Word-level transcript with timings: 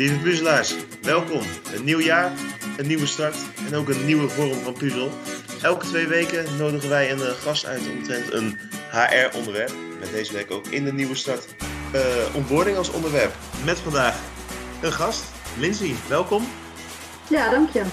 Lieve 0.00 0.18
puzzelaars, 0.18 0.76
welkom. 1.02 1.40
Een 1.74 1.84
nieuw 1.84 2.00
jaar, 2.00 2.32
een 2.78 2.86
nieuwe 2.86 3.06
start 3.06 3.36
en 3.66 3.74
ook 3.74 3.88
een 3.88 4.04
nieuwe 4.04 4.28
vorm 4.28 4.52
van 4.52 4.72
puzzel. 4.72 5.08
Elke 5.62 5.86
twee 5.86 6.06
weken 6.06 6.56
nodigen 6.56 6.88
wij 6.88 7.10
een 7.10 7.20
eh, 7.20 7.26
gast 7.26 7.66
uit 7.66 7.90
omtrent 7.90 8.32
een 8.32 8.58
HR-onderwerp. 8.90 9.72
Met 9.98 10.10
deze 10.10 10.32
week 10.32 10.50
ook 10.50 10.66
in 10.66 10.84
de 10.84 10.92
nieuwe 10.92 11.14
start 11.14 11.54
uh, 12.54 12.76
als 12.76 12.92
onderwerp. 12.92 13.32
Met 13.64 13.78
vandaag 13.78 14.20
een 14.82 14.92
gast, 14.92 15.24
Lindsay. 15.58 15.94
Welkom. 16.08 16.42
Ja, 17.28 17.50
dank 17.50 17.70
je. 17.70 17.84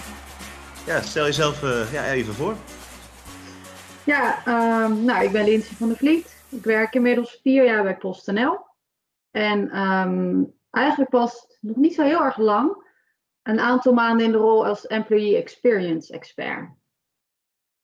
Ja, 0.85 1.01
stel 1.01 1.25
jezelf 1.25 1.63
uh, 1.63 1.93
ja, 1.93 2.11
even 2.11 2.33
voor. 2.33 2.55
Ja, 4.03 4.37
um, 4.85 5.03
nou, 5.03 5.23
ik 5.23 5.31
ben 5.31 5.45
Lindsay 5.45 5.75
van 5.75 5.87
der 5.87 5.97
Vliet. 5.97 6.35
Ik 6.49 6.63
werk 6.63 6.93
inmiddels 6.93 7.39
vier 7.43 7.65
jaar 7.65 7.83
bij 7.83 7.97
PostNL. 7.97 8.65
En 9.31 9.79
um, 9.79 10.56
eigenlijk 10.77 11.11
was 11.11 11.57
nog 11.59 11.75
niet 11.75 11.93
zo 11.93 12.03
heel 12.03 12.23
erg 12.23 12.37
lang 12.37 12.85
een 13.43 13.59
aantal 13.59 13.93
maanden 13.93 14.25
in 14.25 14.31
de 14.31 14.37
rol 14.37 14.65
als 14.65 14.87
Employee 14.87 15.37
Experience 15.37 16.13
Expert. 16.13 16.69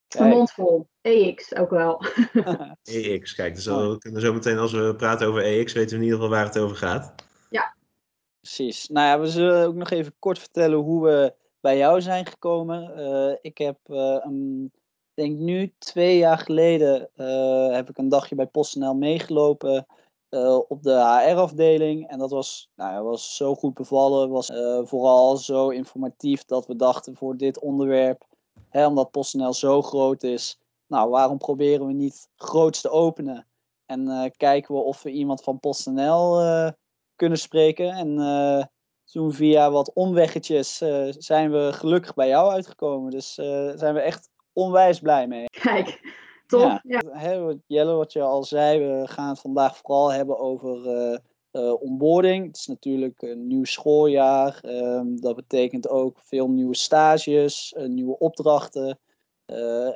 Een 0.07 0.27
mond 0.27 0.51
vol. 0.51 0.87
EX 1.01 1.55
ook 1.55 1.69
wel. 1.69 2.05
EX, 2.83 3.35
kijk, 3.35 3.55
dus 3.55 3.65
we 3.65 3.97
kunnen 3.97 4.21
zo 4.21 4.33
meteen 4.33 4.57
als 4.57 4.71
we 4.71 4.95
praten 4.95 5.27
over 5.27 5.43
EX 5.43 5.73
weten 5.73 5.89
we 5.89 5.95
in 5.95 6.03
ieder 6.03 6.15
geval 6.15 6.33
waar 6.35 6.45
het 6.45 6.59
over 6.59 6.77
gaat. 6.77 7.13
Ja. 7.49 7.75
Precies. 8.39 8.87
Nou 8.87 9.07
ja, 9.07 9.19
we 9.19 9.27
zullen 9.27 9.67
ook 9.67 9.75
nog 9.75 9.89
even 9.89 10.15
kort 10.19 10.39
vertellen 10.39 10.77
hoe 10.79 11.03
we 11.03 11.33
bij 11.59 11.77
jou 11.77 12.01
zijn 12.01 12.25
gekomen. 12.25 12.99
Uh, 12.99 13.35
ik 13.41 13.57
heb, 13.57 13.77
uh, 13.85 14.17
een, 14.21 14.71
denk 15.13 15.37
nu 15.37 15.73
twee 15.77 16.17
jaar 16.17 16.37
geleden, 16.37 17.09
uh, 17.15 17.73
heb 17.73 17.89
ik 17.89 17.97
een 17.97 18.09
dagje 18.09 18.35
bij 18.35 18.47
PostNL 18.47 18.93
meegelopen 18.93 19.85
uh, 20.33 20.59
op 20.67 20.83
de 20.83 20.91
HR-afdeling. 20.91 22.07
En 22.07 22.19
dat 22.19 22.31
was, 22.31 22.69
nou 22.75 23.03
was 23.03 23.35
zo 23.35 23.55
goed 23.55 23.73
bevallen. 23.73 24.29
Was 24.29 24.49
uh, 24.49 24.79
vooral 24.83 25.37
zo 25.37 25.69
informatief 25.69 26.45
dat 26.45 26.67
we 26.67 26.75
dachten 26.75 27.15
voor 27.15 27.37
dit 27.37 27.59
onderwerp, 27.59 28.25
hè, 28.69 28.87
omdat 28.87 29.11
PostNL 29.11 29.53
zo 29.53 29.81
groot 29.81 30.23
is, 30.23 30.59
nou 30.87 31.09
waarom 31.09 31.37
proberen 31.37 31.87
we 31.87 31.93
niet 31.93 32.29
groots 32.35 32.81
te 32.81 32.89
openen? 32.89 33.47
En 33.85 34.07
uh, 34.07 34.25
kijken 34.37 34.75
we 34.75 34.81
of 34.81 35.03
we 35.03 35.11
iemand 35.11 35.43
van 35.43 35.59
PostNL 35.59 36.41
kunnen 37.15 37.37
spreken. 37.37 37.89
En 37.89 38.69
toen 39.11 39.33
via 39.33 39.71
wat 39.71 39.93
omweggetjes 39.93 40.77
zijn 41.17 41.51
we 41.51 41.69
gelukkig 41.73 42.13
bij 42.13 42.27
jou 42.27 42.51
uitgekomen. 42.51 43.11
Dus 43.11 43.35
daar 43.35 43.77
zijn 43.77 43.93
we 43.93 43.99
echt 43.99 44.29
onwijs 44.53 44.99
blij 44.99 45.27
mee. 45.27 45.45
Kijk, 45.45 45.99
Top. 46.45 46.79
Ja. 46.83 47.01
ja. 47.11 47.55
Jelle, 47.67 47.93
wat 47.93 48.13
je 48.13 48.21
al 48.21 48.43
zei, 48.43 48.79
we 48.79 49.07
gaan 49.07 49.29
het 49.29 49.39
vandaag 49.39 49.77
vooral 49.77 50.11
hebben 50.11 50.39
over 50.39 50.85
uh, 50.85 51.17
uh, 51.51 51.81
onboarding. 51.81 52.47
Het 52.47 52.57
is 52.57 52.67
natuurlijk 52.67 53.21
een 53.21 53.47
nieuw 53.47 53.63
schooljaar. 53.63 54.61
Um, 54.65 55.21
dat 55.21 55.35
betekent 55.35 55.89
ook 55.89 56.19
veel 56.19 56.49
nieuwe 56.49 56.75
stages, 56.75 57.73
uh, 57.77 57.87
nieuwe 57.87 58.17
opdrachten. 58.19 58.99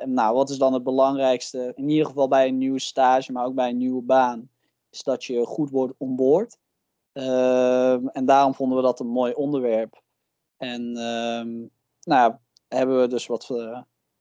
en 0.00 0.12
nou, 0.12 0.34
wat 0.34 0.50
is 0.50 0.58
dan 0.58 0.72
het 0.72 0.82
belangrijkste? 0.82 1.72
In 1.74 1.88
ieder 1.88 2.06
geval 2.06 2.28
bij 2.28 2.48
een 2.48 2.58
nieuwe 2.58 2.80
stage, 2.80 3.32
maar 3.32 3.44
ook 3.44 3.54
bij 3.54 3.68
een 3.68 3.76
nieuwe 3.76 4.02
baan, 4.02 4.50
is 4.90 5.02
dat 5.02 5.24
je 5.24 5.44
goed 5.44 5.70
wordt 5.70 5.94
onboord. 5.98 6.58
Ehm, 7.12 8.06
en 8.06 8.26
daarom 8.26 8.54
vonden 8.54 8.76
we 8.76 8.82
dat 8.82 9.00
een 9.00 9.08
mooi 9.08 9.32
onderwerp. 9.32 10.02
En 10.56 10.96
um, 10.96 11.70
nou, 12.02 12.34
hebben 12.68 13.00
we 13.00 13.06
dus 13.06 13.26
wat 13.26 13.50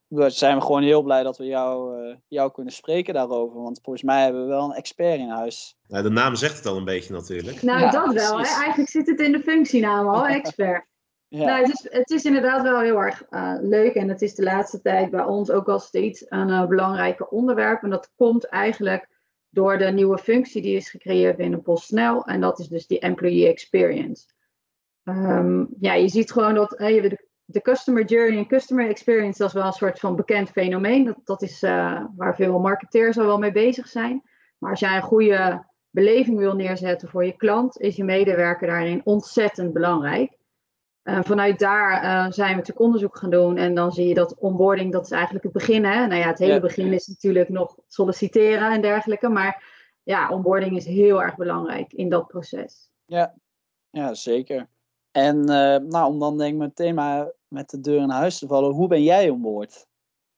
we 0.08 0.30
zijn 0.30 0.62
gewoon 0.62 0.84
heel 0.84 1.02
blij 1.02 1.24
dat 1.24 1.38
we 1.38 1.46
jou, 1.46 2.02
uh, 2.02 2.16
jou 2.28 2.52
kunnen 2.52 2.74
spreken 2.74 3.14
daarover. 3.14 3.62
Want 3.62 3.80
volgens 3.84 4.06
mij 4.06 4.24
hebben 4.24 4.42
we 4.42 4.48
wel 4.48 4.64
een 4.64 4.76
expert 4.76 5.20
in 5.20 5.30
huis. 5.30 5.78
Nou, 5.88 6.04
de 6.04 6.10
naam 6.10 6.36
zegt 6.36 6.58
het 6.58 6.66
al 6.66 6.78
een 6.78 6.86
beetje 6.86 7.14
natuurlijk. 7.14 7.62
Nou, 7.62 7.80
ja, 7.80 7.90
dat 7.90 8.14
wel. 8.14 8.40
Hè? 8.40 8.46
Eigenlijk 8.46 8.90
zit 8.90 9.08
het 9.08 9.20
in 9.20 9.32
de 9.32 9.40
functienaam 9.40 10.08
al, 10.08 10.28
expert. 10.28 10.86
ja. 11.28 11.46
Nou, 11.46 11.62
het, 11.62 11.70
is, 11.70 11.88
het 11.92 12.10
is 12.10 12.26
inderdaad 12.26 12.62
wel 12.62 12.80
heel 12.80 12.98
erg 12.98 13.24
uh, 13.30 13.54
leuk. 13.60 13.94
En 13.94 14.10
het 14.10 14.22
is 14.22 14.36
de 14.36 14.44
laatste 14.44 14.82
tijd 14.82 15.10
bij 15.10 15.24
ons 15.24 15.52
ook 15.52 15.68
al 15.70 15.80
steeds 15.80 16.26
een 16.30 16.50
uh, 16.50 16.68
belangrijk 16.68 17.32
onderwerp. 17.32 17.84
En 17.84 17.90
dat 17.90 18.12
komt 18.16 18.46
eigenlijk 18.46 19.08
door 19.50 19.78
de 19.78 19.92
nieuwe 19.92 20.18
functie 20.18 20.62
die 20.62 20.76
is 20.76 20.90
gecreëerd 20.90 21.38
binnen 21.38 21.62
PostNL. 21.62 22.26
En 22.26 22.42
dat 22.42 22.60
is 22.60 22.68
dus 22.68 22.88
die 22.88 23.00
employee 23.00 23.48
experience. 23.48 24.26
Um, 25.04 25.68
ja, 25.80 25.94
je 25.94 26.10
ziet 26.10 26.32
gewoon 26.32 26.54
dat 26.54 26.74
hey, 26.78 27.02
de 27.02 27.27
de 27.50 27.62
customer 27.62 28.06
journey 28.06 28.38
en 28.38 28.48
customer 28.48 28.90
experience, 28.90 29.38
dat 29.38 29.48
is 29.48 29.54
wel 29.54 29.66
een 29.66 29.72
soort 29.72 30.00
van 30.00 30.16
bekend 30.16 30.50
fenomeen. 30.50 31.06
Dat, 31.06 31.18
dat 31.24 31.42
is 31.42 31.64
uh, 31.64 32.04
waar 32.16 32.36
veel 32.36 32.60
marketeers 32.60 33.18
al 33.18 33.26
wel 33.26 33.38
mee 33.38 33.52
bezig 33.52 33.88
zijn. 33.88 34.22
Maar 34.58 34.70
als 34.70 34.80
jij 34.80 34.96
een 34.96 35.02
goede 35.02 35.66
beleving 35.90 36.38
wil 36.38 36.56
neerzetten 36.56 37.10
voor 37.10 37.26
je 37.26 37.36
klant, 37.36 37.80
is 37.80 37.96
je 37.96 38.04
medewerker 38.04 38.68
daarin 38.68 39.02
ontzettend 39.04 39.74
belangrijk. 39.74 40.38
Uh, 41.04 41.20
vanuit 41.24 41.60
daar 41.60 42.04
uh, 42.04 42.32
zijn 42.32 42.50
we 42.50 42.56
natuurlijk 42.56 42.86
onderzoek 42.86 43.18
gaan 43.18 43.30
doen. 43.30 43.58
En 43.58 43.76
dan 43.76 43.92
zie 43.92 44.08
je 44.08 44.14
dat 44.14 44.38
onboarding, 44.38 44.92
dat 44.92 45.06
is 45.06 45.12
eigenlijk 45.12 45.44
het 45.44 45.54
begin. 45.54 45.86
Hè? 45.86 46.08
Nou 46.08 46.22
ja, 46.22 46.28
het 46.28 46.40
hele 46.40 46.54
ja. 46.54 46.60
begin 46.60 46.94
is 46.94 47.08
natuurlijk 47.08 47.50
nog 47.50 47.78
solliciteren 47.88 48.72
en 48.72 48.82
dergelijke. 48.82 49.30
Maar 49.30 49.64
ja, 50.04 50.30
onboarding 50.30 50.78
is 50.78 50.86
heel 50.86 51.24
erg 51.24 51.36
belangrijk 51.36 51.94
in 51.94 52.10
dat 52.10 52.28
proces. 52.28 52.90
Ja, 53.06 53.36
ja 53.90 54.14
zeker. 54.14 54.70
En 55.12 55.44
nou, 55.88 56.12
om 56.12 56.20
dan 56.20 56.38
denk 56.38 56.54
ik 56.54 56.60
meteen 56.60 56.96
maar 56.96 57.32
met 57.48 57.70
de 57.70 57.80
deur 57.80 58.02
in 58.02 58.10
huis 58.10 58.40
te 58.40 58.48
vallen. 58.48 58.74
Hoe 58.74 58.88
ben 58.88 59.04
jij 59.04 59.30
om 59.30 59.42
boord? 59.42 59.88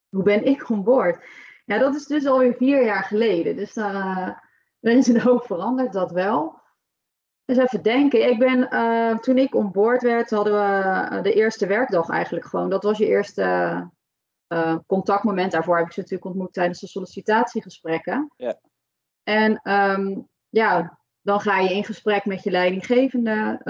Hoe 0.10 0.24
ben 0.24 0.46
ik 0.46 0.70
om 0.70 0.84
boord? 0.84 1.24
Ja, 1.66 1.78
dat 1.78 1.96
is 1.96 2.06
dus 2.06 2.26
alweer 2.26 2.54
vier 2.54 2.86
jaar 2.86 3.04
geleden. 3.04 3.56
Dus 3.56 3.74
daar, 3.74 4.50
uh, 4.82 4.96
is 4.98 5.08
een 5.08 5.22
hoop 5.22 5.46
veranderd, 5.46 5.94
dat 5.94 6.12
wel. 6.12 6.60
Dus 7.46 7.58
even 7.58 7.84
denken. 7.84 8.30
Ik 8.30 8.40
ben, 8.40 8.68
uh, 8.74 9.18
toen 9.18 9.38
ik 9.38 9.56
om 9.56 9.72
boord 9.72 10.02
werd, 10.02 10.30
hadden 10.30 10.54
we 10.54 10.90
eh, 10.90 11.24
de 11.24 11.34
eerste 11.34 11.68
werkdag 11.68 12.10
eigenlijk 12.10 12.46
gewoon. 12.46 12.70
Dat 12.70 12.84
was 12.84 12.98
je 12.98 13.06
eerste 13.06 13.44
uh, 14.54 14.78
contactmoment. 14.88 15.52
Daarvoor 15.52 15.78
heb 15.78 15.86
ik 15.86 15.92
ze 15.92 16.00
natuurlijk 16.00 16.28
ontmoet 16.28 16.54
tijdens 16.54 16.80
de 16.80 16.88
sollicitatiegesprekken. 16.88 18.34
Ja. 18.38 18.60
En 19.24 19.72
um, 19.74 20.28
ja, 20.50 21.00
dan 21.22 21.40
ga 21.40 21.60
je 21.60 21.74
in 21.74 21.86
gesprek 21.86 22.26
met 22.26 22.44
je 22.44 22.52
leidinggevende 22.52 23.62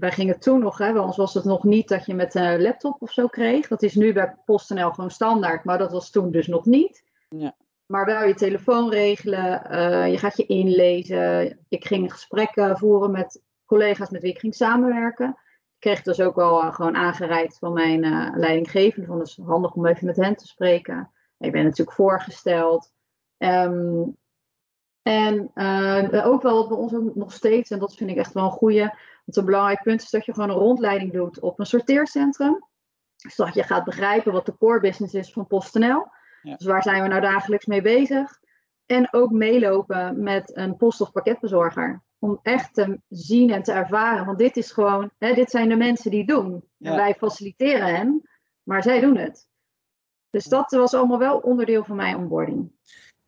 wij 0.00 0.12
gingen 0.12 0.40
toen 0.40 0.60
nog, 0.60 0.78
hè, 0.78 0.92
bij 0.92 1.02
ons 1.02 1.16
was 1.16 1.34
het 1.34 1.44
nog 1.44 1.64
niet 1.64 1.88
dat 1.88 2.06
je 2.06 2.14
met 2.14 2.34
een 2.34 2.62
laptop 2.62 3.02
of 3.02 3.12
zo 3.12 3.26
kreeg. 3.26 3.68
Dat 3.68 3.82
is 3.82 3.94
nu 3.94 4.12
bij 4.12 4.36
PostNL 4.44 4.90
gewoon 4.90 5.10
standaard, 5.10 5.64
maar 5.64 5.78
dat 5.78 5.92
was 5.92 6.10
toen 6.10 6.30
dus 6.30 6.46
nog 6.46 6.64
niet. 6.64 7.04
Ja. 7.28 7.56
Maar 7.86 8.04
wel 8.04 8.24
je 8.24 8.34
telefoon 8.34 8.90
regelen, 8.90 9.62
uh, 9.70 10.10
je 10.10 10.18
gaat 10.18 10.36
je 10.36 10.46
inlezen. 10.46 11.58
Ik 11.68 11.84
ging 11.84 12.12
gesprekken 12.12 12.78
voeren 12.78 13.10
met 13.10 13.42
collega's 13.64 14.10
met 14.10 14.22
wie 14.22 14.32
ik 14.32 14.38
ging 14.38 14.54
samenwerken. 14.54 15.28
Ik 15.28 15.78
kreeg 15.78 16.02
dus 16.02 16.20
ook 16.20 16.34
wel 16.34 16.62
uh, 16.62 16.74
gewoon 16.74 16.96
aangereikt 16.96 17.58
van 17.58 17.72
mijn 17.72 18.04
uh, 18.04 18.28
leidinggevende. 18.34 19.06
Van, 19.06 19.18
dus 19.18 19.40
handig 19.44 19.74
om 19.74 19.86
even 19.86 20.06
met 20.06 20.16
hen 20.16 20.36
te 20.36 20.46
spreken. 20.46 21.10
Ik 21.38 21.52
ben 21.52 21.64
natuurlijk 21.64 21.96
voorgesteld. 21.96 22.92
Um, 23.38 24.18
en 25.02 25.50
ook 26.24 26.42
wel 26.42 26.68
bij 26.68 26.76
ons 26.76 26.94
ook 26.94 27.14
nog 27.14 27.32
steeds, 27.32 27.70
en 27.70 27.78
dat 27.78 27.94
vind 27.94 28.10
ik 28.10 28.16
echt 28.16 28.32
wel 28.32 28.44
een 28.44 28.50
goede 28.50 28.94
een 29.36 29.44
belangrijk 29.44 29.82
punt 29.82 30.02
is 30.02 30.10
dat 30.10 30.24
je 30.24 30.34
gewoon 30.34 30.50
een 30.50 30.56
rondleiding 30.56 31.12
doet 31.12 31.40
op 31.40 31.58
een 31.58 31.66
sorteercentrum. 31.66 32.68
Zodat 33.16 33.54
je 33.54 33.62
gaat 33.62 33.84
begrijpen 33.84 34.32
wat 34.32 34.46
de 34.46 34.56
core 34.56 34.80
business 34.80 35.14
is 35.14 35.32
van 35.32 35.46
PostNL. 35.46 36.06
Ja. 36.42 36.56
Dus 36.56 36.66
waar 36.66 36.82
zijn 36.82 37.02
we 37.02 37.08
nou 37.08 37.20
dagelijks 37.20 37.66
mee 37.66 37.82
bezig? 37.82 38.38
En 38.86 39.12
ook 39.12 39.30
meelopen 39.30 40.22
met 40.22 40.56
een 40.56 40.76
post- 40.76 41.00
of 41.00 41.12
pakketbezorger. 41.12 42.02
Om 42.18 42.38
echt 42.42 42.74
te 42.74 43.00
zien 43.08 43.50
en 43.50 43.62
te 43.62 43.72
ervaren. 43.72 44.26
Want 44.26 44.38
dit 44.38 44.56
is 44.56 44.72
gewoon, 44.72 45.10
hè, 45.18 45.34
dit 45.34 45.50
zijn 45.50 45.68
de 45.68 45.76
mensen 45.76 46.10
die 46.10 46.20
het 46.20 46.28
doen. 46.28 46.64
Ja. 46.76 46.90
En 46.90 46.96
wij 46.96 47.14
faciliteren 47.14 47.94
hen, 47.94 48.28
maar 48.62 48.82
zij 48.82 49.00
doen 49.00 49.16
het. 49.16 49.48
Dus 50.30 50.44
dat 50.44 50.70
was 50.70 50.94
allemaal 50.94 51.18
wel 51.18 51.38
onderdeel 51.38 51.84
van 51.84 51.96
mijn 51.96 52.16
onboarding. 52.16 52.72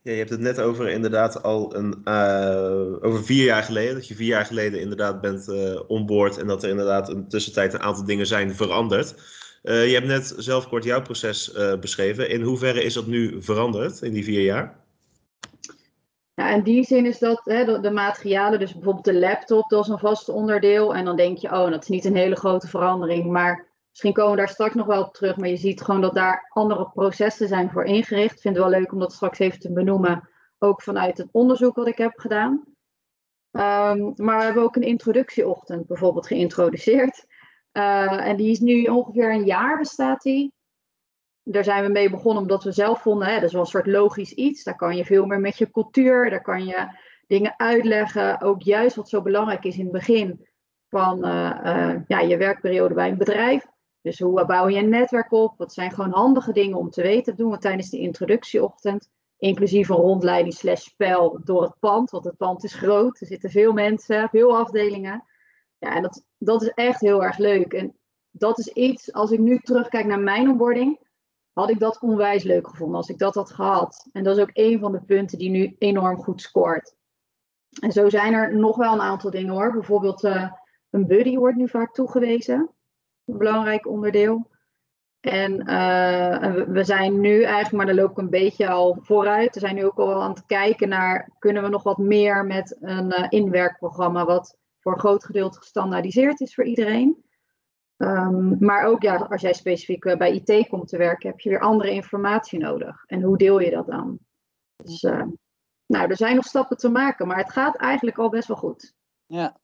Ja, 0.02 0.10
je 0.10 0.18
hebt 0.18 0.30
het 0.30 0.40
net 0.40 0.60
over 0.60 0.88
inderdaad 0.88 1.42
al 1.42 1.76
een, 1.76 2.00
uh, 2.04 3.04
over 3.04 3.24
vier 3.24 3.44
jaar 3.44 3.62
geleden. 3.62 3.94
Dat 3.94 4.08
je 4.08 4.14
vier 4.14 4.26
jaar 4.26 4.44
geleden 4.44 4.80
inderdaad 4.80 5.20
bent 5.20 5.48
uh, 5.48 5.80
onboord 5.86 6.38
en 6.38 6.46
dat 6.46 6.62
er 6.62 6.68
inderdaad 6.68 7.08
een 7.08 7.28
tussentijd 7.28 7.74
een 7.74 7.82
aantal 7.82 8.04
dingen 8.04 8.26
zijn 8.26 8.54
veranderd. 8.54 9.14
Uh, 9.62 9.86
je 9.86 9.94
hebt 9.94 10.06
net 10.06 10.34
zelf 10.36 10.68
kort 10.68 10.84
jouw 10.84 11.02
proces 11.02 11.52
beschreven. 11.80 12.30
In 12.30 12.42
hoeverre 12.42 12.84
is 12.84 12.94
dat 12.94 13.06
nu 13.06 13.42
veranderd 13.42 14.02
in 14.02 14.12
die 14.12 14.24
vier 14.24 14.42
jaar? 14.42 14.80
Ja, 16.34 16.50
in 16.54 16.62
die 16.62 16.84
zin 16.84 17.06
is 17.06 17.18
dat 17.18 17.40
hè, 17.44 17.64
de, 17.64 17.80
de, 17.80 17.90
materialen, 17.90 18.58
dus 18.58 18.72
bijvoorbeeld 18.72 19.04
de 19.04 19.18
laptop, 19.18 19.68
dat 19.68 19.84
is 19.84 19.90
een 19.90 19.98
vast 19.98 20.28
onderdeel. 20.28 20.94
En 20.94 21.04
dan 21.04 21.16
denk 21.16 21.38
je, 21.38 21.48
oh, 21.48 21.70
dat 21.70 21.82
is 21.82 21.88
niet 21.88 22.04
een 22.04 22.16
hele 22.16 22.36
grote 22.36 22.68
verandering. 22.68 23.30
Maar 23.30 23.66
Misschien 23.92 24.12
komen 24.12 24.30
we 24.30 24.36
daar 24.36 24.48
straks 24.48 24.74
nog 24.74 24.86
wel 24.86 25.02
op 25.02 25.14
terug, 25.14 25.36
maar 25.36 25.48
je 25.48 25.56
ziet 25.56 25.80
gewoon 25.80 26.00
dat 26.00 26.14
daar 26.14 26.48
andere 26.48 26.90
processen 26.90 27.48
zijn 27.48 27.70
voor 27.70 27.84
ingericht. 27.84 28.34
Ik 28.34 28.40
vind 28.40 28.56
wel 28.56 28.68
leuk 28.68 28.92
om 28.92 28.98
dat 28.98 29.12
straks 29.12 29.38
even 29.38 29.58
te 29.58 29.72
benoemen, 29.72 30.28
ook 30.58 30.82
vanuit 30.82 31.18
het 31.18 31.28
onderzoek 31.32 31.76
wat 31.76 31.86
ik 31.86 31.98
heb 31.98 32.18
gedaan. 32.18 32.50
Um, 33.50 34.12
maar 34.16 34.38
we 34.38 34.44
hebben 34.44 34.62
ook 34.62 34.76
een 34.76 34.82
introductieochtend 34.82 35.86
bijvoorbeeld 35.86 36.26
geïntroduceerd. 36.26 37.26
Uh, 37.72 38.26
en 38.26 38.36
die 38.36 38.50
is 38.50 38.60
nu 38.60 38.84
ongeveer 38.84 39.32
een 39.32 39.44
jaar 39.44 39.78
bestaat 39.78 40.22
die. 40.22 40.52
Daar 41.42 41.64
zijn 41.64 41.84
we 41.84 41.90
mee 41.90 42.10
begonnen 42.10 42.42
omdat 42.42 42.64
we 42.64 42.72
zelf 42.72 43.02
vonden, 43.02 43.28
hè, 43.28 43.34
dat 43.34 43.42
is 43.42 43.52
wel 43.52 43.60
een 43.60 43.66
soort 43.66 43.86
logisch 43.86 44.32
iets. 44.32 44.62
Daar 44.62 44.76
kan 44.76 44.96
je 44.96 45.04
veel 45.04 45.26
meer 45.26 45.40
met 45.40 45.58
je 45.58 45.70
cultuur, 45.70 46.30
daar 46.30 46.42
kan 46.42 46.64
je 46.64 46.86
dingen 47.26 47.54
uitleggen. 47.56 48.40
Ook 48.40 48.62
juist 48.62 48.96
wat 48.96 49.08
zo 49.08 49.22
belangrijk 49.22 49.64
is 49.64 49.76
in 49.76 49.82
het 49.82 49.92
begin 49.92 50.48
van 50.88 51.18
ja, 52.06 52.20
je 52.20 52.36
werkperiode 52.36 52.94
bij 52.94 53.08
een 53.08 53.18
bedrijf. 53.18 53.70
Dus 54.02 54.18
hoe 54.18 54.46
bouw 54.46 54.68
je 54.68 54.78
een 54.78 54.88
netwerk 54.88 55.32
op? 55.32 55.54
Wat 55.56 55.72
zijn 55.72 55.90
gewoon 55.90 56.12
handige 56.12 56.52
dingen 56.52 56.78
om 56.78 56.90
te 56.90 57.02
weten? 57.02 57.24
Dat 57.24 57.36
doen 57.36 57.50
we 57.50 57.58
tijdens 57.58 57.90
de 57.90 57.98
introductieochtend. 57.98 59.10
Inclusief 59.38 59.88
een 59.88 59.96
rondleiding 59.96 60.54
slash 60.54 60.82
spel 60.82 61.40
door 61.44 61.62
het 61.62 61.78
pand. 61.78 62.10
Want 62.10 62.24
het 62.24 62.36
pand 62.36 62.64
is 62.64 62.74
groot. 62.74 63.20
Er 63.20 63.26
zitten 63.26 63.50
veel 63.50 63.72
mensen, 63.72 64.28
veel 64.28 64.56
afdelingen. 64.56 65.24
Ja, 65.78 65.94
en 65.94 66.02
dat, 66.02 66.24
dat 66.38 66.62
is 66.62 66.68
echt 66.68 67.00
heel 67.00 67.24
erg 67.24 67.38
leuk. 67.38 67.72
En 67.72 67.96
dat 68.30 68.58
is 68.58 68.68
iets, 68.68 69.12
als 69.12 69.30
ik 69.30 69.38
nu 69.38 69.58
terugkijk 69.58 70.06
naar 70.06 70.20
mijn 70.20 70.48
onboarding, 70.48 70.98
had 71.52 71.70
ik 71.70 71.78
dat 71.78 72.00
onwijs 72.00 72.42
leuk 72.42 72.68
gevonden 72.68 72.96
als 72.96 73.08
ik 73.08 73.18
dat 73.18 73.34
had 73.34 73.50
gehad. 73.50 74.08
En 74.12 74.24
dat 74.24 74.36
is 74.36 74.42
ook 74.42 74.50
een 74.52 74.78
van 74.78 74.92
de 74.92 75.02
punten 75.02 75.38
die 75.38 75.50
nu 75.50 75.76
enorm 75.78 76.16
goed 76.16 76.40
scoort. 76.40 76.94
En 77.80 77.92
zo 77.92 78.08
zijn 78.08 78.32
er 78.32 78.56
nog 78.56 78.76
wel 78.76 78.92
een 78.92 79.00
aantal 79.00 79.30
dingen 79.30 79.54
hoor. 79.54 79.72
Bijvoorbeeld 79.72 80.24
uh, 80.24 80.52
een 80.90 81.06
buddy 81.06 81.36
wordt 81.36 81.56
nu 81.56 81.68
vaak 81.68 81.94
toegewezen. 81.94 82.70
Een 83.24 83.38
belangrijk 83.38 83.86
onderdeel. 83.86 84.50
En 85.20 85.52
uh, 85.52 86.52
we 86.66 86.84
zijn 86.84 87.20
nu 87.20 87.42
eigenlijk, 87.42 87.72
maar 87.72 87.86
daar 87.86 87.94
loop 87.94 88.10
ik 88.10 88.18
een 88.18 88.30
beetje 88.30 88.68
al 88.68 88.98
vooruit. 89.00 89.54
We 89.54 89.60
zijn 89.60 89.74
nu 89.74 89.84
ook 89.84 89.98
al 89.98 90.22
aan 90.22 90.30
het 90.30 90.46
kijken 90.46 90.88
naar, 90.88 91.30
kunnen 91.38 91.62
we 91.62 91.68
nog 91.68 91.82
wat 91.82 91.98
meer 91.98 92.44
met 92.44 92.76
een 92.80 93.06
uh, 93.06 93.26
inwerkprogramma 93.28 94.24
wat 94.24 94.56
voor 94.78 94.92
een 94.92 94.98
groot 94.98 95.24
gedeelte 95.24 95.58
gestandaardiseerd 95.58 96.40
is 96.40 96.54
voor 96.54 96.64
iedereen. 96.64 97.24
Um, 97.96 98.56
maar 98.60 98.84
ook 98.84 99.02
ja, 99.02 99.16
als 99.16 99.40
jij 99.40 99.52
specifiek 99.52 100.04
uh, 100.04 100.16
bij 100.16 100.42
IT 100.44 100.68
komt 100.68 100.88
te 100.88 100.96
werken, 100.96 101.30
heb 101.30 101.40
je 101.40 101.48
weer 101.48 101.60
andere 101.60 101.90
informatie 101.90 102.58
nodig. 102.58 103.04
En 103.06 103.22
hoe 103.22 103.38
deel 103.38 103.60
je 103.60 103.70
dat 103.70 103.86
dan? 103.86 104.18
Dus 104.76 105.00
nou, 105.86 106.08
er 106.08 106.16
zijn 106.16 106.36
nog 106.36 106.44
stappen 106.44 106.76
te 106.76 106.88
maken, 106.88 107.26
maar 107.26 107.36
het 107.36 107.52
gaat 107.52 107.76
eigenlijk 107.76 108.18
al 108.18 108.28
best 108.28 108.48
wel 108.48 108.56
goed. 108.56 108.94
Ja, 109.26 109.60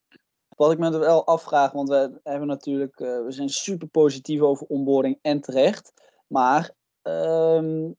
wat 0.58 0.72
ik 0.72 0.78
me 0.78 0.98
wel 0.98 1.26
afvraag, 1.26 1.72
want 1.72 1.88
we 1.88 2.20
hebben 2.22 2.48
natuurlijk, 2.48 3.00
uh, 3.00 3.24
we 3.24 3.32
zijn 3.32 3.48
super 3.48 3.88
positief 3.88 4.40
over 4.40 4.66
onboarding 4.66 5.18
en 5.22 5.40
terecht. 5.40 5.92
Maar 6.26 6.74
um, 7.02 7.96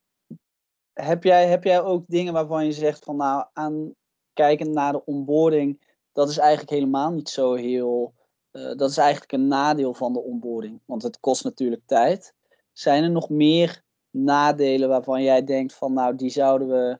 heb, 0.93 1.23
jij, 1.23 1.47
heb 1.47 1.63
jij 1.63 1.81
ook 1.81 2.03
dingen 2.07 2.33
waarvan 2.33 2.65
je 2.65 2.71
zegt 2.71 3.03
van 3.03 3.15
nou, 3.15 3.45
aan 3.53 3.93
kijken 4.33 4.73
naar 4.73 4.91
de 4.91 5.05
onboarding, 5.05 5.95
dat 6.11 6.29
is 6.29 6.37
eigenlijk 6.37 6.69
helemaal 6.69 7.11
niet 7.11 7.29
zo 7.29 7.53
heel 7.53 8.13
uh, 8.51 8.75
dat 8.75 8.89
is 8.89 8.97
eigenlijk 8.97 9.31
een 9.31 9.47
nadeel 9.47 9.93
van 9.93 10.13
de 10.13 10.21
onboarding, 10.21 10.81
want 10.85 11.03
het 11.03 11.19
kost 11.19 11.43
natuurlijk 11.43 11.81
tijd. 11.85 12.33
Zijn 12.73 13.03
er 13.03 13.11
nog 13.11 13.29
meer 13.29 13.83
nadelen 14.09 14.89
waarvan 14.89 15.23
jij 15.23 15.43
denkt 15.43 15.73
van 15.73 15.93
nou 15.93 16.15
die 16.15 16.29
zouden 16.29 16.67
we, 16.67 16.99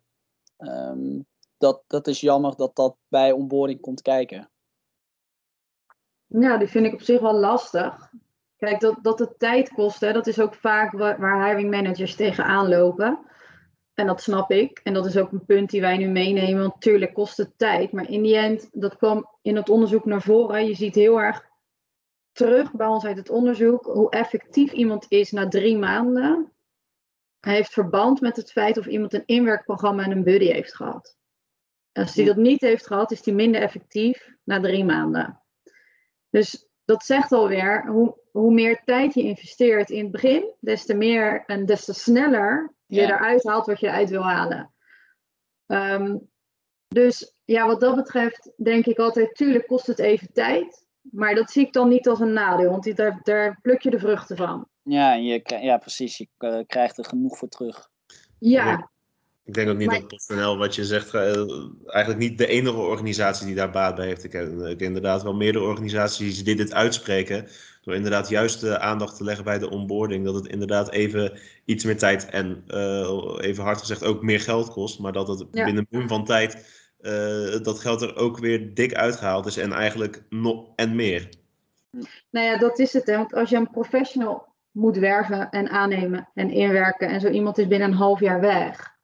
um, 0.58 1.26
dat, 1.58 1.84
dat 1.88 2.08
is 2.08 2.22
jammer 2.22 2.56
dat 2.56 2.76
dat 2.76 2.96
bij 3.08 3.32
onboarding 3.32 3.82
komt 3.82 4.02
kijken? 4.02 4.50
Ja, 6.30 6.58
die 6.58 6.68
vind 6.68 6.86
ik 6.86 6.94
op 6.94 7.02
zich 7.02 7.20
wel 7.20 7.34
lastig. 7.34 8.12
Kijk, 8.58 8.80
dat, 8.80 8.98
dat 9.02 9.20
het 9.20 9.40
tijd 9.40 9.70
kost, 9.70 10.00
hè, 10.00 10.14
dat 10.14 10.28
is 10.28 10.40
ook 10.40 10.56
vaak 10.56 10.92
waar, 10.92 11.20
waar 11.20 11.46
hiring 11.48 11.72
managers 11.72 12.16
tegenaan 12.16 12.68
lopen. 12.68 13.20
En 13.94 14.08
dat 14.08 14.22
snap 14.22 14.52
ik. 14.52 14.80
En 14.84 14.94
dat 14.94 15.06
is 15.06 15.18
ook 15.18 15.32
een 15.32 15.46
punt 15.46 15.70
die 15.70 15.82
wij 15.82 15.98
nu 15.98 16.08
meenemen. 16.08 16.62
Want 16.62 16.74
natuurlijk 16.74 17.14
kost 17.14 17.38
het 17.38 17.54
tijd. 17.58 17.92
Maar 17.92 18.10
in 18.10 18.22
die 18.22 18.38
end, 18.38 18.70
dat 18.72 18.98
kwam 18.98 19.30
in 19.42 19.56
het 19.56 19.70
onderzoek 19.70 20.06
naar 20.06 20.22
voren. 20.22 20.68
Je 20.68 20.76
ziet 20.76 20.96
heel 20.96 21.22
erg 21.22 21.48
terug 22.32 22.74
bij 22.74 22.88
ons 22.88 23.06
uit 23.06 23.18
het 23.18 23.30
onderzoek 23.30 23.86
hoe 23.86 24.10
effectief 24.10 24.72
iemand 24.72 25.06
is 25.10 25.32
na 25.32 25.48
drie 25.48 25.78
maanden. 25.78 26.52
Hij 27.40 27.54
heeft 27.54 27.74
verband 27.74 28.22
met 28.22 28.36
het 28.36 28.52
feit 28.52 28.78
of 28.78 28.86
iemand 28.86 29.14
een 29.14 29.26
inwerkprogramma 29.26 30.04
en 30.04 30.12
een 30.12 30.24
buddy 30.24 30.52
heeft 30.52 30.76
gehad. 30.76 31.18
Als 31.92 32.16
hij 32.16 32.26
dat 32.26 32.36
niet 32.36 32.62
heeft 32.62 32.88
gehad, 32.88 33.12
is 33.12 33.26
hij 33.26 33.34
minder 33.34 33.62
effectief 33.62 34.36
na 34.44 34.60
drie 34.60 34.86
maanden. 34.86 35.42
Dus 36.30 36.68
dat 36.86 37.04
zegt 37.04 37.32
alweer, 37.32 37.88
hoe, 37.88 38.18
hoe 38.32 38.54
meer 38.54 38.82
tijd 38.86 39.14
je 39.14 39.22
investeert 39.22 39.90
in 39.90 40.04
het 40.04 40.12
begin, 40.12 40.54
des 40.60 40.86
te 40.86 40.94
meer 40.94 41.44
en 41.46 41.66
des 41.66 41.86
te 41.86 41.94
sneller 41.94 42.74
je 42.86 43.02
eruit 43.02 43.44
haalt 43.44 43.66
wat 43.66 43.80
je 43.80 43.88
eruit 43.88 44.10
wil 44.10 44.24
halen. 44.24 44.74
Um, 45.66 46.30
dus 46.88 47.36
ja, 47.46 47.68
wat 47.68 47.80
dat 47.80 47.96
betreft 47.96 48.52
denk 48.56 48.86
ik 48.86 48.98
altijd, 48.98 49.36
tuurlijk 49.36 49.68
kost 49.68 49.88
het 49.88 50.00
even 50.00 50.34
tijd. 50.34 50.88
Maar 51.02 51.36
dat 51.36 51.52
zie 51.52 51.66
ik 51.66 51.74
dan 51.74 51.90
niet 51.90 52.08
als 52.08 52.20
een 52.20 52.34
nadeel, 52.34 52.70
want 52.70 52.96
daar, 52.96 53.20
daar 53.24 53.60
pluk 53.62 53.82
je 53.82 53.90
de 53.90 54.00
vruchten 54.00 54.38
van. 54.38 54.68
Ja, 54.82 55.14
je, 55.14 55.42
ja 55.62 55.78
precies. 55.78 56.18
Je 56.18 56.28
uh, 56.38 56.60
krijgt 56.68 56.98
er 56.98 57.06
genoeg 57.06 57.38
voor 57.38 57.48
terug. 57.48 57.90
Ja. 58.40 58.92
Ik 59.50 59.56
denk 59.56 59.70
ook 59.70 59.78
niet 59.78 59.88
maar... 59.88 60.00
dat 60.00 60.08
PostNL, 60.08 60.58
wat 60.58 60.76
je 60.76 60.86
zegt, 60.86 61.14
uh, 61.14 61.22
eigenlijk 61.86 62.18
niet 62.18 62.38
de 62.38 62.48
enige 62.48 62.78
organisatie 62.78 63.46
die 63.46 63.56
daar 63.56 63.72
baat 63.72 63.96
bij 63.96 64.06
heeft. 64.06 64.24
Ik 64.24 64.32
heb, 64.32 64.82
inderdaad 64.82 65.24
wel 65.24 65.36
meerdere 65.36 65.66
organisaties 65.66 66.44
die 66.44 66.56
dit 66.56 66.74
uitspreken. 66.74 67.48
Door 67.82 67.96
inderdaad 67.96 68.30
juist 68.30 68.62
de 68.62 68.80
aandacht 68.80 69.18
te 69.18 69.24
leggen 69.24 69.44
bij 69.44 69.60
de 69.60 69.70
onboarding. 69.70 70.26
Dat 70.26 70.36
het 70.36 70.48
inderdaad 70.48 70.92
even 70.92 71.40
iets 71.66 71.84
meer 71.84 71.98
tijd 71.98 72.26
en 72.26 72.64
uh, 72.68 73.38
even 73.38 73.64
hard 73.64 73.80
gezegd 73.80 74.04
ook 74.04 74.22
meer 74.24 74.40
geld 74.40 74.70
kost. 74.70 75.00
Maar 75.00 75.14
dat 75.14 75.28
het 75.28 75.46
ja. 75.52 75.66
binnen 75.66 75.88
een 75.90 76.08
van 76.08 76.26
tijd 76.26 76.66
uh, 77.02 77.64
dat 77.64 77.80
geld 77.80 78.02
er 78.02 78.16
ook 78.16 78.38
weer 78.38 78.74
dik 78.74 78.94
uitgehaald 78.94 79.46
is 79.46 79.58
en 79.58 79.72
eigenlijk 79.72 80.24
nog 80.30 80.68
en 80.76 80.96
meer. 80.96 81.30
Nou 82.30 82.46
ja, 82.46 82.58
dat 82.58 82.80
is 82.80 82.94
het. 82.94 83.06
Hè? 83.06 83.18
Want 83.18 83.34
als 83.34 83.50
je 83.50 83.56
een 83.56 83.72
professional 83.72 84.46
moet 84.72 84.98
werven 84.98 85.50
en 85.50 85.70
aannemen 85.70 86.30
en 86.34 86.50
inwerken 86.50 87.08
en 87.08 87.22
zo 87.22 87.28
iemand 87.28 87.58
is 87.58 87.68
binnen 87.68 87.88
een 87.88 87.98
half 87.98 88.20
jaar 88.20 88.42
weg. 88.42 88.98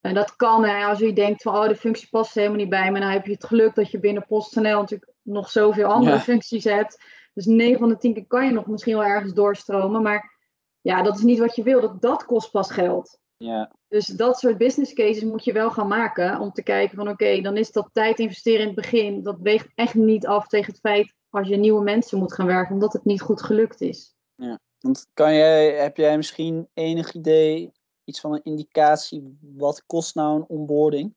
En 0.00 0.14
dat 0.14 0.36
kan 0.36 0.64
hè, 0.64 0.84
als 0.84 0.98
je 0.98 1.12
denkt 1.12 1.42
van 1.42 1.54
oh, 1.54 1.68
de 1.68 1.76
functie 1.76 2.08
past 2.08 2.34
helemaal 2.34 2.56
niet 2.56 2.68
bij 2.68 2.92
me. 2.92 3.00
Dan 3.00 3.10
heb 3.10 3.26
je 3.26 3.32
het 3.32 3.44
geluk 3.44 3.74
dat 3.74 3.90
je 3.90 4.00
binnen 4.00 4.26
PostNL 4.26 4.80
natuurlijk 4.80 5.12
nog 5.22 5.50
zoveel 5.50 5.86
andere 5.86 6.16
ja. 6.16 6.20
functies 6.20 6.64
hebt. 6.64 7.04
Dus 7.34 7.46
9 7.46 7.78
van 7.78 7.88
de 7.88 7.96
10 7.96 8.14
keer 8.14 8.26
kan 8.26 8.44
je 8.46 8.52
nog 8.52 8.66
misschien 8.66 8.96
wel 8.96 9.04
ergens 9.04 9.32
doorstromen. 9.32 10.02
Maar 10.02 10.38
ja, 10.80 11.02
dat 11.02 11.16
is 11.16 11.22
niet 11.22 11.38
wat 11.38 11.56
je 11.56 11.62
wil. 11.62 11.80
Dat, 11.80 12.02
dat 12.02 12.24
kost 12.24 12.50
pas 12.50 12.70
geld. 12.70 13.18
Ja. 13.36 13.72
Dus 13.88 14.06
dat 14.06 14.38
soort 14.38 14.58
business 14.58 14.92
cases 14.92 15.22
moet 15.22 15.44
je 15.44 15.52
wel 15.52 15.70
gaan 15.70 15.88
maken 15.88 16.40
om 16.40 16.52
te 16.52 16.62
kijken 16.62 16.96
van 16.96 17.08
oké, 17.08 17.40
dan 17.40 17.56
is 17.56 17.72
dat 17.72 17.90
tijd 17.92 18.18
investeren 18.18 18.60
in 18.60 18.66
het 18.66 18.76
begin. 18.76 19.22
Dat 19.22 19.38
weegt 19.40 19.68
echt 19.74 19.94
niet 19.94 20.26
af 20.26 20.46
tegen 20.46 20.72
het 20.72 20.80
feit 20.80 21.14
als 21.30 21.48
je 21.48 21.56
nieuwe 21.56 21.82
mensen 21.82 22.18
moet 22.18 22.34
gaan 22.34 22.46
werken, 22.46 22.74
omdat 22.74 22.92
het 22.92 23.04
niet 23.04 23.20
goed 23.20 23.42
gelukt 23.42 23.80
is. 23.80 24.14
Ja, 24.34 24.58
want 24.80 25.06
kan 25.14 25.34
jij, 25.34 25.72
heb 25.72 25.96
jij 25.96 26.16
misschien 26.16 26.68
enig 26.74 27.12
idee, 27.12 27.72
iets 28.10 28.20
van 28.20 28.32
een 28.32 28.44
indicatie, 28.44 29.38
wat 29.40 29.86
kost 29.86 30.14
nou 30.14 30.36
een 30.36 30.46
onboarding? 30.48 31.14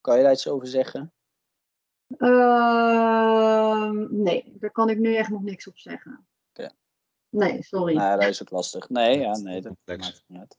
Kan 0.00 0.16
je 0.16 0.22
daar 0.22 0.32
iets 0.32 0.48
over 0.48 0.66
zeggen? 0.66 1.12
Uh, 2.18 3.90
nee, 4.10 4.52
daar 4.58 4.70
kan 4.70 4.88
ik 4.88 4.98
nu 4.98 5.14
echt 5.14 5.30
nog 5.30 5.42
niks 5.42 5.66
op 5.66 5.78
zeggen. 5.78 6.26
Okay. 6.50 6.70
Nee, 7.28 7.62
sorry. 7.62 7.94
Nou, 7.94 8.20
dat 8.20 8.28
is 8.28 8.42
ook 8.42 8.50
lastig. 8.50 8.88
Nee, 8.88 9.18
ja, 9.18 9.36
nee, 9.36 9.60
dat 9.60 9.74
maakt 9.84 10.24
niet 10.26 10.38
uit. 10.38 10.58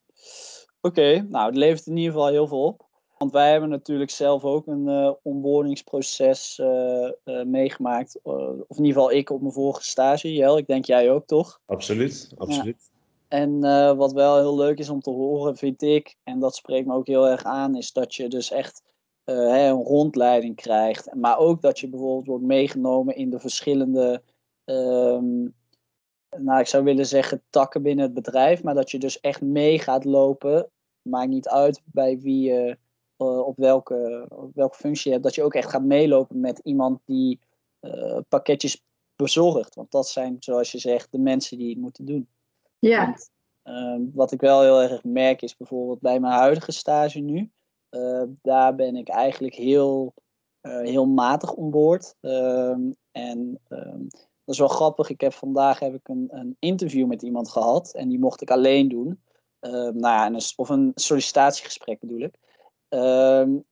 Oké, 0.81 0.99
okay, 0.99 1.17
nou, 1.17 1.45
het 1.45 1.55
levert 1.55 1.87
in 1.87 1.97
ieder 1.97 2.11
geval 2.13 2.27
heel 2.27 2.47
veel 2.47 2.63
op. 2.63 2.91
Want 3.17 3.31
wij 3.31 3.51
hebben 3.51 3.69
natuurlijk 3.69 4.09
zelf 4.09 4.43
ook 4.43 4.67
een 4.67 4.87
uh, 4.87 5.13
onboardingsproces 5.21 6.59
uh, 6.61 7.11
uh, 7.25 7.43
meegemaakt. 7.43 8.19
of 8.23 8.77
in 8.77 8.85
ieder 8.85 9.01
geval 9.01 9.11
ik 9.11 9.29
op 9.29 9.41
mijn 9.41 9.53
vorige 9.53 9.83
stage. 9.83 10.33
Jel, 10.33 10.57
ik 10.57 10.67
denk 10.67 10.85
jij 10.85 11.11
ook, 11.11 11.25
toch? 11.25 11.61
Absoluut, 11.65 12.31
absoluut. 12.37 12.91
En 13.33 13.59
wat 13.97 14.11
wel 14.11 14.37
heel 14.37 14.55
leuk 14.55 14.79
is 14.79 14.89
om 14.89 15.01
te 15.01 15.09
horen, 15.09 15.57
vind 15.57 15.81
ik, 15.81 16.15
en 16.23 16.39
dat 16.39 16.55
spreekt 16.55 16.87
me 16.87 16.93
ook 16.93 17.07
heel 17.07 17.27
erg 17.27 17.43
aan, 17.43 17.75
is 17.75 17.91
dat 17.91 18.15
je 18.15 18.27
dus 18.27 18.51
echt 18.51 18.83
hè, 19.23 19.67
een 19.67 19.83
rondleiding 19.83 20.55
krijgt. 20.55 21.13
Maar 21.13 21.37
ook 21.37 21.61
dat 21.61 21.79
je 21.79 21.89
bijvoorbeeld 21.89 22.27
wordt 22.27 22.43
meegenomen 22.43 23.15
in 23.15 23.29
de 23.29 23.39
verschillende 23.39 24.21
um, 24.65 25.55
nou, 26.37 26.59
ik 26.59 26.67
zou 26.67 26.83
willen 26.83 27.05
zeggen 27.05 27.43
takken 27.49 27.81
binnen 27.81 28.05
het 28.05 28.13
bedrijf, 28.13 28.63
maar 28.63 28.73
dat 28.73 28.91
je 28.91 28.99
dus 28.99 29.19
echt 29.19 29.41
mee 29.41 29.79
gaat 29.79 30.05
lopen. 30.05 30.69
Maakt 31.01 31.29
niet 31.29 31.47
uit 31.47 31.81
bij 31.85 32.19
wie 32.19 32.41
je, 32.41 32.77
uh, 33.17 33.47
op, 33.47 33.57
welke, 33.57 34.25
op 34.29 34.55
welke 34.55 34.77
functie 34.77 35.05
je 35.05 35.11
hebt, 35.11 35.23
dat 35.23 35.35
je 35.35 35.43
ook 35.43 35.53
echt 35.53 35.69
gaat 35.69 35.83
meelopen 35.83 36.39
met 36.39 36.59
iemand 36.63 36.99
die 37.05 37.39
pakketjes 38.29 38.83
bezorgt. 39.15 39.75
Want 39.75 39.91
dat 39.91 40.07
zijn, 40.07 40.35
zoals 40.39 40.71
je 40.71 40.77
zegt, 40.77 41.11
de 41.11 41.19
mensen 41.19 41.57
die 41.57 41.69
het 41.69 41.79
moeten 41.79 42.05
doen. 42.05 42.27
Ja. 42.89 43.15
Uh, 43.63 43.95
wat 44.13 44.31
ik 44.31 44.41
wel 44.41 44.61
heel 44.61 44.81
erg 44.81 45.03
merk 45.03 45.41
is 45.41 45.57
bijvoorbeeld 45.57 45.99
bij 45.99 46.19
mijn 46.19 46.33
huidige 46.33 46.71
stage 46.71 47.19
nu. 47.19 47.51
Uh, 47.89 48.23
daar 48.41 48.75
ben 48.75 48.95
ik 48.95 49.09
eigenlijk 49.09 49.55
heel, 49.55 50.13
heel 50.61 51.05
matig 51.05 51.53
onboord. 51.53 52.15
Ehm, 52.21 52.81
en 53.11 53.59
ehm, 53.67 54.07
dat 54.43 54.55
is 54.55 54.57
wel 54.57 54.67
grappig. 54.67 55.09
Ik 55.09 55.21
heb 55.21 55.33
vandaag 55.33 55.79
heb 55.79 55.93
ik 55.93 56.07
een, 56.07 56.27
een 56.31 56.55
interview 56.59 57.07
met 57.07 57.21
iemand 57.21 57.49
gehad. 57.49 57.93
En 57.93 58.09
die 58.09 58.19
mocht 58.19 58.41
ik 58.41 58.51
alleen 58.51 58.87
doen. 58.89 59.21
Nou 59.59 59.99
ja, 59.99 60.25
een, 60.25 60.41
of 60.55 60.69
een 60.69 60.91
sollicitatiegesprek 60.95 61.99
bedoel 61.99 62.21
ik. 62.21 62.39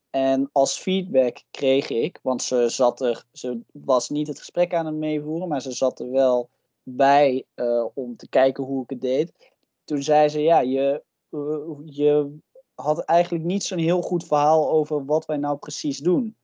En 0.10 0.50
als 0.52 0.78
feedback 0.78 1.44
kreeg 1.52 1.90
ik, 1.90 2.20
want 2.24 2.44
ze 2.44 2.70
zat 2.70 3.02
er, 3.02 3.26
ze 3.32 3.60
was 3.72 4.10
niet 4.10 4.28
het 4.28 4.40
gesprek 4.40 4.74
aan 4.74 4.86
het 4.86 4.96
meevoeren, 4.96 5.48
maar 5.48 5.62
ze 5.62 5.72
zat 5.72 6.00
er 6.00 6.12
wel 6.12 6.50
bij 6.84 7.46
uh, 7.56 7.86
om 7.94 8.16
te 8.16 8.30
kijken 8.30 8.64
hoe 8.64 8.84
ik 8.84 8.90
het 8.90 9.02
deed. 9.02 9.52
Toen 9.84 10.04
zei 10.04 10.30
ze, 10.30 10.42
ja, 10.42 10.60
je, 10.60 11.04
uh, 11.30 11.80
je 11.86 12.38
had 12.74 13.00
eigenlijk 13.00 13.44
niet 13.44 13.64
zo'n 13.64 13.78
heel 13.78 14.02
goed 14.02 14.26
verhaal 14.26 14.72
over 14.72 15.06
wat 15.06 15.26
wij 15.26 15.38
nou 15.38 15.58
precies 15.58 15.98
doen. 15.98 16.36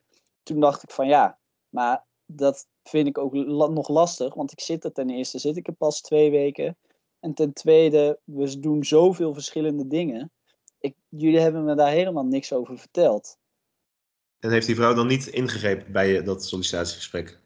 Toen 0.44 0.60
dacht 0.60 0.84
ik 0.84 0.92
van 0.92 1.08
ja, 1.08 1.40
maar 1.70 2.06
dat, 2.26 2.68
vind 2.88 3.08
ik 3.08 3.18
ook 3.18 3.34
nog 3.34 3.88
lastig, 3.88 4.34
want 4.34 4.52
ik 4.52 4.60
zit 4.60 4.84
er 4.84 4.92
ten 4.92 5.10
eerste, 5.10 5.40
zit 5.40 5.58
ik 5.58 5.68
er 5.68 5.74
pas 5.74 6.02
twee 6.02 6.32
weken. 6.32 6.78
En 7.20 7.34
ten 7.34 7.54
tweede, 7.54 8.20
we 8.24 8.60
doen 8.60 8.84
zoveel 8.84 9.34
verschillende 9.34 9.88
dingen. 9.88 10.32
Ik, 10.80 10.96
jullie 11.10 11.40
hebben 11.40 11.66
me 11.66 11.76
daar 11.76 11.92
helemaal 11.92 12.26
niks 12.26 12.54
over 12.54 12.78
verteld. 12.78 13.38
En 14.40 14.52
heeft 14.52 14.66
die 14.66 14.76
vrouw 14.76 14.94
dan 14.94 15.08
niet 15.08 15.28
ingegrepen 15.28 15.92
bij 15.92 16.24
dat 16.24 16.46
sollicitatiegesprek? 16.46 17.40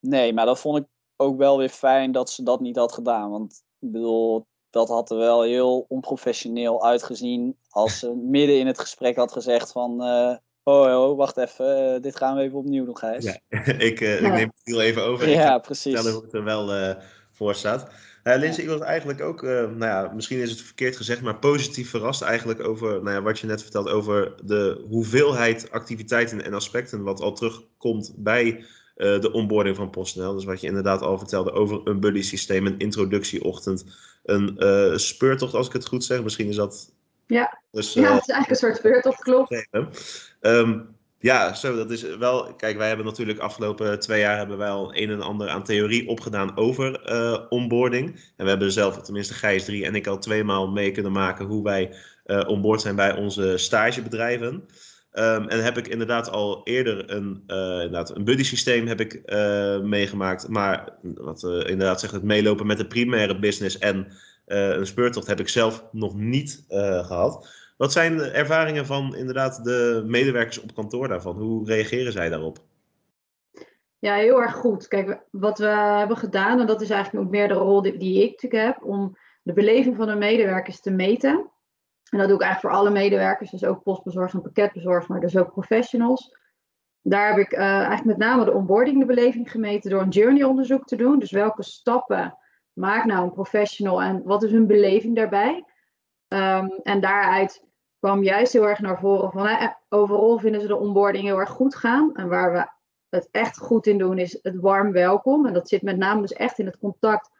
Nee, 0.00 0.32
maar 0.32 0.46
dat 0.46 0.60
vond 0.60 0.78
ik 0.78 0.86
ook 1.16 1.38
wel 1.38 1.58
weer 1.58 1.68
fijn 1.68 2.12
dat 2.12 2.30
ze 2.30 2.42
dat 2.42 2.60
niet 2.60 2.76
had 2.76 2.92
gedaan. 2.92 3.30
Want 3.30 3.62
ik 3.80 3.92
bedoel, 3.92 4.46
dat 4.70 4.88
had 4.88 5.10
er 5.10 5.16
wel 5.16 5.42
heel 5.42 5.84
onprofessioneel 5.88 6.84
uitgezien 6.84 7.56
als 7.68 7.98
ze 7.98 8.14
midden 8.14 8.58
in 8.58 8.66
het 8.66 8.78
gesprek 8.78 9.16
had 9.16 9.32
gezegd 9.32 9.72
van... 9.72 10.02
Uh, 10.02 10.36
oh, 10.62 11.08
oh, 11.08 11.16
wacht 11.16 11.36
even, 11.36 11.94
uh, 11.94 12.00
dit 12.00 12.16
gaan 12.16 12.36
we 12.36 12.42
even 12.42 12.58
opnieuw 12.58 12.84
doen, 12.84 12.98
Gijs. 12.98 13.24
Ja, 13.24 13.38
ik, 13.90 14.00
uh, 14.00 14.22
ik 14.22 14.32
neem 14.32 14.52
het 14.54 14.60
heel 14.62 14.80
even 14.80 15.04
over. 15.04 15.28
Ja, 15.28 15.58
precies. 15.58 15.92
Vertellen 15.92 16.12
hoe 16.12 16.22
het 16.22 16.34
er 16.34 16.44
wel 16.44 16.96
voor 17.32 17.54
staat. 17.54 17.88
Uh, 18.24 18.36
Lindsay, 18.36 18.62
ik 18.62 18.70
was 18.70 18.80
eigenlijk 18.80 19.20
ook, 19.20 19.42
nou 19.42 19.84
ja, 19.84 20.10
misschien 20.14 20.38
is 20.38 20.50
het 20.50 20.60
verkeerd 20.60 20.96
gezegd, 20.96 21.22
maar 21.22 21.38
positief 21.38 21.90
verrast 21.90 22.22
eigenlijk 22.22 22.66
over 22.66 23.02
nou 23.02 23.16
ja, 23.16 23.22
wat 23.22 23.38
je 23.38 23.46
net 23.46 23.62
vertelt 23.62 23.88
over 23.88 24.34
de 24.44 24.84
hoeveelheid 24.88 25.70
activiteiten 25.70 26.44
en 26.44 26.54
aspecten 26.54 27.02
wat 27.02 27.20
al 27.20 27.32
terugkomt 27.32 28.14
bij 28.16 28.64
uh, 28.96 29.20
de 29.20 29.32
onboarding 29.32 29.76
van 29.76 29.90
PostNL. 29.90 30.34
Dus 30.34 30.44
wat 30.44 30.60
je 30.60 30.66
inderdaad 30.66 31.02
al 31.02 31.18
vertelde 31.18 31.52
over 31.52 31.80
een 31.84 32.00
buddy 32.00 32.22
systeem, 32.22 32.66
een 32.66 32.78
introductieochtend, 32.78 33.84
een 34.24 34.56
uh, 34.58 34.96
speurtocht, 34.96 35.54
als 35.54 35.66
ik 35.66 35.72
het 35.72 35.86
goed 35.86 36.04
zeg. 36.04 36.22
Misschien 36.22 36.48
is 36.48 36.56
dat. 36.56 36.92
Ja, 37.26 37.60
dus, 37.70 37.92
ja 37.92 38.14
het 38.14 38.22
is 38.22 38.28
eigenlijk 38.28 38.50
een 38.50 38.56
soort 38.56 38.76
speurtocht, 38.76 39.22
klopt. 39.22 39.68
Um, 40.40 40.96
ja, 41.18 41.54
zo, 41.54 41.76
dat 41.76 41.90
is 41.90 42.02
wel. 42.02 42.54
Kijk, 42.54 42.76
wij 42.76 42.88
hebben 42.88 43.06
natuurlijk 43.06 43.38
afgelopen 43.38 44.00
twee 44.00 44.20
jaar 44.20 44.36
hebben 44.36 44.58
wij 44.58 44.70
al 44.70 44.96
een 44.96 45.10
en 45.10 45.20
ander 45.20 45.48
aan 45.48 45.64
theorie 45.64 46.08
opgedaan 46.08 46.56
over 46.56 47.00
onboarding. 47.48 48.32
En 48.36 48.44
we 48.44 48.48
hebben 48.50 48.72
zelf, 48.72 49.02
tenminste 49.02 49.34
Gijs 49.34 49.64
3 49.64 49.84
en 49.84 49.94
ik 49.94 50.06
al 50.06 50.18
tweemaal 50.18 50.68
mee 50.68 50.90
kunnen 50.90 51.12
maken 51.12 51.46
hoe 51.46 51.62
wij 51.62 51.94
onboard 52.46 52.80
zijn 52.80 52.96
bij 52.96 53.16
onze 53.16 53.58
stagebedrijven. 53.58 54.68
Um, 55.18 55.48
en 55.48 55.64
heb 55.64 55.78
ik 55.78 55.88
inderdaad 55.88 56.30
al 56.30 56.60
eerder 56.64 57.10
een, 57.10 57.42
uh, 57.46 57.56
inderdaad 57.56 58.16
een 58.16 58.24
buddy 58.24 58.42
systeem 58.42 58.86
heb 58.86 59.00
ik 59.00 59.22
uh, 59.26 59.80
meegemaakt. 59.80 60.48
Maar 60.48 60.88
wat 61.02 61.42
uh, 61.42 61.50
inderdaad 61.50 62.00
zegt, 62.00 62.12
het 62.12 62.22
meelopen 62.22 62.66
met 62.66 62.78
de 62.78 62.86
primaire 62.86 63.38
business 63.38 63.78
en 63.78 64.06
een 64.46 64.86
speurtocht 64.86 65.26
heb 65.26 65.40
ik 65.40 65.48
zelf 65.48 65.84
nog 65.92 66.14
niet 66.14 66.64
gehad. 66.68 67.48
Wat 67.76 67.92
zijn 67.92 68.16
de 68.16 68.30
ervaringen 68.30 68.86
van 68.86 69.16
inderdaad 69.16 69.64
de 69.64 70.02
medewerkers 70.06 70.60
op 70.60 70.74
kantoor 70.74 71.08
daarvan? 71.08 71.36
Hoe 71.36 71.66
reageren 71.66 72.12
zij 72.12 72.28
daarop? 72.28 72.58
Ja, 73.98 74.14
heel 74.14 74.42
erg 74.42 74.54
goed. 74.54 74.88
Kijk, 74.88 75.18
wat 75.30 75.58
we 75.58 75.66
hebben 75.66 76.16
gedaan, 76.16 76.60
en 76.60 76.66
dat 76.66 76.80
is 76.80 76.90
eigenlijk 76.90 77.24
ook 77.24 77.30
meer 77.30 77.48
de 77.48 77.54
rol 77.54 77.82
die, 77.82 77.96
die 77.96 78.22
ik 78.22 78.30
natuurlijk 78.30 78.64
heb, 78.64 78.84
om 78.84 79.16
de 79.42 79.52
beleving 79.52 79.96
van 79.96 80.06
de 80.06 80.14
medewerkers 80.14 80.80
te 80.80 80.90
meten. 80.90 81.50
En 82.14 82.20
dat 82.20 82.28
doe 82.28 82.38
ik 82.38 82.42
eigenlijk 82.42 82.74
voor 82.74 82.82
alle 82.82 83.00
medewerkers, 83.00 83.50
dus 83.50 83.64
ook 83.64 83.82
postbezorgers 83.82 84.34
en 84.34 84.42
pakketbezorgers, 84.42 85.06
maar 85.06 85.20
dus 85.20 85.36
ook 85.36 85.52
professionals. 85.52 86.36
Daar 87.00 87.28
heb 87.28 87.38
ik 87.38 87.52
uh, 87.52 87.60
eigenlijk 87.60 88.04
met 88.04 88.16
name 88.16 88.44
de 88.44 88.52
onboarding, 88.52 88.98
de 88.98 89.06
beleving 89.06 89.50
gemeten 89.50 89.90
door 89.90 90.00
een 90.00 90.08
journey-onderzoek 90.08 90.84
te 90.84 90.96
doen. 90.96 91.18
Dus 91.18 91.30
welke 91.30 91.62
stappen 91.62 92.38
maakt 92.72 93.04
nou 93.04 93.24
een 93.24 93.32
professional 93.32 94.02
en 94.02 94.22
wat 94.24 94.42
is 94.42 94.50
hun 94.50 94.66
beleving 94.66 95.16
daarbij? 95.16 95.64
Um, 96.28 96.80
en 96.82 97.00
daaruit 97.00 97.64
kwam 97.98 98.22
juist 98.22 98.52
heel 98.52 98.68
erg 98.68 98.80
naar 98.80 98.98
voren 98.98 99.30
van 99.30 99.46
eh, 99.46 99.68
overal 99.88 100.38
vinden 100.38 100.60
ze 100.60 100.66
de 100.66 100.78
onboarding 100.78 101.24
heel 101.24 101.38
erg 101.38 101.50
goed 101.50 101.74
gaan. 101.74 102.14
En 102.14 102.28
waar 102.28 102.52
we 102.52 102.68
het 103.08 103.28
echt 103.30 103.58
goed 103.58 103.86
in 103.86 103.98
doen 103.98 104.18
is 104.18 104.38
het 104.42 104.60
warm 104.60 104.92
welkom. 104.92 105.46
En 105.46 105.52
dat 105.52 105.68
zit 105.68 105.82
met 105.82 105.96
name 105.96 106.20
dus 106.20 106.32
echt 106.32 106.58
in 106.58 106.66
het 106.66 106.78
contact 106.78 107.30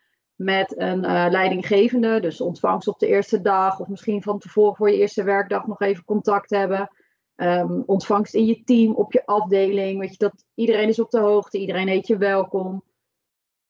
met 0.44 0.80
een 0.80 1.04
uh, 1.04 1.26
leidinggevende, 1.30 2.20
dus 2.20 2.40
ontvangst 2.40 2.88
op 2.88 2.98
de 2.98 3.06
eerste 3.06 3.40
dag, 3.40 3.80
of 3.80 3.88
misschien 3.88 4.22
van 4.22 4.38
tevoren 4.38 4.76
voor 4.76 4.90
je 4.90 4.96
eerste 4.96 5.22
werkdag 5.22 5.66
nog 5.66 5.80
even 5.80 6.04
contact 6.04 6.50
hebben. 6.50 6.90
Um, 7.36 7.82
ontvangst 7.86 8.34
in 8.34 8.46
je 8.46 8.62
team, 8.64 8.94
op 8.94 9.12
je 9.12 9.26
afdeling. 9.26 10.00
Weet 10.00 10.10
je, 10.10 10.18
dat 10.18 10.44
iedereen 10.54 10.88
is 10.88 11.00
op 11.00 11.10
de 11.10 11.18
hoogte, 11.18 11.58
iedereen 11.58 11.88
heet 11.88 12.06
je 12.06 12.16
welkom. 12.16 12.82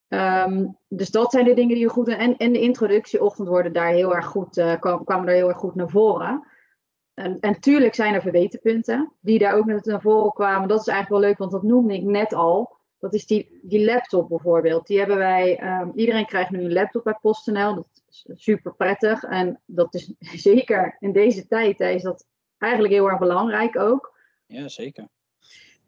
Um, 0.08 0.78
dus 0.88 1.10
dat 1.10 1.30
zijn 1.30 1.44
de 1.44 1.54
dingen 1.54 1.74
die 1.74 1.84
je 1.84 1.88
goed 1.88 2.06
doen. 2.06 2.14
En, 2.14 2.36
en 2.36 2.52
de 2.52 2.60
introductieochtend 2.60 3.48
worden 3.48 3.72
daar 3.72 3.92
heel 3.92 4.14
erg 4.14 4.26
goed, 4.26 4.56
uh, 4.56 4.74
kwamen 4.80 5.26
daar 5.26 5.34
heel 5.34 5.48
erg 5.48 5.58
goed 5.58 5.74
naar 5.74 5.90
voren. 5.90 6.46
En, 7.14 7.40
en 7.40 7.60
tuurlijk 7.60 7.94
zijn 7.94 8.14
er 8.14 8.22
verbeterpunten 8.22 9.12
die 9.20 9.38
daar 9.38 9.54
ook 9.54 9.64
naar 9.66 10.00
voren 10.00 10.32
kwamen. 10.32 10.68
Dat 10.68 10.80
is 10.80 10.86
eigenlijk 10.86 11.20
wel 11.20 11.30
leuk, 11.30 11.38
want 11.38 11.50
dat 11.50 11.62
noemde 11.62 11.94
ik 11.94 12.02
net 12.02 12.34
al. 12.34 12.76
Dat 13.04 13.14
is 13.14 13.26
die, 13.26 13.60
die 13.62 13.84
laptop 13.84 14.28
bijvoorbeeld. 14.28 14.86
Die 14.86 14.98
hebben 14.98 15.16
wij, 15.16 15.62
um, 15.80 15.92
iedereen 15.94 16.26
krijgt 16.26 16.50
nu 16.50 16.64
een 16.64 16.72
laptop 16.72 17.04
bij 17.04 17.18
PostNL. 17.20 17.74
Dat 17.74 17.86
is 18.08 18.24
super 18.34 18.74
prettig. 18.74 19.22
En 19.22 19.60
dat 19.66 19.94
is 19.94 20.12
zeker 20.50 20.96
in 21.00 21.12
deze 21.12 21.46
tijd 21.46 21.80
is 21.80 22.02
dat 22.02 22.26
eigenlijk 22.58 22.92
heel 22.94 23.08
erg 23.08 23.18
belangrijk 23.18 23.78
ook. 23.78 24.18
Ja, 24.46 24.68
zeker. 24.68 25.08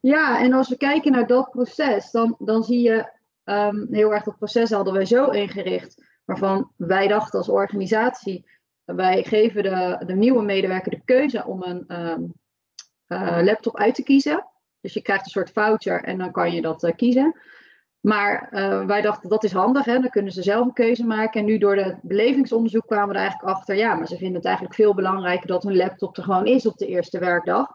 Ja, 0.00 0.40
en 0.40 0.52
als 0.52 0.68
we 0.68 0.76
kijken 0.76 1.12
naar 1.12 1.26
dat 1.26 1.50
proces, 1.50 2.11
dan, 2.11 2.37
dan 2.38 2.64
zie 2.64 2.80
je 2.80 3.11
um, 3.44 3.87
heel 3.90 4.12
erg 4.12 4.25
dat 4.25 4.37
proces 4.37 4.70
hadden 4.70 4.92
wij 4.92 5.04
zo 5.04 5.30
ingericht. 5.30 6.04
Waarvan 6.25 6.73
wij 6.76 7.08
dachten 7.08 7.38
als 7.38 7.49
organisatie, 7.49 8.46
wij 8.85 9.25
geven 9.25 9.62
de, 9.62 10.02
de 10.06 10.14
nieuwe 10.14 10.42
medewerker 10.42 10.90
de 10.90 11.02
keuze 11.04 11.44
om 11.44 11.62
een 11.62 12.11
um, 12.11 12.32
uh, 13.08 13.38
laptop 13.42 13.76
uit 13.76 13.94
te 13.94 14.02
kiezen. 14.02 14.46
Dus 14.87 14.95
je 14.95 15.02
krijgt 15.02 15.25
een 15.25 15.31
soort 15.31 15.50
voucher 15.50 16.05
en 16.05 16.19
dan 16.19 16.33
kan 16.33 16.52
je 16.52 16.62
dat 16.62 16.83
uh, 16.83 16.93
kiezen. 16.97 17.40
Maar 18.00 18.49
uh, 18.52 18.87
wij 18.87 19.02
dachten 19.02 19.28
dat 19.28 19.45
is 19.45 19.52
handig, 19.52 19.85
hè? 19.85 20.00
dan 20.00 20.11
kunnen 20.11 20.33
ze 20.33 20.43
zelf 20.43 20.66
een 20.66 20.73
keuze 20.73 21.05
maken. 21.05 21.40
En 21.40 21.47
nu 21.47 21.59
door 21.59 21.76
het 21.76 21.99
belevingsonderzoek 22.02 22.87
kwamen 22.87 23.09
we 23.09 23.14
er 23.14 23.21
eigenlijk 23.21 23.57
achter, 23.57 23.76
ja, 23.76 23.95
maar 23.95 24.07
ze 24.07 24.16
vinden 24.16 24.37
het 24.37 24.45
eigenlijk 24.45 24.75
veel 24.75 24.95
belangrijker 24.95 25.47
dat 25.47 25.62
hun 25.62 25.76
laptop 25.76 26.16
er 26.16 26.23
gewoon 26.23 26.47
is 26.47 26.66
op 26.66 26.76
de 26.76 26.87
eerste 26.87 27.19
werkdag. 27.19 27.66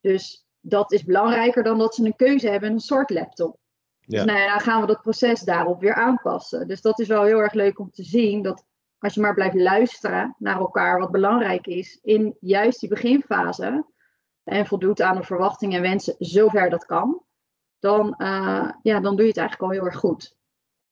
Dus 0.00 0.46
dat 0.60 0.92
is 0.92 1.04
belangrijker 1.04 1.62
dan 1.62 1.78
dat 1.78 1.94
ze 1.94 2.04
een 2.04 2.16
keuze 2.16 2.48
hebben 2.48 2.68
in 2.68 2.74
een 2.74 2.80
soort 2.80 3.10
laptop. 3.10 3.58
Ja. 4.00 4.16
Dus 4.16 4.24
nou 4.24 4.38
ja, 4.38 4.48
dan 4.48 4.60
gaan 4.60 4.80
we 4.80 4.86
dat 4.86 5.02
proces 5.02 5.40
daarop 5.40 5.80
weer 5.80 5.94
aanpassen. 5.94 6.68
Dus 6.68 6.80
dat 6.80 6.98
is 6.98 7.08
wel 7.08 7.22
heel 7.22 7.38
erg 7.38 7.52
leuk 7.52 7.78
om 7.78 7.90
te 7.90 8.02
zien 8.02 8.42
dat 8.42 8.64
als 8.98 9.14
je 9.14 9.20
maar 9.20 9.34
blijft 9.34 9.54
luisteren 9.54 10.34
naar 10.38 10.58
elkaar, 10.58 10.98
wat 10.98 11.10
belangrijk 11.10 11.66
is 11.66 11.98
in 12.02 12.36
juist 12.40 12.80
die 12.80 12.88
beginfase, 12.88 13.84
en 14.44 14.66
voldoet 14.66 15.00
aan 15.00 15.16
de 15.16 15.22
verwachtingen 15.22 15.76
en 15.76 15.82
wensen 15.82 16.16
zover 16.18 16.70
dat 16.70 16.84
kan, 16.84 17.22
dan, 17.78 18.14
uh, 18.18 18.70
ja, 18.82 19.00
dan 19.00 19.16
doe 19.16 19.22
je 19.22 19.28
het 19.28 19.36
eigenlijk 19.36 19.62
al 19.62 19.78
heel 19.78 19.86
erg 19.86 19.98
goed. 19.98 20.36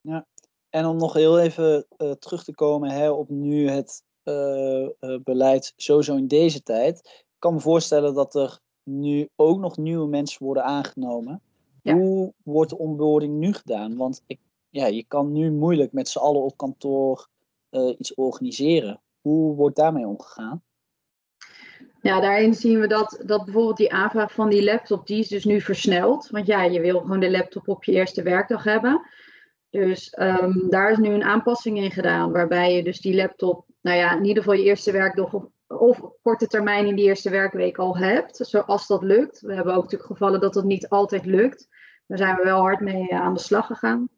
Ja, 0.01 0.27
en 0.69 0.87
om 0.87 0.97
nog 0.97 1.13
heel 1.13 1.41
even 1.41 1.87
uh, 1.99 2.11
terug 2.11 2.45
te 2.45 2.55
komen 2.55 2.91
hè, 2.91 3.11
op 3.11 3.29
nu 3.29 3.69
het 3.69 4.03
uh, 4.25 4.89
beleid, 5.23 5.73
sowieso 5.77 6.17
in 6.17 6.27
deze 6.27 6.63
tijd. 6.63 6.99
Ik 7.05 7.39
kan 7.39 7.55
me 7.55 7.61
voorstellen 7.61 8.15
dat 8.15 8.35
er 8.35 8.61
nu 8.83 9.29
ook 9.37 9.59
nog 9.59 9.77
nieuwe 9.77 10.09
mensen 10.09 10.45
worden 10.45 10.65
aangenomen. 10.65 11.43
Ja. 11.83 11.95
Hoe 11.95 12.33
wordt 12.45 12.71
de 12.71 12.79
onboarding 12.79 13.35
nu 13.35 13.53
gedaan? 13.53 13.97
Want 13.97 14.23
ik, 14.27 14.41
ja, 14.69 14.87
je 14.87 15.05
kan 15.05 15.33
nu 15.33 15.51
moeilijk 15.51 15.93
met 15.93 16.09
z'n 16.09 16.19
allen 16.19 16.43
op 16.43 16.57
kantoor 16.57 17.29
iets 17.99 18.15
organiseren. 18.15 19.01
Hoe 19.21 19.55
wordt 19.55 19.77
daarmee 19.77 20.07
omgegaan? 20.07 20.63
Ja, 22.03 22.21
daarin 22.21 22.55
zien 22.55 22.81
we 22.81 22.87
dat, 22.87 23.23
dat 23.27 23.45
bijvoorbeeld 23.45 23.77
die 23.77 23.93
aanvraag 23.93 24.33
van 24.33 24.51
die 24.51 24.65
laptop, 24.65 25.07
die 25.07 25.19
is 25.19 25.29
dus 25.29 25.45
nu 25.45 25.61
versneld. 25.61 26.29
Want 26.31 26.47
ja, 26.47 26.63
je 26.63 26.81
wil 26.81 27.01
gewoon 27.01 27.21
de 27.21 27.31
laptop 27.31 27.69
op 27.69 27.85
je 27.85 27.93
eerste 27.93 28.23
werkdag 28.23 28.65
hebben. 28.65 29.07
Dus 29.71 30.17
um, 30.19 30.67
daar 30.71 30.91
is 30.91 30.99
nu 30.99 31.09
een 31.09 31.25
aanpassing 31.25 31.79
in 31.79 31.91
gedaan, 31.91 32.33
waarbij 32.33 32.75
je 32.75 32.83
dus 32.83 33.01
die 33.01 33.15
laptop, 33.15 33.65
nou 33.81 33.97
ja, 33.97 34.17
in 34.17 34.25
ieder 34.25 34.43
geval 34.43 34.59
je 34.59 34.65
eerste 34.65 34.93
werkdag 34.93 35.35
of, 35.67 36.01
korte 36.23 36.47
termijn 36.47 36.87
in 36.87 36.97
die 36.97 37.05
eerste 37.05 37.31
werkweek 37.31 37.79
al 37.79 37.97
hebt, 37.97 38.37
zoals 38.37 38.87
dat 38.87 39.03
lukt. 39.03 39.41
We 39.41 39.55
hebben 39.55 39.75
ook 39.75 39.83
natuurlijk 39.83 40.11
gevallen 40.11 40.41
dat 40.41 40.55
dat 40.55 40.65
niet 40.65 40.89
altijd 40.89 41.27
lukt. 41.27 41.69
Daar 42.07 42.19
zijn 42.19 42.37
we 42.37 42.43
wel 42.43 42.61
hard 42.61 42.81
mee 42.81 43.15
aan 43.15 43.35
de 43.35 43.41
slag 43.41 43.67
gegaan. 43.67 44.09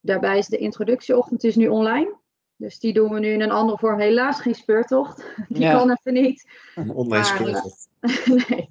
Daarbij 0.00 0.38
is 0.38 0.46
de 0.46 0.58
introductieochtend 0.58 1.44
is 1.44 1.56
nu 1.56 1.68
online. 1.68 2.20
Dus 2.62 2.78
die 2.78 2.92
doen 2.92 3.12
we 3.12 3.18
nu 3.18 3.28
in 3.28 3.40
een 3.40 3.50
andere 3.50 3.78
vorm. 3.78 3.98
Helaas 3.98 4.40
geen 4.40 4.54
speurtocht. 4.54 5.24
Die 5.48 5.70
kan 5.70 5.90
even 5.90 6.22
niet. 6.22 6.48
Een 6.74 6.90
online 6.90 7.22
maar, 7.22 7.24
speurtocht. 7.24 7.88
nee. 8.48 8.68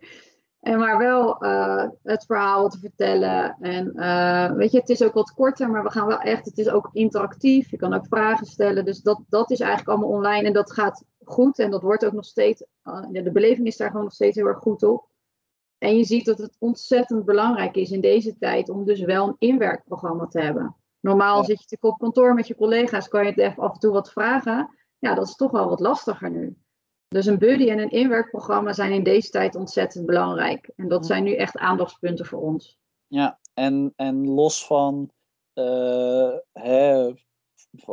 En 0.59 0.79
maar 0.79 0.97
wel 0.97 1.45
uh, 1.45 1.87
het 2.03 2.25
verhaal 2.25 2.69
te 2.69 2.79
vertellen. 2.79 3.57
En 3.59 3.91
uh, 3.95 4.51
weet 4.51 4.71
je, 4.71 4.79
het 4.79 4.89
is 4.89 5.03
ook 5.03 5.13
wat 5.13 5.33
korter, 5.33 5.69
maar 5.69 5.83
we 5.83 5.91
gaan 5.91 6.07
wel 6.07 6.19
echt, 6.19 6.45
het 6.45 6.57
is 6.57 6.69
ook 6.69 6.89
interactief. 6.93 7.71
Je 7.71 7.77
kan 7.77 7.93
ook 7.93 8.05
vragen 8.05 8.45
stellen. 8.45 8.85
Dus 8.85 9.01
dat, 9.01 9.21
dat 9.29 9.51
is 9.51 9.59
eigenlijk 9.59 9.89
allemaal 9.89 10.17
online 10.17 10.47
en 10.47 10.53
dat 10.53 10.71
gaat 10.71 11.03
goed. 11.23 11.59
En 11.59 11.71
dat 11.71 11.81
wordt 11.81 12.05
ook 12.05 12.13
nog 12.13 12.25
steeds, 12.25 12.65
uh, 12.83 13.05
de 13.11 13.31
beleving 13.31 13.67
is 13.67 13.77
daar 13.77 13.89
gewoon 13.89 14.03
nog 14.03 14.13
steeds 14.13 14.35
heel 14.35 14.47
erg 14.47 14.59
goed 14.59 14.83
op. 14.83 15.07
En 15.77 15.97
je 15.97 16.03
ziet 16.03 16.25
dat 16.25 16.37
het 16.37 16.55
ontzettend 16.59 17.25
belangrijk 17.25 17.75
is 17.75 17.91
in 17.91 18.01
deze 18.01 18.37
tijd 18.37 18.69
om 18.69 18.85
dus 18.85 19.01
wel 19.01 19.27
een 19.27 19.35
inwerkprogramma 19.49 20.27
te 20.27 20.39
hebben. 20.39 20.75
Normaal 21.01 21.37
ja. 21.37 21.43
zit 21.43 21.69
je 21.69 21.77
op 21.79 21.99
kantoor 21.99 22.33
met 22.33 22.47
je 22.47 22.55
collega's, 22.55 23.07
kan 23.07 23.25
je 23.25 23.41
het 23.41 23.57
af 23.57 23.73
en 23.73 23.79
toe 23.79 23.91
wat 23.91 24.11
vragen. 24.11 24.77
Ja, 24.99 25.13
dat 25.13 25.27
is 25.27 25.35
toch 25.35 25.51
wel 25.51 25.69
wat 25.69 25.79
lastiger 25.79 26.31
nu. 26.31 26.57
Dus 27.07 27.25
een 27.25 27.37
buddy 27.37 27.69
en 27.69 27.79
een 27.79 27.89
inwerkprogramma 27.89 28.73
zijn 28.73 28.91
in 28.91 29.03
deze 29.03 29.29
tijd 29.29 29.55
ontzettend 29.55 30.05
belangrijk. 30.05 30.71
En 30.75 30.87
dat 30.87 31.05
zijn 31.05 31.23
nu 31.23 31.35
echt 31.35 31.57
aandachtspunten 31.57 32.25
voor 32.25 32.41
ons. 32.41 32.79
Ja, 33.07 33.39
en, 33.53 33.93
en 33.95 34.27
los 34.27 34.65
van, 34.65 35.11
hè, 36.51 37.11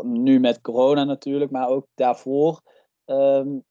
nu 0.02 0.40
met 0.40 0.60
corona 0.60 1.04
natuurlijk, 1.04 1.50
maar 1.50 1.68
ook 1.68 1.86
daarvoor, 1.94 2.62
um, 3.04 3.64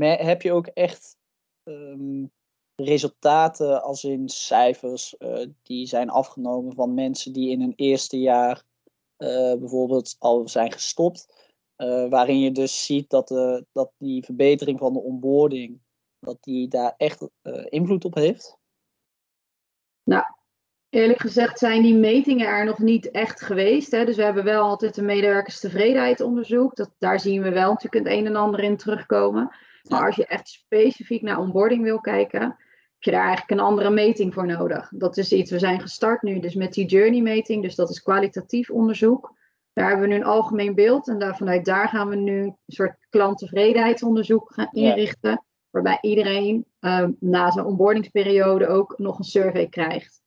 heb 0.00 0.42
je 0.42 0.52
ook 0.52 0.66
echt 0.66 1.16
um, 1.62 2.32
resultaten 2.74 3.82
als 3.82 4.04
in 4.04 4.28
cijfers 4.28 5.14
uh, 5.18 5.46
die 5.62 5.86
zijn 5.86 6.10
afgenomen 6.10 6.74
van 6.74 6.94
mensen 6.94 7.32
die 7.32 7.50
in 7.50 7.60
hun 7.60 7.72
eerste 7.76 8.18
jaar 8.18 8.62
bijvoorbeeld 9.58 10.16
al 10.18 10.48
zijn 10.48 10.72
gestopt. 10.72 11.50
Uh, 11.76 12.08
waarin 12.08 12.40
je 12.40 12.52
dus 12.52 12.84
ziet 12.84 13.10
dat, 13.10 13.28
de, 13.28 13.66
dat 13.72 13.92
die 13.98 14.24
verbetering 14.24 14.78
van 14.78 14.92
de 14.92 15.00
onboarding, 15.00 15.80
dat 16.18 16.36
die 16.40 16.68
daar 16.68 16.94
echt 16.96 17.28
invloed 17.68 18.04
op 18.04 18.14
heeft? 18.14 18.56
Nou, 20.04 20.24
eerlijk 20.88 21.20
gezegd 21.20 21.58
zijn 21.58 21.82
die 21.82 21.94
metingen 21.94 22.46
er 22.46 22.64
nog 22.64 22.78
niet 22.78 23.10
echt 23.10 23.40
geweest. 23.40 23.90
Hè? 23.90 24.04
Dus 24.04 24.16
we 24.16 24.22
hebben 24.22 24.44
wel 24.44 24.62
altijd 24.62 24.96
een 24.96 25.04
medewerkerstevredenheidsonderzoek. 25.04 26.76
Dat, 26.76 26.90
daar 26.98 27.20
zien 27.20 27.42
we 27.42 27.50
wel 27.50 27.68
natuurlijk 27.68 28.04
het 28.04 28.14
een 28.14 28.26
en 28.26 28.36
ander 28.36 28.60
in 28.60 28.76
terugkomen. 28.76 29.56
Maar 29.88 30.06
als 30.06 30.16
je 30.16 30.26
echt 30.26 30.48
specifiek 30.48 31.22
naar 31.22 31.38
onboarding 31.38 31.82
wil 31.82 32.00
kijken, 32.00 32.56
je 33.04 33.10
daar 33.10 33.26
eigenlijk 33.26 33.50
een 33.50 33.66
andere 33.66 33.90
meting 33.90 34.34
voor 34.34 34.46
nodig. 34.46 34.92
Dat 34.94 35.16
is 35.16 35.32
iets, 35.32 35.50
we 35.50 35.58
zijn 35.58 35.80
gestart 35.80 36.22
nu 36.22 36.40
dus 36.40 36.54
met 36.54 36.72
die 36.72 36.86
journey 36.86 37.20
meting, 37.20 37.62
dus 37.62 37.74
dat 37.74 37.90
is 37.90 38.02
kwalitatief 38.02 38.70
onderzoek. 38.70 39.34
Daar 39.72 39.88
hebben 39.88 40.08
we 40.08 40.14
nu 40.14 40.20
een 40.20 40.26
algemeen 40.26 40.74
beeld 40.74 41.08
en 41.08 41.18
daar, 41.18 41.36
vanuit 41.36 41.64
daar 41.64 41.88
gaan 41.88 42.08
we 42.08 42.16
nu 42.16 42.42
een 42.42 42.56
soort 42.66 42.96
klanttevredenheidsonderzoek 43.10 44.52
gaan 44.52 44.68
inrichten. 44.72 45.44
Waarbij 45.70 45.98
iedereen 46.00 46.66
um, 46.80 47.16
na 47.20 47.50
zijn 47.50 47.66
onboardingsperiode 47.66 48.66
ook 48.66 48.98
nog 48.98 49.18
een 49.18 49.24
survey 49.24 49.66
krijgt. 49.66 50.22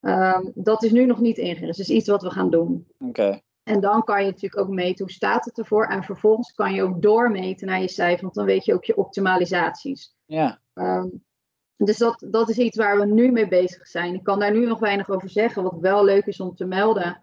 Um, 0.00 0.52
dat 0.54 0.82
is 0.82 0.90
nu 0.90 1.06
nog 1.06 1.20
niet 1.20 1.38
ingericht. 1.38 1.76
Dus 1.76 1.90
iets 1.90 2.08
wat 2.08 2.22
we 2.22 2.30
gaan 2.30 2.50
doen. 2.50 2.86
Oké. 2.98 3.40
En 3.62 3.80
dan 3.80 4.04
kan 4.04 4.20
je 4.20 4.30
natuurlijk 4.30 4.62
ook 4.62 4.74
meten 4.74 5.04
hoe 5.04 5.14
staat 5.14 5.44
het 5.44 5.58
ervoor. 5.58 5.86
En 5.86 6.02
vervolgens 6.02 6.52
kan 6.52 6.74
je 6.74 6.82
ook 6.82 7.02
doormeten 7.02 7.66
naar 7.66 7.80
je 7.80 7.88
cijfer, 7.88 8.22
want 8.22 8.34
dan 8.34 8.44
weet 8.44 8.64
je 8.64 8.74
ook 8.74 8.84
je 8.84 8.96
optimalisaties. 8.96 10.14
Ja. 10.24 10.60
Um, 10.74 11.24
dus 11.76 11.98
dat, 11.98 12.24
dat 12.30 12.48
is 12.48 12.58
iets 12.58 12.76
waar 12.76 12.98
we 12.98 13.06
nu 13.06 13.32
mee 13.32 13.48
bezig 13.48 13.86
zijn. 13.86 14.14
Ik 14.14 14.22
kan 14.22 14.38
daar 14.38 14.52
nu 14.52 14.66
nog 14.66 14.78
weinig 14.78 15.10
over 15.10 15.30
zeggen. 15.30 15.62
Wat 15.62 15.78
wel 15.80 16.04
leuk 16.04 16.26
is 16.26 16.40
om 16.40 16.54
te 16.54 16.64
melden, 16.64 17.20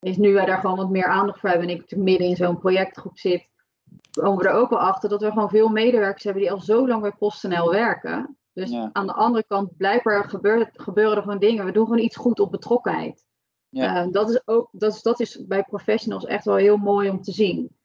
is 0.00 0.16
nu 0.16 0.32
wij 0.32 0.44
daar 0.44 0.58
gewoon 0.58 0.76
wat 0.76 0.90
meer 0.90 1.06
aandacht 1.06 1.40
voor 1.40 1.48
hebben. 1.48 1.68
En 1.68 1.74
ik 1.74 1.96
midden 1.96 2.26
in 2.26 2.36
zo'n 2.36 2.58
projectgroep 2.58 3.18
zit, 3.18 3.48
komen 4.10 4.42
we 4.42 4.48
er 4.48 4.54
ook 4.54 4.70
wel 4.70 4.78
achter 4.78 5.08
dat 5.08 5.20
we 5.20 5.30
gewoon 5.30 5.48
veel 5.48 5.68
medewerkers 5.68 6.24
hebben 6.24 6.42
die 6.42 6.52
al 6.52 6.60
zo 6.60 6.88
lang 6.88 7.02
bij 7.02 7.12
PostNL 7.12 7.70
werken. 7.70 8.38
Dus 8.52 8.72
aan 8.92 9.06
de 9.06 9.12
andere 9.12 9.44
kant, 9.48 9.76
blijkbaar 9.76 10.28
gebeuren, 10.28 10.70
gebeuren 10.72 11.16
er 11.16 11.22
gewoon 11.22 11.38
dingen. 11.38 11.64
We 11.64 11.72
doen 11.72 11.84
gewoon 11.84 12.04
iets 12.04 12.16
goed 12.16 12.40
op 12.40 12.50
betrokkenheid. 12.50 13.24
Ja. 13.68 14.04
Uh, 14.04 14.12
dat, 14.12 14.30
is 14.30 14.42
ook, 14.44 14.68
dat, 14.72 14.94
is, 14.94 15.02
dat 15.02 15.20
is 15.20 15.46
bij 15.46 15.62
professionals 15.62 16.24
echt 16.24 16.44
wel 16.44 16.56
heel 16.56 16.76
mooi 16.76 17.10
om 17.10 17.22
te 17.22 17.32
zien. 17.32 17.76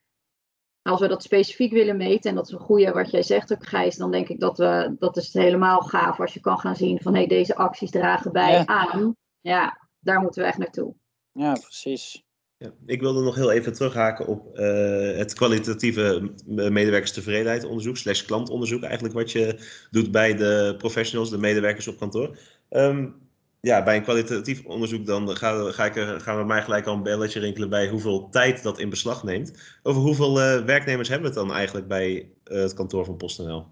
Als 0.90 1.00
we 1.00 1.08
dat 1.08 1.24
specifiek 1.24 1.72
willen 1.72 1.98
meten, 1.98 2.30
en 2.30 2.36
dat 2.36 2.46
is 2.46 2.52
een 2.52 2.60
goede 2.60 2.92
wat 2.92 3.12
jij 3.12 3.24
zegt 3.24 3.52
ook 3.52 3.68
Gijs, 3.68 3.96
dan 3.96 4.12
denk 4.12 4.28
ik 4.28 4.40
dat 4.40 4.58
we, 4.58 4.96
dat 5.00 5.18
is 5.18 5.34
helemaal 5.34 5.82
gaaf 5.82 6.20
als 6.20 6.34
je 6.34 6.40
kan 6.40 6.60
gaan 6.60 6.76
zien 6.76 7.00
van 7.02 7.14
hé, 7.14 7.20
hey, 7.20 7.28
deze 7.28 7.56
acties 7.56 7.90
dragen 7.92 8.32
bij 8.32 8.52
ja. 8.52 8.66
aan. 8.66 9.16
Ja, 9.42 9.88
daar 10.00 10.22
moeten 10.22 10.42
we 10.42 10.48
echt 10.48 10.58
naartoe. 10.58 10.96
Ja, 11.32 11.52
precies. 11.52 12.24
Ja, 12.58 12.72
ik 12.86 13.02
wilde 13.02 13.22
nog 13.22 13.36
heel 13.36 13.52
even 13.52 13.74
terughaken 13.74 14.28
op 14.28 14.58
uh, 14.58 15.18
het 15.18 15.34
kwalitatieve 15.34 16.32
medewerkerstevredenheid 16.46 17.68
slash 17.98 18.26
klantonderzoek 18.26 18.84
eigenlijk 18.84 19.14
wat 19.14 19.32
je 19.32 19.68
doet 19.92 20.12
bij 20.12 20.36
de 20.36 20.76
professionals, 20.78 21.30
de 21.30 21.38
medewerkers 21.38 21.88
op 21.88 21.98
kantoor. 21.98 22.38
Um, 22.70 23.29
ja, 23.62 23.84
bij 23.84 23.96
een 23.96 24.04
kwalitatief 24.04 24.66
onderzoek 24.66 25.06
dan 25.06 25.36
ga, 25.36 25.72
ga 25.72 25.86
ik 25.86 25.96
er, 25.96 26.22
gaan 26.22 26.38
we 26.38 26.44
mij 26.44 26.62
gelijk 26.62 26.86
al 26.86 26.94
een 26.94 27.04
belletje 27.04 27.40
rinkelen 27.40 27.70
bij 27.70 27.90
hoeveel 27.90 28.30
tijd 28.30 28.64
dat 28.64 28.80
in 28.80 28.90
beslag 28.90 29.24
neemt. 29.24 29.80
Over 29.84 30.02
hoeveel 30.02 30.40
uh, 30.40 30.66
werknemers 30.66 31.10
hebben 31.10 31.32
we 31.32 31.40
het 31.40 31.48
dan 31.48 31.56
eigenlijk 31.56 31.88
bij 31.88 32.32
uh, 32.46 32.62
het 32.62 32.74
kantoor 32.74 33.06
van 33.06 33.18
PostNL? 33.18 33.68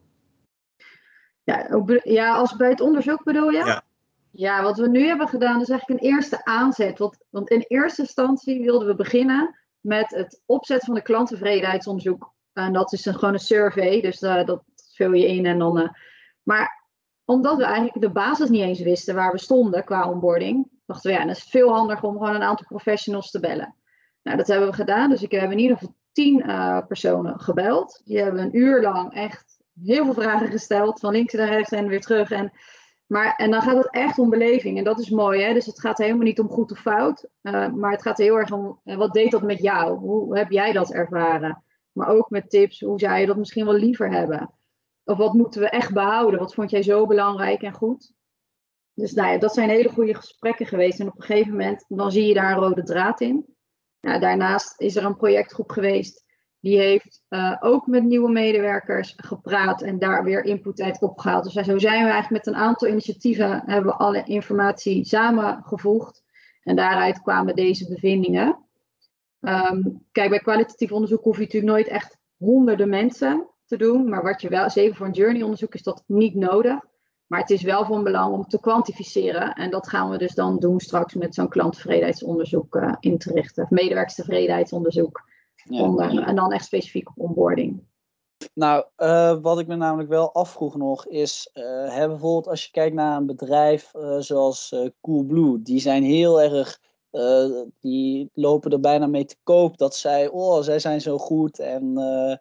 Ja, 1.44 1.84
ja, 2.04 2.36
als 2.36 2.56
bij 2.56 2.70
het 2.70 2.82
onderzoek 2.82 3.24
bedoel 3.24 3.50
je? 3.50 3.58
Ja. 3.58 3.86
Ja, 4.32 4.64
wat 4.64 4.78
we 4.78 4.90
nu 4.90 5.08
hebben 5.08 5.28
gedaan 5.28 5.62
is 5.62 5.70
eigenlijk 5.70 6.02
een 6.02 6.10
eerste 6.10 6.46
aanzet. 6.46 6.98
Want, 6.98 7.18
want 7.30 7.50
in 7.50 7.66
eerste 7.68 8.02
instantie 8.02 8.62
wilden 8.62 8.88
we 8.88 8.96
beginnen 8.96 9.60
met 9.80 10.10
het 10.10 10.42
opzetten 10.46 10.86
van 10.86 10.96
de 10.96 11.02
klanttevredenheidsonderzoek. 11.02 12.34
En 12.54 12.74
dat 12.74 12.94
is 12.94 13.06
een, 13.06 13.14
gewoon 13.14 13.34
een 13.34 13.40
survey, 13.40 14.02
dus 14.02 14.22
uh, 14.22 14.46
dat 14.46 14.64
vul 14.94 15.14
je 15.14 15.28
in 15.28 15.46
en 15.46 15.60
dan. 15.60 15.96
maar 16.44 16.77
omdat 17.28 17.58
we 17.58 17.64
eigenlijk 17.64 18.02
de 18.02 18.10
basis 18.10 18.50
niet 18.50 18.62
eens 18.62 18.80
wisten 18.80 19.16
waar 19.16 19.32
we 19.32 19.40
stonden 19.40 19.84
qua 19.84 20.10
onboarding, 20.10 20.68
dachten 20.86 21.12
we 21.12 21.18
ja, 21.18 21.24
dan 21.24 21.34
is 21.34 21.40
het 21.40 21.50
veel 21.50 21.74
handiger 21.74 22.08
om 22.08 22.18
gewoon 22.18 22.36
een 22.36 22.44
aantal 22.44 22.66
professionals 22.68 23.32
te 23.32 23.40
bellen. 23.40 23.76
Nou, 24.24 24.38
dat 24.38 24.48
hebben 24.48 24.68
we 24.68 24.74
gedaan. 24.74 25.10
Dus 25.10 25.24
ik 25.24 25.32
heb 25.32 25.52
in 25.52 25.60
ieder 25.60 25.78
geval 25.78 25.96
tien 26.12 26.44
uh, 26.46 26.80
personen 26.88 27.40
gebeld. 27.40 28.02
Die 28.06 28.18
hebben 28.18 28.42
een 28.42 28.58
uur 28.58 28.82
lang 28.82 29.14
echt 29.14 29.60
heel 29.84 30.04
veel 30.04 30.14
vragen 30.14 30.48
gesteld, 30.48 31.00
van 31.00 31.12
links 31.12 31.34
naar 31.34 31.48
rechts 31.48 31.72
en 31.72 31.88
weer 31.88 32.02
terug. 32.02 32.32
En, 32.32 32.52
maar, 33.06 33.36
en 33.36 33.52
dan 33.52 33.62
gaat 33.62 33.78
het 33.78 33.92
echt 33.92 34.20
om 34.20 34.30
beleving. 34.30 34.78
En 34.78 34.84
dat 34.84 35.00
is 35.00 35.10
mooi, 35.10 35.42
hè? 35.42 35.54
Dus 35.54 35.66
het 35.66 35.80
gaat 35.80 35.98
helemaal 35.98 36.24
niet 36.24 36.40
om 36.40 36.50
goed 36.50 36.72
of 36.72 36.80
fout. 36.80 37.28
Uh, 37.42 37.68
maar 37.68 37.92
het 37.92 38.02
gaat 38.02 38.18
heel 38.18 38.36
erg 38.36 38.52
om, 38.52 38.80
uh, 38.84 38.98
wat 38.98 39.14
deed 39.14 39.32
dat 39.32 39.42
met 39.42 39.62
jou? 39.62 39.98
Hoe 39.98 40.38
heb 40.38 40.52
jij 40.52 40.72
dat 40.72 40.94
ervaren? 40.94 41.64
Maar 41.92 42.08
ook 42.08 42.30
met 42.30 42.50
tips, 42.50 42.80
hoe 42.80 43.00
zou 43.00 43.18
je 43.18 43.26
dat 43.26 43.38
misschien 43.38 43.66
wel 43.66 43.74
liever 43.74 44.12
hebben? 44.12 44.52
Of 45.08 45.18
wat 45.18 45.34
moeten 45.34 45.62
we 45.62 45.70
echt 45.70 45.94
behouden? 45.94 46.40
Wat 46.40 46.54
vond 46.54 46.70
jij 46.70 46.84
zo 46.84 47.06
belangrijk 47.06 47.62
en 47.62 47.74
goed? 47.74 48.14
Dus 48.94 49.14
nou 49.14 49.32
ja, 49.32 49.38
dat 49.38 49.54
zijn 49.54 49.70
hele 49.70 49.90
goede 49.90 50.16
gesprekken 50.16 50.66
geweest. 50.66 51.00
En 51.00 51.08
op 51.08 51.16
een 51.18 51.24
gegeven 51.26 51.52
moment, 51.52 51.86
dan 51.88 52.12
zie 52.12 52.28
je 52.28 52.34
daar 52.34 52.52
een 52.52 52.64
rode 52.64 52.84
draad 52.84 53.22
in. 53.22 53.46
Nou, 54.02 54.20
daarnaast 54.20 54.82
is 54.82 54.96
er 54.96 55.06
een 55.06 55.16
projectgroep 55.16 55.72
geweest. 55.72 56.26
Die 56.60 56.78
heeft 56.78 57.24
uh, 57.30 57.56
ook 57.60 57.88
met 57.88 58.04
nieuwe 58.04 58.32
medewerkers 58.32 59.14
gepraat 59.18 59.82
en 59.82 60.00
daar 60.00 60.24
weer 60.24 60.44
input 60.44 60.82
uit 60.82 61.02
opgehaald. 61.02 61.44
Dus 61.44 61.54
zo 61.54 61.78
zijn 61.78 62.04
we 62.04 62.12
eigenlijk 62.12 62.46
met 62.46 62.48
een 62.48 62.62
aantal 62.62 62.88
initiatieven, 62.88 63.64
hebben 63.66 63.92
we 63.92 63.98
alle 63.98 64.24
informatie 64.24 65.06
samengevoegd. 65.06 66.24
En 66.62 66.76
daaruit 66.76 67.22
kwamen 67.22 67.56
deze 67.56 67.88
bevindingen. 67.88 68.66
Um, 69.40 70.06
kijk, 70.12 70.30
bij 70.30 70.40
kwalitatief 70.40 70.92
onderzoek 70.92 71.24
hoef 71.24 71.36
je 71.36 71.44
natuurlijk 71.44 71.72
nooit 71.72 71.88
echt 71.88 72.18
honderden 72.38 72.90
mensen 72.90 73.48
te 73.68 73.78
doen. 73.78 74.10
Maar 74.10 74.24
wat 74.24 74.42
je 74.42 74.50
wel, 74.50 74.70
zeker 74.70 74.96
voor 74.96 75.06
een 75.06 75.12
journey 75.12 75.42
onderzoek 75.42 75.74
is 75.74 75.84
dat 75.84 76.04
niet 76.08 76.36
nodig. 76.36 76.80
Maar 77.28 77.40
het 77.40 77.50
is 77.50 77.62
wel 77.62 77.86
van 77.86 78.04
belang 78.04 78.34
om 78.34 78.48
te 78.48 78.60
kwantificeren. 78.60 79.54
En 79.54 79.72
dat 79.72 79.88
gaan 79.88 80.10
we 80.10 80.18
dus 80.18 80.34
dan 80.34 80.60
doen 80.60 80.80
straks 80.80 81.14
met 81.14 81.36
zo'n 81.36 81.50
klanttevredenheidsonderzoek 81.50 82.76
uh, 82.76 82.96
in 83.00 83.18
te 83.18 83.34
richten. 83.34 83.68
Medewerkstevredenheidsonderzoek. 83.70 85.22
Ja. 85.64 85.82
Onder, 85.82 86.24
en 86.24 86.36
dan 86.36 86.52
echt 86.52 86.66
specifiek 86.66 87.10
op 87.10 87.18
onboarding. 87.18 87.84
Nou, 88.54 88.86
uh, 88.98 89.38
wat 89.42 89.60
ik 89.60 89.68
me 89.68 89.76
namelijk 89.76 90.10
wel 90.10 90.34
afvroeg 90.34 90.76
nog 90.76 91.08
is, 91.08 91.50
uh, 91.54 91.64
hè, 91.96 92.08
bijvoorbeeld 92.08 92.48
als 92.48 92.66
je 92.66 92.72
kijkt 92.72 92.96
naar 92.96 93.18
een 93.18 93.26
bedrijf 93.26 93.92
zoals 94.20 94.76
Coolblue, 95.02 95.62
die 95.62 95.80
zijn 95.80 96.04
heel 96.04 96.42
erg, 96.42 96.80
die 97.80 98.30
lopen 98.34 98.72
er 98.72 98.80
bijna 98.80 99.08
mee 99.08 99.26
te 99.26 99.36
koop 99.44 99.78
dat 99.78 99.96
zij, 99.96 100.28
oh, 100.28 100.62
zij 100.62 100.80
zijn 100.80 101.02
zo 101.02 101.18
goed 101.18 101.60
en 101.60 102.00
uh, 102.00 102.36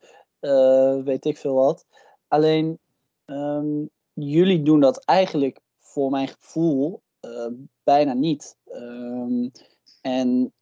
weet 1.04 1.24
ik 1.24 1.36
veel 1.36 1.54
wat. 1.54 1.86
Alleen, 2.28 2.78
um, 3.26 3.90
jullie 4.12 4.62
doen 4.62 4.80
dat 4.80 5.04
eigenlijk 5.04 5.60
voor 5.80 6.10
mijn 6.10 6.28
gevoel 6.28 7.02
uh, 7.20 7.46
bijna 7.84 8.12
niet. 8.12 8.56
Um, 8.72 9.50
en 10.00 10.52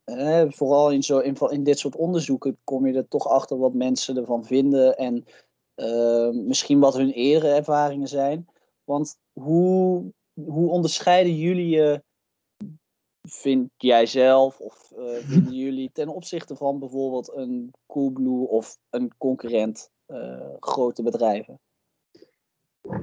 vooral 0.48 0.90
in, 0.90 1.02
zo, 1.02 1.18
in, 1.18 1.64
dit 1.64 1.78
soort 1.78 1.96
onderzoeken 1.96 2.58
kom 2.64 2.86
je 2.86 2.92
er 2.92 3.08
toch 3.08 3.28
achter 3.28 3.58
wat 3.58 3.74
mensen 3.74 4.16
ervan 4.16 4.44
vinden 4.44 4.96
en 4.96 5.24
ehm, 5.74 6.46
misschien 6.46 6.80
wat 6.80 6.94
hun 6.94 7.10
eerdere 7.10 7.54
ervaringen 7.54 8.08
zijn. 8.08 8.48
Want 8.84 9.18
hoe, 9.32 10.04
hoe 10.44 10.70
onderscheiden 10.70 11.36
jullie 11.36 11.68
je 11.68 12.02
vind 13.28 13.70
jij 13.76 14.06
zelf 14.06 14.58
of 14.60 14.92
uh, 14.96 15.04
vinden 15.20 15.54
jullie 15.54 15.90
ten 15.92 16.08
opzichte 16.08 16.56
van 16.56 16.78
bijvoorbeeld 16.78 17.32
een 17.34 17.74
Coolblue 17.86 18.48
of 18.48 18.76
een 18.90 19.12
concurrent 19.18 19.90
uh, 20.08 20.40
grote 20.60 21.02
bedrijven? 21.02 21.60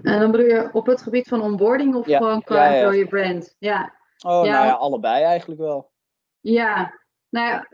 En 0.02 0.20
dan 0.20 0.32
bedoel 0.32 0.48
je 0.48 0.70
op 0.74 0.86
het 0.86 1.02
gebied 1.02 1.28
van 1.28 1.42
onboarding 1.42 1.96
of 1.96 2.06
gewoon 2.06 2.42
qua 2.42 2.92
ja, 2.92 3.06
brand? 3.06 3.56
Ja. 3.60 3.94
Oh, 4.26 4.32
nou 4.32 4.46
ja, 4.46 4.72
allebei 4.72 5.24
eigenlijk 5.24 5.62
wel. 5.62 5.90
Ja, 6.40 7.00
nou 7.30 7.48
ja, 7.48 7.68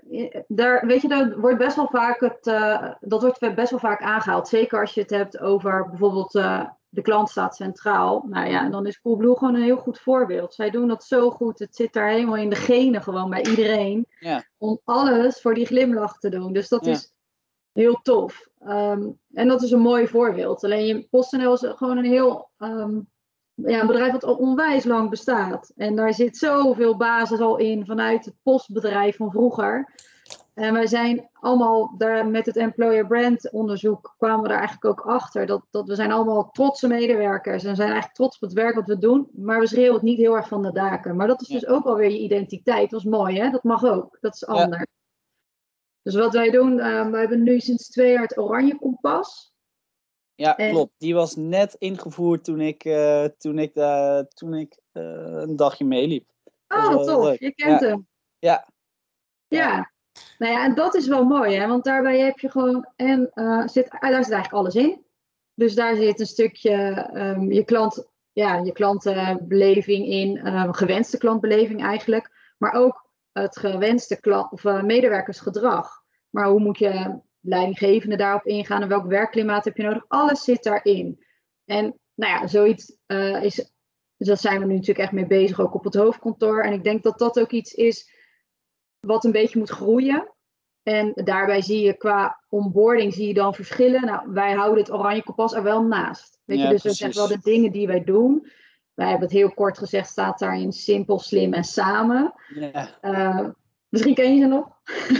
daar, 0.47 0.85
weet 0.85 1.01
je, 1.01 1.07
dat 1.07 1.35
wordt 1.35 1.57
best 1.57 1.75
wel 1.75 1.87
vaak 1.87 2.19
het, 2.19 2.47
uh, 2.47 2.93
dat 2.99 3.21
wordt 3.21 3.55
best 3.55 3.69
wel 3.69 3.79
vaak 3.79 4.01
aangehaald. 4.01 4.47
Zeker 4.47 4.79
als 4.79 4.93
je 4.93 5.01
het 5.01 5.09
hebt 5.09 5.39
over 5.39 5.89
bijvoorbeeld 5.89 6.33
de 6.89 7.01
klant 7.01 7.29
staat 7.29 7.55
centraal. 7.55 8.25
Nou 8.29 8.49
ja, 8.49 8.69
dan 8.69 8.85
is 8.85 9.01
Coolblue 9.01 9.37
gewoon 9.37 9.55
een 9.55 9.61
heel 9.61 9.77
goed 9.77 9.99
voorbeeld. 9.99 10.53
Zij 10.53 10.69
doen 10.69 10.87
dat 10.87 11.03
zo 11.03 11.29
goed. 11.31 11.59
Het 11.59 11.75
zit 11.75 11.93
daar 11.93 12.09
helemaal 12.09 12.35
in 12.35 12.49
de 12.49 12.55
genen 12.55 13.01
gewoon 13.01 13.29
bij 13.29 13.43
iedereen. 13.43 14.07
Ja. 14.19 14.45
Om 14.57 14.79
alles 14.83 15.41
voor 15.41 15.53
die 15.53 15.65
glimlach 15.65 16.17
te 16.17 16.29
doen. 16.29 16.53
Dus 16.53 16.67
dat 16.67 16.85
is 16.85 17.13
heel 17.71 17.99
tof. 18.01 18.49
Um, 18.67 19.19
en 19.33 19.47
dat 19.47 19.61
is 19.61 19.71
een 19.71 19.79
mooi 19.79 20.07
voorbeeld. 20.07 20.63
Alleen 20.63 20.85
je 20.85 21.07
PostNL 21.09 21.53
is 21.53 21.63
gewoon 21.75 21.97
een 21.97 22.05
heel 22.05 22.49
um, 22.57 23.09
ja, 23.53 23.81
een 23.81 23.87
bedrijf 23.87 24.11
dat 24.11 24.23
al 24.23 24.35
onwijs 24.35 24.83
lang 24.83 25.09
bestaat. 25.09 25.71
En 25.75 25.95
daar 25.95 26.13
zit 26.13 26.37
zoveel 26.37 26.97
basis 26.97 27.39
al 27.39 27.57
in 27.57 27.85
vanuit 27.85 28.25
het 28.25 28.35
postbedrijf 28.43 29.15
van 29.15 29.31
vroeger. 29.31 29.93
En 30.57 30.73
wij 30.73 30.87
zijn 30.87 31.29
allemaal 31.33 31.97
daar 31.97 32.27
met 32.27 32.45
het 32.45 32.57
employer 32.57 33.07
brand 33.07 33.51
onderzoek 33.51 34.15
kwamen 34.17 34.41
we 34.41 34.47
daar 34.47 34.57
eigenlijk 34.57 34.85
ook 34.85 35.05
achter. 35.05 35.45
Dat, 35.45 35.65
dat 35.69 35.87
we 35.87 35.95
zijn 35.95 36.11
allemaal 36.11 36.51
trotse 36.51 36.87
medewerkers 36.87 37.63
en 37.63 37.75
zijn 37.75 37.87
eigenlijk 37.87 38.15
trots 38.15 38.35
op 38.35 38.41
het 38.41 38.53
werk 38.53 38.75
wat 38.75 38.87
we 38.87 38.97
doen. 38.97 39.29
Maar 39.33 39.59
we 39.59 39.67
schreeuwen 39.67 39.93
het 39.93 40.01
niet 40.01 40.17
heel 40.17 40.35
erg 40.35 40.47
van 40.47 40.61
de 40.61 40.71
daken. 40.71 41.15
Maar 41.15 41.27
dat 41.27 41.41
is 41.41 41.47
dus 41.47 41.67
ook 41.67 41.85
alweer 41.85 42.09
je 42.09 42.19
identiteit. 42.19 42.89
Dat 42.89 42.99
is 42.99 43.05
mooi 43.05 43.39
hè, 43.39 43.49
dat 43.49 43.63
mag 43.63 43.83
ook. 43.83 44.17
Dat 44.21 44.35
is 44.35 44.45
anders. 44.45 44.85
Dus 46.01 46.15
wat 46.15 46.33
wij 46.33 46.49
doen, 46.49 46.77
uh, 46.77 47.09
we 47.09 47.17
hebben 47.17 47.43
nu 47.43 47.59
sinds 47.59 47.89
twee 47.89 48.11
jaar 48.11 48.21
het 48.21 48.37
Oranje 48.37 48.77
Kompas. 48.77 49.53
Ja, 50.35 50.53
klopt. 50.53 50.93
Die 50.97 51.13
was 51.13 51.35
net 51.35 51.73
ingevoerd 51.73 52.43
toen 52.43 52.61
ik, 52.61 52.85
uh, 52.85 53.23
toen 53.23 53.59
ik, 53.59 53.75
uh, 53.75 54.19
toen 54.19 54.53
ik 54.53 54.79
uh, 54.93 55.03
een 55.41 55.55
dagje 55.55 55.85
meeliep. 55.85 56.29
Oh, 56.67 57.03
tof. 57.03 57.39
Je 57.39 57.51
kent 57.51 57.81
ja. 57.81 57.87
hem. 57.87 58.07
Ja. 58.39 58.67
Ja. 59.47 59.95
Nou 60.37 60.53
ja, 60.53 60.63
en 60.63 60.75
dat 60.75 60.95
is 60.95 61.07
wel 61.07 61.23
mooi, 61.23 61.55
hè? 61.55 61.67
want 61.67 61.83
daarbij 61.83 62.19
heb 62.19 62.39
je 62.39 62.51
gewoon, 62.51 62.87
en 62.95 63.31
zit, 63.65 63.87
daar 63.99 64.23
zit 64.23 64.33
eigenlijk 64.33 64.53
alles 64.53 64.75
in. 64.75 65.05
Dus 65.53 65.75
daar 65.75 65.95
zit 65.95 66.19
een 66.19 66.25
stukje 66.25 67.09
um, 67.13 67.51
je, 67.51 67.63
klant, 67.63 68.07
ja, 68.31 68.57
je 68.57 68.71
klantenbeleving 68.71 70.07
in, 70.07 70.47
um, 70.47 70.73
gewenste 70.73 71.17
klantbeleving 71.17 71.83
eigenlijk, 71.83 72.53
maar 72.57 72.73
ook 72.73 73.09
het 73.31 73.57
gewenste 73.57 74.19
klant, 74.19 74.51
of, 74.51 74.63
medewerkersgedrag. 74.63 76.03
Maar 76.29 76.47
hoe 76.47 76.59
moet 76.59 76.77
je 76.77 77.19
leidinggevende 77.41 78.15
daarop 78.15 78.45
ingaan 78.45 78.81
en 78.81 78.87
welk 78.87 79.05
werkklimaat 79.05 79.65
heb 79.65 79.77
je 79.77 79.83
nodig. 79.83 80.05
Alles 80.07 80.43
zit 80.43 80.63
daarin. 80.63 81.25
En 81.65 81.99
nou 82.13 82.31
ja, 82.31 82.47
zoiets 82.47 82.97
uh, 83.07 83.43
is, 83.43 83.55
dus 84.17 84.27
daar 84.27 84.37
zijn 84.37 84.59
we 84.59 84.65
nu 84.65 84.73
natuurlijk 84.73 84.99
echt 84.99 85.11
mee 85.11 85.27
bezig, 85.27 85.59
ook 85.59 85.73
op 85.73 85.83
het 85.83 85.95
hoofdkantoor. 85.95 86.61
En 86.61 86.73
ik 86.73 86.83
denk 86.83 87.03
dat 87.03 87.19
dat 87.19 87.39
ook 87.39 87.51
iets 87.51 87.73
is 87.73 88.11
wat 89.07 89.23
een 89.23 89.31
beetje 89.31 89.59
moet 89.59 89.69
groeien. 89.69 90.31
En 90.83 91.11
daarbij 91.15 91.61
zie 91.61 91.81
je 91.81 91.97
qua 91.97 92.43
onboarding 92.49 93.13
zie 93.13 93.27
je 93.27 93.33
dan 93.33 93.53
verschillen. 93.53 94.05
Nou, 94.05 94.31
wij 94.33 94.53
houden 94.53 94.83
het 94.83 94.91
oranje 94.91 95.23
kompas 95.23 95.53
er 95.53 95.63
wel 95.63 95.83
naast. 95.83 96.39
Weet 96.45 96.57
Ja, 96.57 96.63
je, 96.63 96.69
dus 96.69 96.81
dat 96.81 96.95
zijn 96.95 97.13
wel 97.13 97.27
de 97.27 97.39
dingen 97.41 97.71
die 97.71 97.87
wij 97.87 98.03
doen. 98.03 98.51
Wij 98.93 99.09
hebben 99.09 99.27
het 99.27 99.37
heel 99.37 99.53
kort 99.53 99.77
gezegd, 99.77 100.09
staat 100.09 100.39
daarin 100.39 100.71
simpel, 100.71 101.19
slim 101.19 101.53
en 101.53 101.63
samen. 101.63 102.33
Ja. 102.47 102.97
Uh, 103.01 103.49
misschien 103.89 104.13
ken 104.13 104.35
je 104.35 104.41
ze 104.41 104.47
nog? 104.47 104.67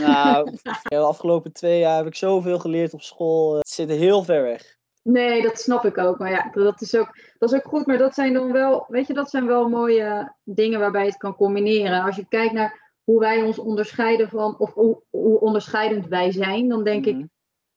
Nou, 0.00 0.50
de 0.82 0.96
afgelopen 0.96 1.52
twee 1.52 1.78
jaar 1.78 1.96
heb 1.96 2.06
ik 2.06 2.14
zoveel 2.14 2.58
geleerd 2.58 2.94
op 2.94 3.02
school. 3.02 3.56
Het 3.56 3.68
zit 3.68 3.90
heel 3.90 4.22
ver 4.22 4.42
weg. 4.42 4.76
Nee, 5.02 5.42
dat 5.42 5.58
snap 5.58 5.84
ik 5.84 5.98
ook. 5.98 6.18
Maar 6.18 6.30
ja, 6.30 6.50
dat 6.52 6.80
is 6.80 6.96
ook, 6.96 7.18
dat 7.38 7.52
is 7.52 7.58
ook 7.58 7.68
goed. 7.68 7.86
Maar 7.86 7.98
dat 7.98 8.14
zijn 8.14 8.32
dan 8.32 8.52
wel, 8.52 8.84
weet 8.88 9.06
je, 9.06 9.14
dat 9.14 9.30
zijn 9.30 9.46
wel 9.46 9.68
mooie 9.68 10.34
dingen 10.44 10.80
waarbij 10.80 11.02
je 11.02 11.08
het 11.08 11.18
kan 11.18 11.34
combineren. 11.34 12.02
Als 12.02 12.16
je 12.16 12.26
kijkt 12.28 12.52
naar 12.52 12.87
hoe 13.08 13.20
wij 13.20 13.42
ons 13.42 13.58
onderscheiden 13.58 14.28
van, 14.28 14.58
of 14.58 14.74
hoe, 14.74 15.02
hoe 15.10 15.40
onderscheidend 15.40 16.06
wij 16.06 16.32
zijn, 16.32 16.68
dan 16.68 16.84
denk 16.84 17.06
Mhm. 17.06 17.18
ik, 17.18 17.26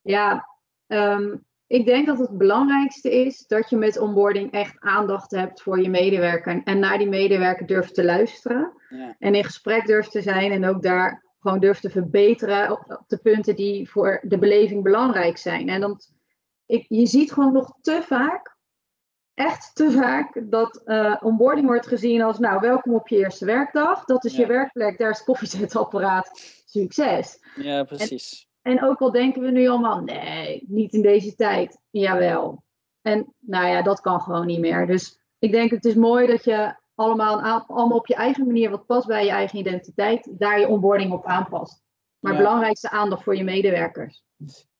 ja, 0.00 0.48
um, 0.86 1.44
ik 1.66 1.86
denk 1.86 2.06
dat 2.06 2.18
het 2.18 2.38
belangrijkste 2.38 3.24
is 3.24 3.46
dat 3.46 3.70
je 3.70 3.76
met 3.76 3.98
onboarding 3.98 4.52
echt 4.52 4.80
aandacht 4.80 5.30
hebt 5.30 5.62
voor 5.62 5.80
je 5.80 5.88
medewerker. 5.90 6.60
En 6.64 6.78
naar 6.78 6.98
die 6.98 7.08
medewerker 7.08 7.66
durft 7.66 7.94
te 7.94 8.04
luisteren. 8.04 8.72
Ja. 8.88 9.16
En 9.18 9.34
in 9.34 9.44
gesprek 9.44 9.86
durft 9.86 10.10
te 10.10 10.22
zijn 10.22 10.52
en 10.52 10.64
ook 10.64 10.82
daar 10.82 11.24
gewoon 11.40 11.60
durft 11.60 11.82
te 11.82 11.90
verbeteren 11.90 12.70
op, 12.70 12.84
op 12.86 13.04
de 13.06 13.18
punten 13.18 13.56
die 13.56 13.90
voor 13.90 14.20
de 14.22 14.38
beleving 14.38 14.82
belangrijk 14.82 15.36
zijn. 15.36 15.68
En 15.68 15.80
dan, 15.80 16.00
ik, 16.66 16.84
je 16.88 17.06
ziet 17.06 17.32
gewoon 17.32 17.52
nog 17.52 17.78
te 17.80 18.02
vaak, 18.02 18.51
echt 19.34 19.70
te 19.74 19.90
vaak, 19.90 20.42
dat 20.50 20.82
uh, 20.84 21.16
onboarding 21.20 21.66
wordt 21.66 21.86
gezien 21.86 22.22
als, 22.22 22.38
nou, 22.38 22.60
welkom 22.60 22.94
op 22.94 23.08
je 23.08 23.16
eerste 23.16 23.44
werkdag. 23.44 24.04
Dat 24.04 24.24
is 24.24 24.32
Ja. 24.36 24.40
je 24.40 24.46
werkplek, 24.46 24.98
daar 24.98 25.10
is 25.10 25.16
het 25.16 25.26
koffiezetapparaat, 25.26 26.30
succes. 26.66 27.38
Ja, 27.56 27.84
precies. 27.84 28.48
En 28.62 28.82
ook 28.82 28.98
al 28.98 29.10
denken 29.10 29.42
we 29.42 29.50
nu 29.50 29.68
allemaal, 29.68 30.00
nee, 30.00 30.64
niet 30.68 30.92
in 30.92 31.02
deze 31.02 31.34
tijd. 31.34 31.78
Jawel. 31.90 32.62
En 33.02 33.34
nou 33.38 33.66
ja, 33.66 33.82
dat 33.82 34.00
kan 34.00 34.20
gewoon 34.20 34.46
niet 34.46 34.60
meer. 34.60 34.86
Dus 34.86 35.18
ik 35.38 35.52
denk 35.52 35.70
het 35.70 35.84
is 35.84 35.94
mooi 35.94 36.26
dat 36.26 36.44
je 36.44 36.74
allemaal, 36.94 37.62
allemaal 37.66 37.98
op 37.98 38.06
je 38.06 38.14
eigen 38.14 38.46
manier, 38.46 38.70
wat 38.70 38.86
past 38.86 39.06
bij 39.06 39.24
je 39.24 39.30
eigen 39.30 39.58
identiteit, 39.58 40.28
daar 40.38 40.60
je 40.60 40.68
onboarding 40.68 41.12
op 41.12 41.26
aanpast. 41.26 41.82
Maar 42.18 42.32
Ja. 42.32 42.38
belangrijkste 42.38 42.90
aandacht 42.90 43.22
voor 43.22 43.36
je 43.36 43.44
medewerkers. 43.44 44.24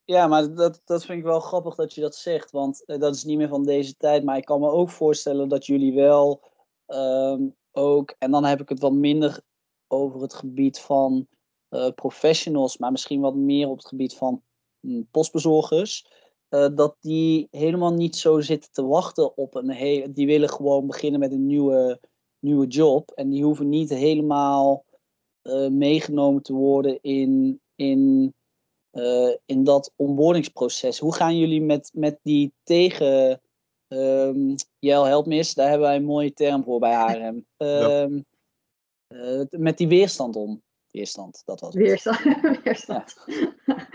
Ja, 0.05 0.27
maar 0.27 0.55
dat, 0.55 0.81
dat 0.85 1.05
vind 1.05 1.19
ik 1.19 1.25
wel 1.25 1.41
grappig 1.41 1.75
dat 1.75 1.95
je 1.95 2.01
dat 2.01 2.15
zegt. 2.17 2.51
Want 2.51 2.85
eh, 2.85 2.99
dat 2.99 3.15
is 3.15 3.25
niet 3.25 3.37
meer 3.37 3.49
van 3.49 3.65
deze 3.65 3.97
tijd. 3.97 4.25
Maar 4.25 4.37
ik 4.37 4.45
kan 4.45 4.61
me 4.61 4.71
ook 4.71 4.91
voorstellen 4.91 5.49
dat 5.49 5.67
jullie 5.67 5.95
wel 5.95 6.43
ehm, 6.87 7.49
ook. 7.73 8.15
En 8.19 8.31
dan 8.31 8.45
heb 8.45 8.61
ik 8.61 8.69
het 8.69 8.81
wat 8.81 8.93
minder 8.93 9.41
over 9.89 10.21
het 10.21 10.35
gebied 10.35 10.81
van 10.81 11.27
eh, 11.69 11.91
professionals. 11.95 12.79
Maar 12.79 12.91
misschien 12.91 13.21
wat 13.21 13.35
meer 13.35 13.69
op 13.69 13.77
het 13.77 13.87
gebied 13.87 14.15
van 14.15 14.43
hm, 14.81 15.03
postbezorgers. 15.11 16.07
eh, 16.49 16.69
dat 16.75 16.97
die 17.01 17.49
helemaal 17.51 17.93
niet 17.93 18.17
zo 18.17 18.41
zitten 18.41 18.73
te 18.73 18.85
wachten 18.87 19.37
op 19.37 19.55
een 19.55 19.71
hele. 19.71 20.13
Die 20.13 20.27
willen 20.27 20.49
gewoon 20.49 20.87
beginnen 20.87 21.21
met 21.21 21.33
een 21.33 21.47
nieuwe, 21.47 22.01
nieuwe 22.39 22.67
job. 22.67 23.11
En 23.11 23.31
die 23.31 23.45
hoeven 23.45 23.69
niet 23.69 23.91
helemaal 23.91 24.85
meegenomen 25.71 26.43
te 26.43 26.53
worden 26.53 27.01
in. 27.01 27.61
in 27.75 28.35
uh, 28.93 29.35
in 29.47 29.65
dat 29.65 29.93
onboardingsproces. 29.97 30.99
Hoe 30.99 31.15
gaan 31.15 31.39
jullie 31.39 31.63
met, 31.63 31.91
met 31.95 32.19
die 32.23 32.53
tegen... 32.63 33.41
Um, 33.89 34.55
Jel, 34.79 35.05
help 35.05 35.27
me 35.27 35.35
eens, 35.35 35.55
daar 35.55 35.69
hebben 35.69 35.87
wij 35.87 35.97
een 35.97 36.05
mooie 36.05 36.33
term 36.33 36.65
voor 36.65 36.79
bij 36.79 36.95
HRM. 36.95 37.45
Um, 37.57 38.25
uh, 39.09 39.43
met 39.51 39.79
die 39.79 39.89
weerstand 39.89 40.37
om. 40.37 40.63
Weerstand, 40.91 41.43
dat 41.45 41.61
was 41.61 41.75
het. 41.75 41.83
Weerstand. 41.83 42.21
weerstand. 42.65 43.17
Ja. 43.65 43.89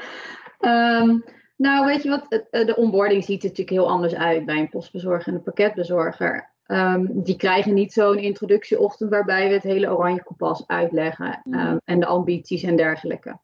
um, 1.02 1.24
nou, 1.56 1.86
weet 1.86 2.04
je 2.04 2.10
wat? 2.10 2.44
De 2.50 2.76
onboarding 2.76 3.24
ziet 3.24 3.44
er 3.44 3.50
natuurlijk 3.50 3.78
heel 3.78 3.90
anders 3.90 4.16
uit 4.16 4.46
bij 4.46 4.58
een 4.60 4.70
postbezorger 4.70 5.28
en 5.28 5.34
een 5.34 5.44
pakketbezorger. 5.44 6.56
Um, 6.68 7.24
die 7.24 7.36
krijgen 7.36 7.74
niet 7.74 7.94
zo'n 7.94 8.18
introductieochtend 8.18 9.10
waarbij 9.10 9.48
we 9.48 9.54
het 9.54 9.64
hele 9.64 9.92
oranje 9.92 10.24
kompas 10.24 10.68
uitleggen. 10.68 11.42
Mm. 11.44 11.82
en 11.84 12.00
de 12.00 12.06
ambities 12.06 12.64
en 12.64 12.76
dergelijke. 12.76 13.40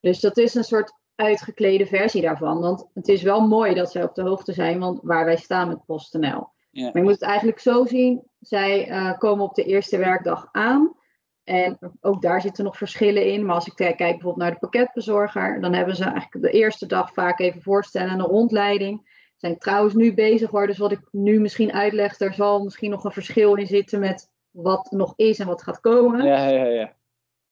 Dus 0.00 0.20
dat 0.20 0.36
is 0.36 0.54
een 0.54 0.64
soort 0.64 0.92
uitgeklede 1.14 1.86
versie 1.86 2.22
daarvan. 2.22 2.60
Want 2.60 2.90
het 2.94 3.08
is 3.08 3.22
wel 3.22 3.40
mooi 3.40 3.74
dat 3.74 3.90
zij 3.90 4.02
op 4.02 4.14
de 4.14 4.22
hoogte 4.22 4.52
zijn 4.52 4.80
van 4.80 5.00
waar 5.02 5.24
wij 5.24 5.36
staan 5.36 5.68
met 5.68 5.84
PostNL. 5.86 6.52
Ja. 6.70 6.84
Maar 6.84 6.96
je 6.96 7.02
moet 7.02 7.12
het 7.12 7.22
eigenlijk 7.22 7.58
zo 7.58 7.84
zien. 7.84 8.22
Zij 8.40 8.88
uh, 8.88 9.18
komen 9.18 9.44
op 9.44 9.54
de 9.54 9.64
eerste 9.64 9.98
werkdag 9.98 10.48
aan. 10.52 10.96
En 11.44 11.78
ook 12.00 12.22
daar 12.22 12.40
zitten 12.40 12.64
nog 12.64 12.76
verschillen 12.76 13.32
in. 13.32 13.44
Maar 13.44 13.54
als 13.54 13.66
ik 13.66 13.74
kijk 13.74 13.96
bijvoorbeeld 13.96 14.36
naar 14.36 14.50
de 14.50 14.58
pakketbezorger. 14.58 15.60
Dan 15.60 15.72
hebben 15.72 15.96
ze 15.96 16.04
eigenlijk 16.04 16.44
de 16.44 16.58
eerste 16.58 16.86
dag 16.86 17.12
vaak 17.12 17.40
even 17.40 17.62
voorstellen 17.62 18.10
en 18.10 18.18
een 18.18 18.26
rondleiding. 18.26 19.16
Zijn 19.36 19.58
trouwens 19.58 19.94
nu 19.94 20.14
bezig 20.14 20.50
hoor. 20.50 20.66
Dus 20.66 20.78
wat 20.78 20.92
ik 20.92 21.08
nu 21.10 21.40
misschien 21.40 21.72
uitleg. 21.72 22.16
Daar 22.16 22.34
zal 22.34 22.62
misschien 22.62 22.90
nog 22.90 23.04
een 23.04 23.12
verschil 23.12 23.54
in 23.54 23.66
zitten 23.66 24.00
met 24.00 24.30
wat 24.50 24.90
nog 24.90 25.12
is 25.16 25.38
en 25.38 25.46
wat 25.46 25.62
gaat 25.62 25.80
komen. 25.80 26.26
Ja, 26.26 26.48
ja, 26.48 26.64
ja. 26.64 26.96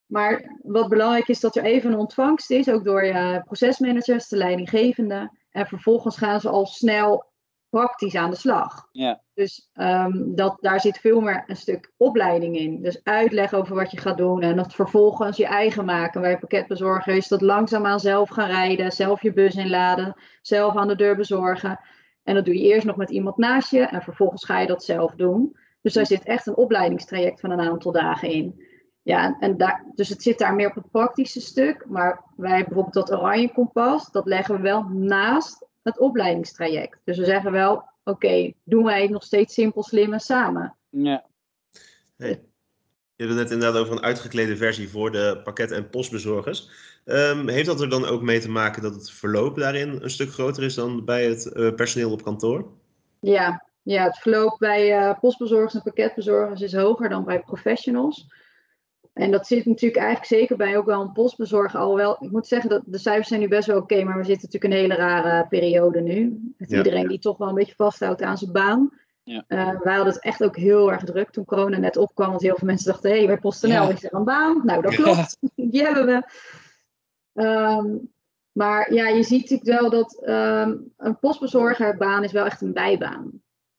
Maar 0.06 0.58
wat 0.62 0.88
belangrijk 0.88 1.28
is 1.28 1.40
dat 1.40 1.56
er 1.56 1.64
even 1.64 1.92
een 1.92 1.98
ontvangst 1.98 2.50
is, 2.50 2.68
ook 2.68 2.84
door 2.84 3.04
je 3.04 3.42
procesmanagers, 3.44 4.28
de 4.28 4.36
leidinggevende. 4.36 5.30
En 5.50 5.66
vervolgens 5.66 6.16
gaan 6.16 6.40
ze 6.40 6.48
al 6.48 6.66
snel 6.66 7.24
praktisch 7.68 8.14
aan 8.14 8.30
de 8.30 8.36
slag. 8.36 8.88
Ja. 8.92 9.22
Dus 9.34 9.70
um, 9.74 10.34
dat, 10.34 10.56
daar 10.60 10.80
zit 10.80 10.98
veel 10.98 11.20
meer 11.20 11.44
een 11.46 11.56
stuk 11.56 11.92
opleiding 11.96 12.56
in. 12.56 12.82
Dus 12.82 13.00
uitleg 13.02 13.54
over 13.54 13.74
wat 13.74 13.90
je 13.90 13.98
gaat 13.98 14.16
doen 14.16 14.42
en 14.42 14.56
dat 14.56 14.74
vervolgens 14.74 15.36
je 15.36 15.46
eigen 15.46 15.84
maken. 15.84 16.20
Bij 16.20 16.38
pakketbezorger 16.38 17.16
is 17.16 17.28
dat 17.28 17.40
langzaamaan 17.40 18.00
zelf 18.00 18.28
gaan 18.28 18.48
rijden, 18.48 18.92
zelf 18.92 19.22
je 19.22 19.32
bus 19.32 19.54
inladen, 19.54 20.14
zelf 20.42 20.76
aan 20.76 20.88
de 20.88 20.96
deur 20.96 21.16
bezorgen. 21.16 21.80
En 22.22 22.34
dat 22.34 22.44
doe 22.44 22.54
je 22.54 22.64
eerst 22.64 22.86
nog 22.86 22.96
met 22.96 23.10
iemand 23.10 23.36
naast 23.36 23.70
je 23.70 23.80
en 23.80 24.02
vervolgens 24.02 24.44
ga 24.44 24.60
je 24.60 24.66
dat 24.66 24.84
zelf 24.84 25.14
doen. 25.14 25.56
Dus 25.80 25.92
daar 25.92 26.06
zit 26.06 26.24
echt 26.24 26.46
een 26.46 26.56
opleidingstraject 26.56 27.40
van 27.40 27.50
een 27.50 27.60
aantal 27.60 27.92
dagen 27.92 28.30
in. 28.30 28.64
Ja, 29.06 29.36
en 29.40 29.56
daar, 29.56 29.84
dus 29.94 30.08
het 30.08 30.22
zit 30.22 30.38
daar 30.38 30.54
meer 30.54 30.68
op 30.68 30.74
het 30.74 30.90
praktische 30.90 31.40
stuk. 31.40 31.84
Maar 31.88 32.24
wij 32.36 32.64
bijvoorbeeld 32.64 32.94
dat 32.94 33.12
oranje 33.12 33.52
kompas, 33.52 34.10
dat 34.10 34.26
leggen 34.26 34.54
we 34.54 34.60
wel 34.62 34.82
naast 34.82 35.66
het 35.82 35.98
opleidingstraject. 35.98 36.98
Dus 37.04 37.18
we 37.18 37.24
zeggen 37.24 37.52
wel, 37.52 37.72
oké, 37.72 37.86
okay, 38.04 38.54
doen 38.64 38.84
wij 38.84 39.02
het 39.02 39.10
nog 39.10 39.22
steeds 39.22 39.54
simpel, 39.54 39.82
slim 39.82 40.12
en 40.12 40.20
samen. 40.20 40.76
Ja. 40.88 41.26
Hey. 42.16 42.44
Je 43.16 43.24
hebt 43.24 43.36
het 43.36 43.42
net 43.42 43.50
inderdaad 43.50 43.80
over 43.80 43.92
een 43.92 44.02
uitgeklede 44.02 44.56
versie 44.56 44.88
voor 44.88 45.12
de 45.12 45.40
pakket- 45.44 45.70
en 45.70 45.90
postbezorgers. 45.90 46.70
Um, 47.04 47.48
heeft 47.48 47.66
dat 47.66 47.80
er 47.80 47.88
dan 47.88 48.04
ook 48.04 48.22
mee 48.22 48.40
te 48.40 48.50
maken 48.50 48.82
dat 48.82 48.94
het 48.94 49.10
verloop 49.10 49.56
daarin 49.56 49.98
een 50.02 50.10
stuk 50.10 50.30
groter 50.32 50.62
is 50.62 50.74
dan 50.74 51.04
bij 51.04 51.28
het 51.28 51.50
uh, 51.54 51.74
personeel 51.74 52.10
op 52.10 52.22
kantoor? 52.22 52.66
Ja, 53.20 53.66
ja 53.82 54.04
het 54.04 54.18
verloop 54.18 54.56
bij 54.58 54.98
uh, 54.98 55.18
postbezorgers 55.20 55.74
en 55.74 55.82
pakketbezorgers 55.82 56.60
is 56.60 56.74
hoger 56.74 57.08
dan 57.08 57.24
bij 57.24 57.40
professionals. 57.40 58.26
En 59.16 59.30
dat 59.30 59.46
zit 59.46 59.64
natuurlijk 59.64 60.02
eigenlijk 60.02 60.26
zeker 60.26 60.56
bij 60.56 60.76
ook 60.76 60.86
wel 60.86 61.00
een 61.00 61.12
postbezorger. 61.12 61.80
Alhoewel, 61.80 62.16
ik 62.20 62.30
moet 62.30 62.46
zeggen 62.46 62.70
dat 62.70 62.82
de 62.86 62.98
cijfers 62.98 63.28
zijn 63.28 63.40
nu 63.40 63.48
best 63.48 63.66
wel 63.66 63.76
oké, 63.76 63.92
okay, 63.92 64.04
maar 64.04 64.16
we 64.16 64.24
zitten 64.24 64.48
natuurlijk 64.50 64.74
een 64.74 64.80
hele 64.80 64.94
rare 64.94 65.46
periode 65.48 66.00
nu. 66.00 66.52
Met 66.56 66.70
ja. 66.70 66.76
iedereen 66.76 67.08
die 67.08 67.18
toch 67.18 67.36
wel 67.36 67.48
een 67.48 67.54
beetje 67.54 67.74
vasthoudt 67.74 68.22
aan 68.22 68.38
zijn 68.38 68.52
baan. 68.52 68.90
Ja. 69.22 69.44
Uh, 69.48 69.80
wij 69.80 69.94
hadden 69.94 70.12
het 70.14 70.22
echt 70.22 70.44
ook 70.44 70.56
heel 70.56 70.92
erg 70.92 71.04
druk 71.04 71.30
toen 71.30 71.44
corona 71.44 71.78
net 71.78 71.96
opkwam. 71.96 72.28
Want 72.28 72.42
heel 72.42 72.56
veel 72.56 72.66
mensen 72.66 72.92
dachten, 72.92 73.10
hé, 73.10 73.16
hey, 73.16 73.26
bij 73.26 73.38
PostNL 73.38 73.70
ja. 73.70 73.88
is 73.88 74.04
er 74.04 74.14
een 74.14 74.24
baan. 74.24 74.60
Nou, 74.64 74.82
dat 74.82 74.94
klopt. 74.94 75.36
Die 75.54 75.82
hebben 75.82 76.06
we. 76.06 76.22
Ehm, 77.42 77.86
maar 78.52 78.94
ja, 78.94 79.08
je 79.08 79.22
ziet 79.22 79.50
natuurlijk 79.50 79.80
wel 79.80 79.90
dat 79.90 80.22
ehm, 80.24 80.76
een 80.96 81.18
postbezorgerbaan 81.18 82.24
is 82.24 82.32
wel 82.32 82.44
echt 82.44 82.60
een 82.60 82.72
bijbaan. 82.72 83.30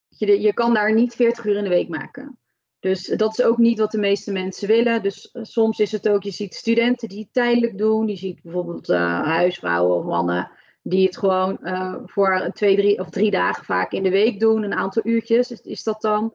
Je, 0.08 0.41
je 0.41 0.54
kan 0.54 0.73
daar 0.73 0.93
niet 0.93 1.15
40 1.15 1.45
uur 1.45 1.56
in 1.56 1.63
de 1.63 1.69
week 1.69 1.89
maken. 1.89 2.38
Dus 2.79 3.05
dat 3.05 3.39
is 3.39 3.45
ook 3.45 3.57
niet 3.57 3.79
wat 3.79 3.91
de 3.91 3.97
meeste 3.97 4.31
mensen 4.31 4.67
willen. 4.67 5.03
Dus 5.03 5.31
eh, 5.31 5.43
soms 5.43 5.79
is 5.79 5.91
het 5.91 6.09
ook, 6.09 6.23
je 6.23 6.31
ziet 6.31 6.53
studenten 6.53 7.09
die 7.09 7.19
het 7.19 7.33
tijdelijk 7.33 7.77
doen. 7.77 8.07
Je 8.07 8.15
ziet 8.15 8.41
bijvoorbeeld 8.41 8.89
uh, 8.89 9.21
huisvrouwen 9.23 9.97
of 9.97 10.03
mannen 10.03 10.51
die 10.81 11.05
het 11.05 11.17
gewoon 11.17 11.57
uh, 11.61 11.95
voor 12.05 12.49
twee, 12.53 12.75
drie 12.75 12.99
of 12.99 13.09
drie 13.09 13.31
dagen 13.31 13.65
vaak 13.65 13.91
in 13.91 14.03
de 14.03 14.09
week 14.09 14.39
doen. 14.39 14.63
Een 14.63 14.73
aantal 14.73 15.01
uurtjes 15.05 15.51
is, 15.51 15.83
dat 15.83 16.01
dan. 16.01 16.33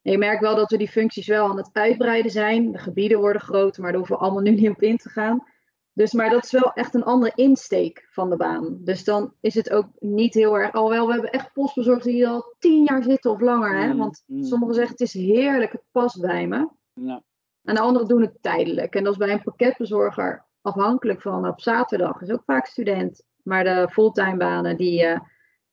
Je 0.00 0.18
merkt 0.18 0.40
wel 0.40 0.56
dat 0.56 0.70
we 0.70 0.76
die 0.76 0.88
functies 0.88 1.26
wel 1.26 1.48
aan 1.48 1.56
het 1.56 1.70
uitbreiden 1.72 2.30
zijn. 2.30 2.72
De 2.72 2.78
gebieden 2.78 3.18
worden 3.18 3.42
groter, 3.42 3.82
maar 3.82 3.90
daar 3.90 4.00
hoeven 4.00 4.16
we 4.16 4.22
allemaal 4.22 4.42
nu 4.42 4.50
niet 4.50 4.70
op 4.70 4.82
in 4.82 4.96
te 4.96 5.08
gaan. 5.08 5.46
Dus, 5.94 6.12
maar 6.12 6.30
dat 6.30 6.44
is 6.44 6.50
wel 6.50 6.72
echt 6.72 6.94
een 6.94 7.04
andere 7.04 7.32
insteek 7.34 8.06
van 8.10 8.30
de 8.30 8.36
baan. 8.36 8.78
Dus 8.80 9.04
dan 9.04 9.34
is 9.40 9.54
het 9.54 9.70
ook 9.70 9.86
niet 9.98 10.34
heel 10.34 10.58
erg. 10.58 10.72
Alhoewel, 10.72 11.06
we 11.06 11.12
hebben 11.12 11.30
echt 11.30 11.52
postbezorgers 11.52 12.04
die 12.04 12.28
al 12.28 12.54
tien 12.58 12.84
jaar 12.84 13.02
zitten 13.02 13.30
of 13.30 13.40
langer. 13.40 13.78
Hè? 13.78 13.92
Mm, 13.92 13.98
Want 13.98 14.22
mm. 14.26 14.42
sommigen 14.42 14.74
zeggen 14.74 14.92
het 14.92 15.00
is 15.00 15.12
heerlijk, 15.12 15.72
het 15.72 15.84
past 15.90 16.20
bij 16.20 16.46
me. 16.46 16.68
Ja. 16.92 17.22
En 17.62 17.74
de 17.74 17.80
anderen 17.80 18.08
doen 18.08 18.20
het 18.20 18.38
tijdelijk. 18.40 18.94
En 18.94 19.04
dat 19.04 19.12
is 19.12 19.18
bij 19.18 19.32
een 19.32 19.42
pakketbezorger 19.42 20.46
afhankelijk 20.60 21.22
van 21.22 21.48
op 21.48 21.60
zaterdag. 21.60 22.20
Is 22.20 22.30
ook 22.30 22.44
vaak 22.44 22.66
student. 22.66 23.24
Maar 23.42 23.64
de 23.64 23.88
fulltime 23.90 24.36
banen, 24.36 24.76
die, 24.76 25.04
uh, 25.04 25.20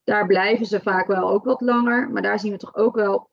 daar 0.04 0.26
blijven 0.28 0.66
ze 0.66 0.82
vaak 0.82 1.08
wel 1.08 1.30
ook 1.30 1.44
wat 1.44 1.62
langer. 1.62 2.10
Maar 2.10 2.22
daar 2.22 2.40
zien 2.40 2.52
we 2.52 2.58
toch 2.58 2.76
ook 2.76 2.96
wel, 2.96 3.30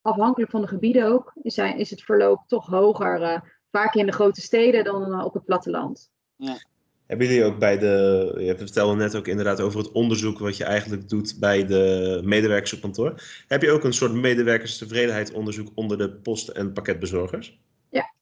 afhankelijk 0.00 0.50
van 0.50 0.60
de 0.60 0.66
gebieden 0.66 1.06
ook, 1.06 1.32
is, 1.34 1.58
is 1.58 1.90
het 1.90 2.02
verloop 2.02 2.42
toch 2.46 2.66
hoger. 2.66 3.20
Uh, 3.20 3.40
vaak 3.70 3.94
in 3.94 4.06
de 4.06 4.12
grote 4.12 4.40
steden 4.40 4.84
dan 4.84 5.12
uh, 5.12 5.24
op 5.24 5.34
het 5.34 5.44
platteland. 5.44 6.10
Ja. 6.36 6.56
Hebben 7.06 7.26
jullie 7.26 7.44
ook 7.44 7.58
bij 7.58 7.78
de, 7.78 8.34
je 8.38 8.56
vertelde 8.56 8.96
net 8.96 9.16
ook 9.16 9.26
inderdaad 9.26 9.60
over 9.60 9.78
het 9.78 9.92
onderzoek 9.92 10.38
wat 10.38 10.56
je 10.56 10.64
eigenlijk 10.64 11.08
doet 11.08 11.36
bij 11.40 11.66
de 11.66 12.20
medewerkers 12.24 12.72
op 12.72 12.80
kantoor. 12.80 13.22
Heb 13.48 13.62
je 13.62 13.70
ook 13.70 13.84
een 13.84 13.92
soort 13.92 14.12
medewerkerstevredenheidsonderzoek 14.12 15.68
onder 15.74 15.98
de 15.98 16.10
post- 16.10 16.48
en 16.48 16.72
pakketbezorgers? 16.72 17.58
Ja, 17.90 18.12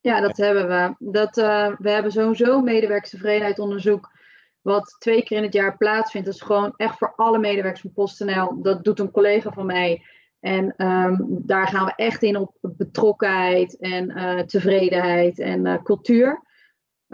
ja 0.00 0.20
dat 0.20 0.36
hebben 0.36 0.68
we. 0.68 0.94
Dat, 0.98 1.36
uh, 1.36 1.72
we 1.78 1.90
hebben 1.90 2.12
sowieso 2.12 2.60
medewerkerstevredenheidsonderzoek 2.60 4.10
wat 4.62 4.96
twee 4.98 5.22
keer 5.22 5.36
in 5.36 5.42
het 5.42 5.52
jaar 5.52 5.76
plaatsvindt. 5.76 6.26
Dat 6.26 6.36
is 6.36 6.42
gewoon 6.42 6.74
echt 6.76 6.98
voor 6.98 7.12
alle 7.16 7.38
medewerkers 7.38 7.80
van 7.80 7.92
PostNL. 7.92 8.62
Dat 8.62 8.84
doet 8.84 8.98
een 8.98 9.10
collega 9.10 9.52
van 9.52 9.66
mij. 9.66 10.02
En 10.40 10.74
um, 10.86 11.26
daar 11.28 11.68
gaan 11.68 11.84
we 11.84 11.92
echt 11.96 12.22
in 12.22 12.36
op 12.36 12.56
betrokkenheid 12.60 13.76
en 13.76 14.10
uh, 14.10 14.40
tevredenheid 14.40 15.38
en 15.38 15.66
uh, 15.66 15.82
cultuur. 15.82 16.42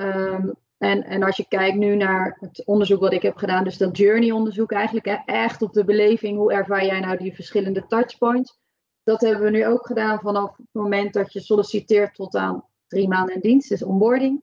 Um, 0.01 0.55
en, 0.79 1.05
en 1.05 1.23
als 1.23 1.37
je 1.37 1.49
kijkt 1.49 1.77
nu 1.77 1.97
naar 1.97 2.37
het 2.41 2.63
onderzoek 2.65 3.01
wat 3.01 3.13
ik 3.13 3.23
heb 3.23 3.37
gedaan, 3.37 3.65
dus 3.65 3.77
dat 3.77 3.97
journey-onderzoek 3.97 4.73
eigenlijk, 4.73 5.07
hè, 5.07 5.17
echt 5.25 5.63
op 5.63 5.73
de 5.73 5.85
beleving, 5.85 6.37
hoe 6.37 6.53
ervaar 6.53 6.85
jij 6.85 7.01
nou 7.01 7.17
die 7.17 7.35
verschillende 7.35 7.87
touchpoints? 7.87 8.59
Dat 9.03 9.21
hebben 9.21 9.45
we 9.45 9.51
nu 9.51 9.67
ook 9.67 9.87
gedaan 9.87 10.21
vanaf 10.21 10.57
het 10.57 10.67
moment 10.73 11.13
dat 11.13 11.33
je 11.33 11.41
solliciteert 11.41 12.15
tot 12.15 12.37
aan 12.37 12.65
drie 12.87 13.09
maanden 13.09 13.35
in 13.35 13.41
dienst, 13.41 13.69
dus 13.69 13.83
onboarding, 13.83 14.43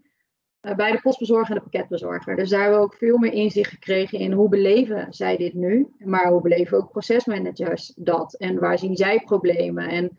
uh, 0.62 0.76
bij 0.76 0.92
de 0.92 1.02
postbezorger 1.02 1.56
en 1.56 1.64
de 1.64 1.70
pakketbezorger. 1.70 2.36
Dus 2.36 2.50
daar 2.50 2.62
hebben 2.62 2.80
we 2.80 2.86
ook 2.86 2.96
veel 2.96 3.18
meer 3.18 3.34
inzicht 3.34 3.70
gekregen 3.70 4.20
in 4.20 4.32
hoe 4.32 4.50
beleven 4.50 5.14
zij 5.14 5.38
dit 5.38 5.54
nu, 5.54 5.94
maar 5.98 6.32
hoe 6.32 6.42
beleven 6.42 6.78
ook 6.78 6.92
procesmanagers 6.92 7.94
dat 7.96 8.34
en 8.34 8.60
waar 8.60 8.80
zien 8.80 8.96
zij 8.96 9.20
problemen. 9.20 9.90
En 9.90 10.18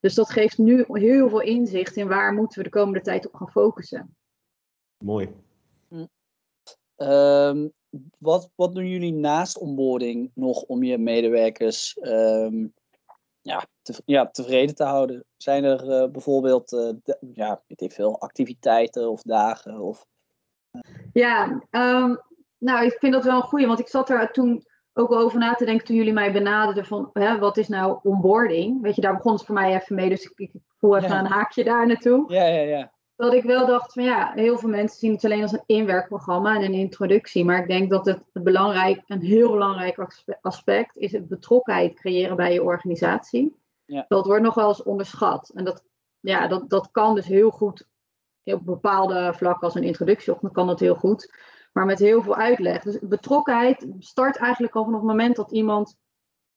dus 0.00 0.14
dat 0.14 0.30
geeft 0.30 0.58
nu 0.58 0.84
heel 0.88 1.28
veel 1.28 1.40
inzicht 1.40 1.96
in 1.96 2.08
waar 2.08 2.32
moeten 2.32 2.58
we 2.58 2.64
de 2.64 2.70
komende 2.70 3.00
tijd 3.00 3.26
op 3.26 3.34
gaan 3.34 3.50
focussen. 3.50 4.16
Mooi. 5.02 5.28
Um, 6.96 7.72
wat, 8.18 8.50
wat 8.54 8.74
doen 8.74 8.88
jullie 8.88 9.12
naast 9.12 9.58
onboarding 9.58 10.30
nog 10.34 10.62
om 10.62 10.82
je 10.82 10.98
medewerkers 10.98 11.98
um, 12.02 12.74
ja, 13.40 13.66
te, 13.82 14.02
ja, 14.04 14.26
tevreden 14.26 14.74
te 14.74 14.84
houden? 14.84 15.24
Zijn 15.36 15.64
er 15.64 16.02
uh, 16.02 16.10
bijvoorbeeld 16.10 16.72
uh, 16.72 16.90
de, 17.02 17.18
ja, 17.34 17.62
weet 17.66 17.80
ik 17.80 17.92
veel, 17.92 18.20
activiteiten 18.20 19.10
of 19.10 19.22
dagen? 19.22 19.80
Of, 19.80 20.06
Ja, 21.12 21.62
um, 21.70 22.20
nou, 22.58 22.84
ik 22.84 22.96
vind 22.98 23.12
dat 23.12 23.24
wel 23.24 23.36
een 23.36 23.42
goede, 23.42 23.66
want 23.66 23.80
ik 23.80 23.88
zat 23.88 24.10
er 24.10 24.32
toen 24.32 24.64
ook 24.92 25.12
over 25.12 25.38
na 25.38 25.54
te 25.54 25.64
denken 25.64 25.86
toen 25.86 25.96
jullie 25.96 26.12
mij 26.12 26.32
benaderden 26.32 26.86
van 26.86 27.10
hè, 27.12 27.38
wat 27.38 27.56
is 27.56 27.68
nou 27.68 27.98
onboarding? 28.02 28.82
Weet 28.82 28.94
je, 28.94 29.00
daar 29.00 29.16
begon 29.16 29.32
het 29.32 29.44
voor 29.44 29.54
mij 29.54 29.74
even 29.74 29.94
mee, 29.94 30.08
dus 30.08 30.24
ik, 30.24 30.32
ik 30.36 30.50
voel 30.78 30.96
even 30.96 31.08
ja. 31.08 31.18
een 31.18 31.26
haakje 31.26 31.64
daar 31.64 31.86
naartoe. 31.86 32.32
Ja, 32.32 32.44
ja, 32.44 32.60
ja 32.60 32.92
dat 33.22 33.34
ik 33.34 33.42
wel 33.42 33.66
dacht 33.66 33.92
van 33.92 34.02
ja, 34.02 34.32
heel 34.34 34.58
veel 34.58 34.68
mensen 34.68 34.98
zien 34.98 35.12
het 35.12 35.24
alleen 35.24 35.42
als 35.42 35.52
een 35.52 35.62
inwerkprogramma 35.66 36.54
en 36.54 36.62
een 36.62 36.72
introductie. 36.72 37.44
Maar 37.44 37.58
ik 37.58 37.68
denk 37.68 37.90
dat 37.90 38.06
het, 38.06 38.24
belangrijk, 38.32 39.02
een 39.06 39.20
heel 39.20 39.50
belangrijk 39.50 40.06
aspect 40.40 40.96
is 40.96 41.12
het 41.12 41.28
betrokkenheid 41.28 41.94
creëren 41.94 42.36
bij 42.36 42.52
je 42.52 42.62
organisatie. 42.62 43.56
Ja. 43.84 44.04
Dat 44.08 44.26
wordt 44.26 44.42
nog 44.42 44.54
wel 44.54 44.68
eens 44.68 44.82
onderschat. 44.82 45.50
En 45.54 45.64
dat, 45.64 45.84
ja, 46.20 46.48
dat, 46.48 46.70
dat 46.70 46.90
kan 46.90 47.14
dus 47.14 47.26
heel 47.26 47.50
goed 47.50 47.86
op 48.44 48.64
bepaalde 48.64 49.34
vlakken 49.34 49.66
als 49.66 49.74
een 49.74 49.82
introductie, 49.82 50.32
of 50.32 50.40
dan 50.40 50.52
kan 50.52 50.66
dat 50.66 50.80
heel 50.80 50.94
goed. 50.94 51.34
Maar 51.72 51.84
met 51.84 51.98
heel 51.98 52.22
veel 52.22 52.36
uitleg. 52.36 52.82
Dus 52.82 52.98
betrokkenheid 53.00 53.86
start 53.98 54.36
eigenlijk 54.36 54.74
al 54.74 54.84
vanaf 54.84 55.00
het 55.00 55.08
moment 55.08 55.36
dat 55.36 55.50
iemand, 55.50 55.96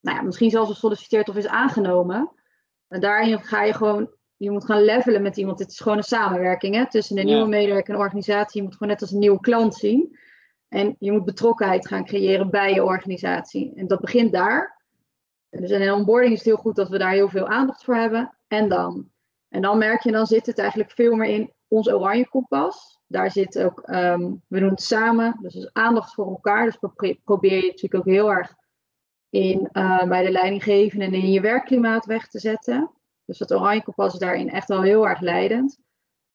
nou 0.00 0.16
ja, 0.16 0.22
misschien 0.22 0.50
zelfs 0.50 0.70
gesolliciteerd 0.70 1.28
of 1.28 1.36
is 1.36 1.46
aangenomen. 1.46 2.30
En 2.88 3.00
daarin 3.00 3.40
ga 3.40 3.62
je 3.62 3.72
gewoon 3.72 4.15
je 4.36 4.50
moet 4.50 4.64
gaan 4.64 4.82
levelen 4.82 5.22
met 5.22 5.36
iemand. 5.36 5.58
Het 5.58 5.70
is 5.70 5.80
gewoon 5.80 5.98
een 5.98 6.04
samenwerking 6.04 6.74
hè, 6.74 6.90
tussen 6.90 7.18
een 7.18 7.26
nieuwe 7.26 7.48
medewerker 7.48 7.94
en 7.94 8.00
organisatie. 8.00 8.60
Je 8.60 8.66
moet 8.66 8.76
gewoon 8.76 8.92
net 8.92 9.00
als 9.00 9.12
een 9.12 9.18
nieuwe 9.18 9.40
klant 9.40 9.74
zien. 9.74 10.18
En 10.68 10.96
je 10.98 11.12
moet 11.12 11.24
betrokkenheid 11.24 11.88
gaan 11.88 12.04
creëren 12.04 12.50
bij 12.50 12.74
je 12.74 12.84
organisatie. 12.84 13.72
En 13.74 13.86
dat 13.86 14.00
begint 14.00 14.32
daar. 14.32 14.84
Dus 15.50 15.70
in 15.70 15.82
een 15.82 15.92
onboarding 15.92 16.32
is 16.32 16.38
het 16.38 16.46
heel 16.46 16.56
goed 16.56 16.76
dat 16.76 16.88
we 16.88 16.98
daar 16.98 17.12
heel 17.12 17.28
veel 17.28 17.46
aandacht 17.46 17.84
voor 17.84 17.96
hebben. 17.96 18.36
En 18.46 18.68
dan? 18.68 19.10
En 19.48 19.62
dan 19.62 19.78
merk 19.78 20.02
je, 20.02 20.12
dan 20.12 20.26
zit 20.26 20.46
het 20.46 20.58
eigenlijk 20.58 20.90
veel 20.90 21.14
meer 21.14 21.28
in 21.28 21.52
ons 21.68 21.88
oranje 21.88 22.28
kompas. 22.28 22.98
Daar 23.06 23.30
zit 23.30 23.58
ook, 23.58 23.82
um, 23.86 24.42
we 24.48 24.60
doen 24.60 24.70
het 24.70 24.82
samen, 24.82 25.38
dus, 25.40 25.52
dus 25.52 25.72
aandacht 25.72 26.14
voor 26.14 26.26
elkaar. 26.26 26.64
Dus 26.64 26.78
probeer 27.24 27.56
je 27.56 27.66
natuurlijk 27.66 27.94
ook 27.94 28.14
heel 28.14 28.32
erg 28.32 28.54
in, 29.30 29.68
uh, 29.72 30.04
bij 30.04 30.24
de 30.24 30.30
leidinggevende 30.30 31.04
en 31.04 31.12
in 31.12 31.30
je 31.30 31.40
werkklimaat 31.40 32.06
weg 32.06 32.28
te 32.28 32.38
zetten. 32.38 32.90
Dus 33.26 33.38
dat 33.38 33.52
Oranje 33.52 33.82
Kompas 33.82 34.12
is 34.12 34.18
daarin 34.18 34.50
echt 34.50 34.68
wel 34.68 34.82
heel 34.82 35.08
erg 35.08 35.20
leidend. 35.20 35.78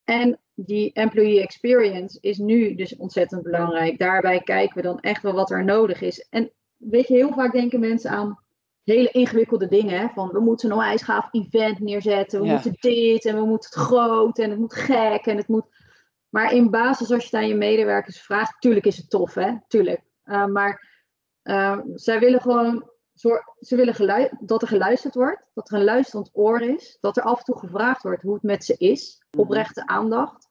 En 0.03 0.39
die 0.53 0.93
employee 0.93 1.41
experience 1.41 2.17
is 2.21 2.37
nu 2.37 2.75
dus 2.75 2.95
ontzettend 2.95 3.43
belangrijk. 3.43 3.99
Daarbij 3.99 4.39
kijken 4.39 4.75
we 4.75 4.81
dan 4.81 4.99
echt 4.99 5.21
wel 5.21 5.33
wat 5.33 5.51
er 5.51 5.63
nodig 5.63 6.01
is. 6.01 6.27
En 6.29 6.51
weet 6.77 7.07
je, 7.07 7.13
heel 7.13 7.33
vaak 7.33 7.51
denken 7.51 7.79
mensen 7.79 8.11
aan 8.11 8.39
hele 8.83 9.11
ingewikkelde 9.11 9.67
dingen. 9.67 9.99
Hè? 9.99 10.07
Van 10.07 10.29
we 10.29 10.39
moeten 10.39 10.69
een 10.69 10.75
onwijs 10.75 11.01
gaaf 11.01 11.27
event 11.31 11.79
neerzetten. 11.79 12.39
We 12.39 12.45
ja. 12.45 12.53
moeten 12.53 12.75
dit 12.79 13.25
en 13.25 13.35
we 13.35 13.45
moeten 13.45 13.69
het 13.69 13.87
groot 13.87 14.39
en 14.39 14.49
het 14.49 14.59
moet 14.59 14.73
gek 14.73 15.25
en 15.25 15.37
het 15.37 15.47
moet. 15.47 15.65
Maar 16.29 16.53
in 16.53 16.69
basis, 16.69 17.11
als 17.11 17.23
je 17.23 17.29
het 17.29 17.43
aan 17.43 17.47
je 17.47 17.55
medewerkers 17.55 18.21
vraagt, 18.21 18.61
tuurlijk 18.61 18.85
is 18.85 18.97
het 18.97 19.09
tof, 19.09 19.33
hè? 19.33 19.51
Tuurlijk. 19.67 20.01
Uh, 20.25 20.45
maar 20.45 20.89
uh, 21.43 21.79
zij 21.93 22.19
willen 22.19 22.41
gewoon 22.41 22.90
ze 23.59 23.75
willen 23.75 24.37
dat 24.39 24.61
er 24.61 24.67
geluisterd 24.67 25.15
wordt, 25.15 25.45
dat 25.53 25.71
er 25.71 25.77
een 25.77 25.83
luisterend 25.83 26.29
oor 26.33 26.61
is, 26.61 26.97
dat 27.01 27.17
er 27.17 27.23
af 27.23 27.37
en 27.37 27.43
toe 27.43 27.57
gevraagd 27.57 28.03
wordt 28.03 28.21
hoe 28.21 28.33
het 28.33 28.43
met 28.43 28.65
ze 28.65 28.75
is, 28.77 29.23
mhm. 29.31 29.41
oprechte 29.41 29.87
aandacht. 29.87 30.49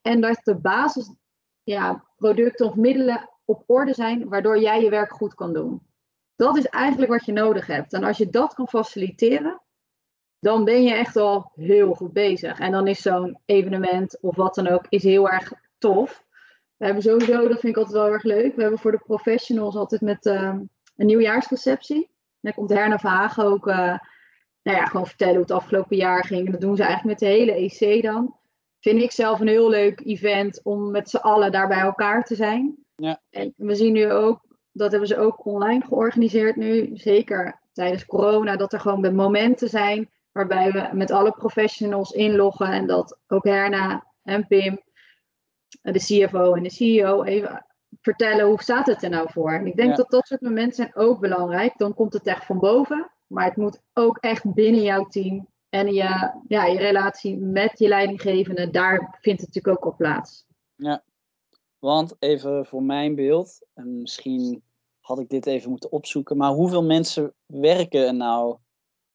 En 0.00 0.20
dat 0.20 0.40
de 0.42 0.56
basis 0.56 1.14
ja, 1.62 2.04
producten 2.16 2.66
of 2.66 2.74
middelen 2.74 3.30
op 3.44 3.62
orde 3.66 3.94
zijn, 3.94 4.28
waardoor 4.28 4.58
jij 4.58 4.82
je 4.82 4.90
werk 4.90 5.12
goed 5.12 5.34
kan 5.34 5.52
doen. 5.52 5.82
Dat 6.36 6.56
is 6.56 6.66
eigenlijk 6.66 7.10
wat 7.10 7.24
je 7.24 7.32
nodig 7.32 7.66
hebt. 7.66 7.92
En 7.92 8.04
als 8.04 8.18
je 8.18 8.30
dat 8.30 8.54
kan 8.54 8.68
faciliteren, 8.68 9.62
dan 10.38 10.64
ben 10.64 10.82
je 10.82 10.94
echt 10.94 11.16
al 11.16 11.52
heel 11.54 11.94
goed 11.94 12.12
bezig. 12.12 12.58
En 12.58 12.72
dan 12.72 12.86
is 12.86 13.02
zo'n 13.02 13.38
evenement 13.44 14.20
of 14.20 14.36
wat 14.36 14.54
dan 14.54 14.66
ook, 14.66 14.86
is 14.88 15.02
heel 15.02 15.30
erg 15.30 15.52
tof. 15.78 16.24
We 16.76 16.84
hebben 16.84 17.02
sowieso, 17.02 17.48
dat 17.48 17.60
vind 17.60 17.76
ik 17.76 17.76
altijd 17.76 17.96
wel 17.96 18.12
erg 18.12 18.22
leuk. 18.22 18.54
We 18.54 18.62
hebben 18.62 18.80
voor 18.80 18.90
de 18.90 19.02
professionals 19.06 19.76
altijd 19.76 20.00
met 20.00 20.26
uh, 20.26 20.54
een 20.96 21.06
nieuwjaarsreceptie 21.06 22.11
dan 22.42 22.54
komt 22.54 22.70
Herna 22.70 22.98
Verhagen 22.98 23.44
ook 23.44 23.66
uh, 23.66 23.98
nou 24.62 24.78
ja, 24.78 24.86
gewoon 24.86 25.06
vertellen 25.06 25.34
hoe 25.34 25.42
het 25.42 25.50
afgelopen 25.50 25.96
jaar 25.96 26.24
ging. 26.24 26.46
En 26.46 26.52
dat 26.52 26.60
doen 26.60 26.76
ze 26.76 26.82
eigenlijk 26.82 27.20
met 27.20 27.28
de 27.28 27.36
hele 27.36 27.52
EC 27.52 28.02
dan. 28.02 28.36
Vind 28.80 29.02
ik 29.02 29.10
zelf 29.10 29.40
een 29.40 29.48
heel 29.48 29.68
leuk 29.68 30.00
event 30.04 30.60
om 30.62 30.90
met 30.90 31.10
z'n 31.10 31.16
allen 31.16 31.52
daar 31.52 31.68
bij 31.68 31.80
elkaar 31.80 32.24
te 32.24 32.34
zijn. 32.34 32.76
Ja. 32.94 33.20
En 33.30 33.54
we 33.56 33.74
zien 33.74 33.92
nu 33.92 34.10
ook, 34.10 34.40
dat 34.72 34.90
hebben 34.90 35.08
ze 35.08 35.18
ook 35.18 35.46
online 35.46 35.84
georganiseerd 35.84 36.56
nu, 36.56 36.90
zeker 36.94 37.60
tijdens 37.72 38.06
corona, 38.06 38.56
dat 38.56 38.72
er 38.72 38.80
gewoon 38.80 39.14
momenten 39.14 39.68
zijn 39.68 40.10
waarbij 40.32 40.72
we 40.72 40.88
met 40.92 41.10
alle 41.10 41.32
professionals 41.32 42.10
inloggen 42.10 42.66
en 42.66 42.86
dat 42.86 43.18
ook 43.26 43.44
Herna 43.44 44.06
en 44.22 44.46
Pim, 44.46 44.82
de 45.82 45.98
CFO 45.98 46.54
en 46.54 46.62
de 46.62 46.70
CEO, 46.70 47.22
even 47.22 47.66
vertellen 48.00 48.46
hoe 48.46 48.62
staat 48.62 48.86
het 48.86 49.02
er 49.02 49.10
nou 49.10 49.28
voor. 49.30 49.52
En 49.52 49.66
ik 49.66 49.76
denk 49.76 49.96
dat 49.96 50.10
dat 50.10 50.26
soort 50.26 50.40
momenten 50.40 50.74
zijn 50.74 50.94
ook 50.94 51.20
belangrijk. 51.20 51.78
Dan 51.78 51.94
komt 51.94 52.12
het 52.12 52.26
echt 52.26 52.44
van 52.44 52.58
boven. 52.58 53.10
Maar 53.26 53.44
het 53.44 53.56
moet 53.56 53.80
ook 53.92 54.18
echt 54.18 54.54
binnen 54.54 54.82
jouw 54.82 55.04
team 55.04 55.46
en 55.68 55.94
je, 55.94 56.32
ja, 56.48 56.64
je 56.64 56.78
relatie 56.78 57.38
met 57.38 57.78
je 57.78 57.88
leidinggevende, 57.88 58.70
daar 58.70 59.18
vindt 59.20 59.40
het 59.40 59.54
natuurlijk 59.54 59.84
ook 59.84 59.92
op 59.92 59.96
plaats. 59.96 60.44
Ja, 60.74 61.02
want 61.78 62.16
even 62.18 62.66
voor 62.66 62.82
mijn 62.82 63.14
beeld, 63.14 63.66
en 63.74 64.00
misschien 64.00 64.62
had 65.00 65.18
ik 65.18 65.28
dit 65.28 65.46
even 65.46 65.70
moeten 65.70 65.92
opzoeken, 65.92 66.36
maar 66.36 66.50
hoeveel 66.50 66.84
mensen 66.84 67.34
werken 67.46 68.06
er 68.06 68.14
nou, 68.14 68.56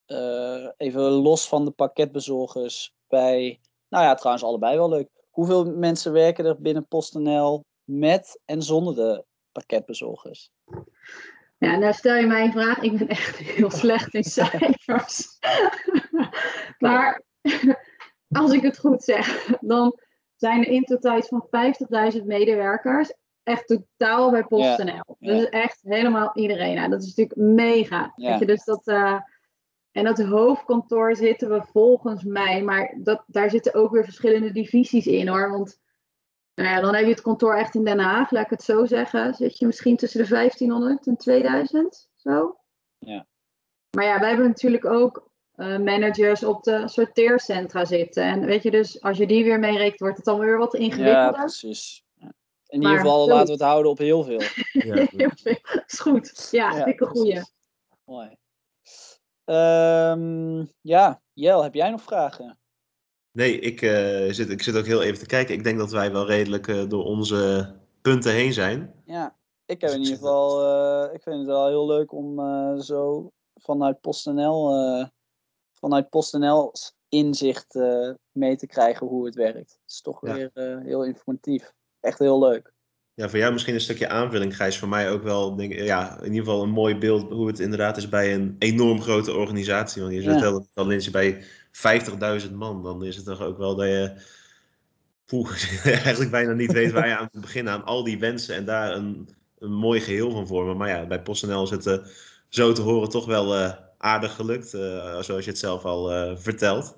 uh, 0.07 0.69
even 0.77 1.01
los 1.01 1.47
van 1.47 1.65
de 1.65 1.71
pakketbezorgers, 1.71 2.93
bij, 3.07 3.59
nou 3.87 4.03
ja, 4.03 4.15
trouwens 4.15 4.45
allebei 4.45 4.77
wel 4.77 4.89
leuk. 4.89 5.09
Hoeveel 5.29 5.65
mensen 5.65 6.11
werken 6.11 6.45
er 6.45 6.61
binnen 6.61 6.87
PostNL 6.87 7.65
met 7.87 8.41
en 8.45 8.61
zonder 8.61 8.95
de 8.95 9.25
pakketbezorgers? 9.51 10.51
Ja, 11.57 11.77
nou 11.77 11.93
stel 11.93 12.15
je 12.15 12.25
mij 12.25 12.43
een 12.43 12.51
vraag. 12.51 12.81
Ik 12.81 12.97
ben 12.97 13.07
echt 13.07 13.37
heel 13.37 13.71
slecht 13.71 14.13
in 14.13 14.23
cijfers. 14.23 15.39
maar 16.79 17.23
als 18.29 18.51
ik 18.51 18.61
het 18.61 18.77
goed 18.77 19.03
zeg, 19.03 19.45
dan 19.61 19.99
zijn 20.35 20.65
er 20.65 20.71
in 20.71 20.83
totaal 20.83 21.21
van 21.21 21.47
50.000 22.17 22.23
medewerkers. 22.25 23.13
Echt 23.43 23.67
totaal 23.67 24.31
bij 24.31 24.43
PostNL. 24.43 25.15
Yeah. 25.19 25.37
Dus 25.37 25.49
echt 25.49 25.79
helemaal 25.81 26.31
iedereen. 26.33 26.75
Nou, 26.75 26.89
dat 26.89 27.01
is 27.03 27.15
natuurlijk 27.15 27.55
mega. 27.55 28.13
Weet 28.15 28.39
je, 28.39 28.45
dus 28.45 28.63
dat, 28.63 28.87
uh, 28.87 29.19
en 29.91 30.03
dat 30.03 30.21
hoofdkantoor 30.21 31.15
zitten 31.15 31.49
we 31.49 31.63
volgens 31.71 32.23
mij. 32.23 32.63
Maar 32.63 32.97
dat, 32.97 33.23
daar 33.27 33.49
zitten 33.49 33.73
ook 33.73 33.91
weer 33.91 34.03
verschillende 34.03 34.51
divisies 34.51 35.07
in 35.07 35.27
hoor. 35.27 35.51
Want 35.51 35.79
nou 36.63 36.69
ja, 36.69 36.81
dan 36.81 36.95
heb 36.95 37.03
je 37.03 37.11
het 37.11 37.21
kantoor 37.21 37.55
echt 37.55 37.75
in 37.75 37.83
Den 37.83 37.99
Haag, 37.99 38.31
laat 38.31 38.43
ik 38.43 38.49
het 38.49 38.63
zo 38.63 38.85
zeggen. 38.85 39.33
Zit 39.33 39.57
je 39.57 39.65
misschien 39.65 39.97
tussen 39.97 40.23
de 40.23 40.29
1500 40.29 41.07
en 41.07 41.17
2000, 41.17 42.09
zo. 42.15 42.57
Ja. 42.97 43.25
Maar 43.95 44.05
ja, 44.05 44.19
wij 44.19 44.29
hebben 44.29 44.47
natuurlijk 44.47 44.85
ook 44.85 45.29
uh, 45.55 45.77
managers 45.77 46.43
op 46.43 46.63
de 46.63 46.87
sorteercentra 46.87 47.85
zitten. 47.85 48.23
En 48.23 48.45
weet 48.45 48.63
je, 48.63 48.71
dus 48.71 49.01
als 49.01 49.17
je 49.17 49.27
die 49.27 49.43
weer 49.43 49.59
meerekent, 49.59 49.99
wordt 49.99 50.15
het 50.15 50.25
dan 50.25 50.39
weer 50.39 50.57
wat 50.57 50.73
ingewikkelder. 50.73 51.31
Ja, 51.31 51.31
precies. 51.31 52.03
Ja. 52.13 52.33
In 52.67 52.81
ieder 52.81 52.97
geval 52.97 53.27
laten 53.27 53.45
we 53.45 53.51
het 53.51 53.61
houden 53.61 53.91
op 53.91 53.97
heel 53.97 54.23
veel. 54.23 54.41
Ja, 54.87 55.05
heel 55.09 55.31
veel. 55.35 55.57
is 55.87 55.99
goed. 55.99 56.47
Ja, 56.51 56.77
ja 56.77 56.85
dikke 56.85 57.05
goeie. 57.05 57.41
Mooi. 58.03 58.37
Um, 59.45 60.71
ja, 60.81 61.21
Jel, 61.33 61.63
heb 61.63 61.73
jij 61.73 61.89
nog 61.89 62.01
vragen? 62.01 62.57
Nee, 63.37 63.59
ik, 63.59 63.81
uh, 63.81 64.31
zit, 64.31 64.49
ik 64.49 64.63
zit 64.63 64.75
ook 64.75 64.85
heel 64.85 65.01
even 65.01 65.19
te 65.19 65.25
kijken. 65.25 65.55
Ik 65.55 65.63
denk 65.63 65.77
dat 65.77 65.91
wij 65.91 66.11
wel 66.11 66.25
redelijk 66.25 66.67
uh, 66.67 66.89
door 66.89 67.03
onze 67.03 67.73
punten 68.01 68.31
heen 68.31 68.53
zijn. 68.53 68.93
Ja, 69.05 69.35
ik 69.65 69.81
heb 69.81 69.91
in 69.91 69.99
ieder 69.99 70.15
geval. 70.15 70.63
Uh, 70.63 71.13
ik 71.13 71.21
vind 71.21 71.37
het 71.37 71.45
wel 71.45 71.67
heel 71.67 71.87
leuk 71.87 72.13
om 72.13 72.39
zo 72.81 73.31
vanuit 73.55 74.01
PostNL, 74.01 74.71
vanuit 75.73 76.09
PostNL 76.09 76.71
inzicht 77.09 77.79
mee 78.31 78.55
te 78.55 78.67
krijgen 78.67 79.07
hoe 79.07 79.25
het 79.25 79.35
werkt. 79.35 79.57
Het 79.71 79.79
is 79.87 80.01
toch 80.01 80.27
ja. 80.27 80.33
weer 80.33 80.81
heel 80.83 81.05
informatief. 81.05 81.73
Echt 81.99 82.19
heel 82.19 82.39
leuk. 82.39 82.73
Ja, 83.13 83.29
voor 83.29 83.39
jou 83.39 83.53
misschien 83.53 83.73
een 83.73 83.81
stukje 83.81 84.09
aanvulling, 84.09 84.55
Gijs. 84.55 84.77
Voor 84.77 84.87
mij 84.87 85.11
ook 85.11 85.23
wel, 85.23 85.55
denk, 85.55 85.73
ja, 85.73 86.17
in 86.17 86.33
ieder 86.33 86.45
geval 86.45 86.63
een 86.63 86.69
mooi 86.69 86.97
beeld 86.97 87.31
hoe 87.31 87.47
het 87.47 87.59
inderdaad 87.59 87.97
is 87.97 88.09
bij 88.09 88.33
een 88.33 88.55
enorm 88.59 89.01
grote 89.01 89.33
organisatie. 89.33 90.01
Want 90.01 90.13
je 90.13 90.21
zit 90.21 90.39
ja. 90.39 90.61
al 90.73 90.91
eens 90.91 91.09
bij 91.09 91.43
50.000 92.47 92.51
man, 92.53 92.83
dan 92.83 93.03
is 93.03 93.15
het 93.15 93.25
toch 93.25 93.41
ook 93.41 93.57
wel 93.57 93.75
dat 93.75 93.87
je 93.87 94.13
eigenlijk 96.03 96.31
bijna 96.31 96.53
niet 96.53 96.71
weet 96.71 96.91
waar 96.91 97.07
je 97.07 97.17
aan 97.17 97.29
moet 97.31 97.41
beginnen 97.41 97.73
aan 97.73 97.83
al 97.83 98.03
die 98.03 98.19
wensen 98.19 98.55
en 98.55 98.65
daar 98.65 98.95
een, 98.95 99.29
een 99.59 99.73
mooi 99.73 99.99
geheel 99.99 100.31
van 100.31 100.47
vormen. 100.47 100.77
Maar 100.77 100.89
ja, 100.89 101.05
bij 101.05 101.21
PostNL 101.21 101.63
is 101.63 101.69
het 101.69 101.85
uh, 101.85 101.97
zo 102.49 102.71
te 102.71 102.81
horen 102.81 103.09
toch 103.09 103.25
wel 103.25 103.59
uh, 103.59 103.71
aardig 103.97 104.35
gelukt, 104.35 104.73
uh, 104.73 105.19
zoals 105.19 105.43
je 105.43 105.49
het 105.49 105.59
zelf 105.59 105.85
al 105.85 106.37
vertelt. 106.37 106.97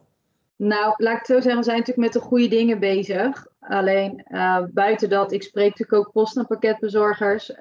Nou, 0.55 0.93
laat 0.97 1.13
ik 1.13 1.17
het 1.17 1.27
zo 1.27 1.33
zeggen, 1.33 1.57
we 1.57 1.63
zijn 1.63 1.77
natuurlijk 1.77 2.13
met 2.13 2.21
de 2.21 2.27
goede 2.27 2.47
dingen 2.47 2.79
bezig. 2.79 3.47
Alleen 3.59 4.25
buiten 4.73 5.09
dat, 5.09 5.31
ik 5.31 5.43
spreek 5.43 5.69
natuurlijk 5.69 6.07
ook 6.07 6.13
post- 6.13 6.37
en 6.37 6.47
pakketbezorgers. 6.47 7.51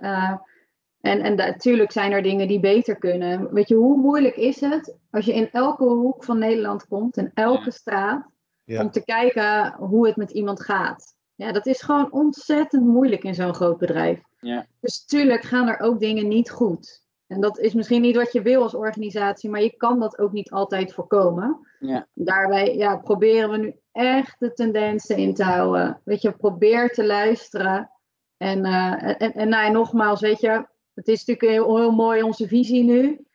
En, 1.00 1.20
en 1.20 1.36
natuurlijk 1.36 1.92
zijn 1.92 2.12
er 2.12 2.22
dingen 2.22 2.48
die 2.48 2.60
beter 2.60 2.96
kunnen. 2.96 3.52
Weet 3.54 3.68
je, 3.68 3.74
hoe 3.74 3.96
moeilijk 3.96 4.36
is 4.36 4.60
het 4.60 4.96
als 5.10 5.24
je 5.24 5.34
in 5.34 5.50
elke 5.50 5.84
hoek 5.84 6.24
van 6.24 6.38
Nederland 6.38 6.86
komt, 6.86 7.16
in 7.16 7.30
elke 7.34 7.70
straat, 7.70 8.26
ja. 8.64 8.82
om 8.82 8.90
te 8.90 9.04
kijken 9.04 9.74
hoe 9.78 10.06
het 10.06 10.16
met 10.16 10.30
iemand 10.30 10.62
gaat? 10.62 11.16
Ja, 11.34 11.52
dat 11.52 11.66
is 11.66 11.82
gewoon 11.82 12.12
ontzettend 12.12 12.84
moeilijk 12.84 13.22
in 13.22 13.34
zo'n 13.34 13.54
groot 13.54 13.78
bedrijf. 13.78 14.20
Ja. 14.40 14.66
Dus 14.80 15.04
tuurlijk 15.04 15.42
gaan 15.42 15.68
er 15.68 15.80
ook 15.80 16.00
dingen 16.00 16.28
niet 16.28 16.50
goed. 16.50 17.06
En 17.26 17.40
dat 17.40 17.58
is 17.58 17.74
misschien 17.74 18.00
niet 18.00 18.16
wat 18.16 18.32
je 18.32 18.42
wil 18.42 18.62
als 18.62 18.74
organisatie, 18.74 19.50
maar 19.50 19.62
je 19.62 19.76
kan 19.76 20.00
dat 20.00 20.18
ook 20.18 20.32
niet 20.32 20.50
altijd 20.50 20.92
voorkomen. 20.92 21.66
Ja. 21.78 22.06
Daarbij 22.14 22.76
ja, 22.76 22.96
proberen 22.96 23.50
we 23.50 23.56
nu 23.56 23.74
echt 23.92 24.36
de 24.38 24.52
tendensen 24.52 25.16
in 25.16 25.34
te 25.34 25.44
houden. 25.44 26.00
Weet 26.04 26.22
je, 26.22 26.32
probeer 26.32 26.90
te 26.90 27.06
luisteren. 27.06 27.90
En, 28.36 28.66
uh, 28.66 29.02
en, 29.02 29.32
en 29.32 29.48
nou, 29.48 29.72
nogmaals, 29.72 30.20
weet 30.20 30.40
je, 30.40 30.66
het 30.98 31.08
is 31.08 31.24
natuurlijk 31.24 31.56
heel, 31.56 31.76
heel 31.76 31.90
mooi 31.90 32.22
onze 32.22 32.48
visie 32.48 32.84
nu. 32.84 33.26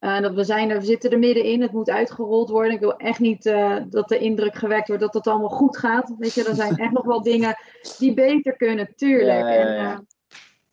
Uh, 0.00 0.20
dat 0.20 0.34
we, 0.34 0.44
zijn 0.44 0.70
er, 0.70 0.78
we 0.78 0.84
zitten 0.84 1.10
er 1.10 1.18
middenin, 1.18 1.62
het 1.62 1.72
moet 1.72 1.90
uitgerold 1.90 2.48
worden. 2.48 2.72
Ik 2.72 2.80
wil 2.80 2.96
echt 2.96 3.18
niet 3.18 3.46
uh, 3.46 3.76
dat 3.88 4.08
de 4.08 4.18
indruk 4.18 4.54
gewekt 4.54 4.88
wordt 4.88 5.02
dat 5.02 5.14
het 5.14 5.26
allemaal 5.26 5.48
goed 5.48 5.76
gaat. 5.76 6.14
Weet 6.18 6.34
je, 6.34 6.44
er 6.44 6.54
zijn 6.54 6.76
echt 6.76 6.92
nog 6.92 7.04
wel 7.04 7.22
dingen 7.32 7.56
die 7.98 8.14
beter 8.14 8.56
kunnen, 8.56 8.94
tuurlijk. 8.96 9.38
Ja, 9.38 9.52
ja, 9.52 9.72
ja. 9.72 9.92
En, 9.92 9.92
uh, 9.92 9.98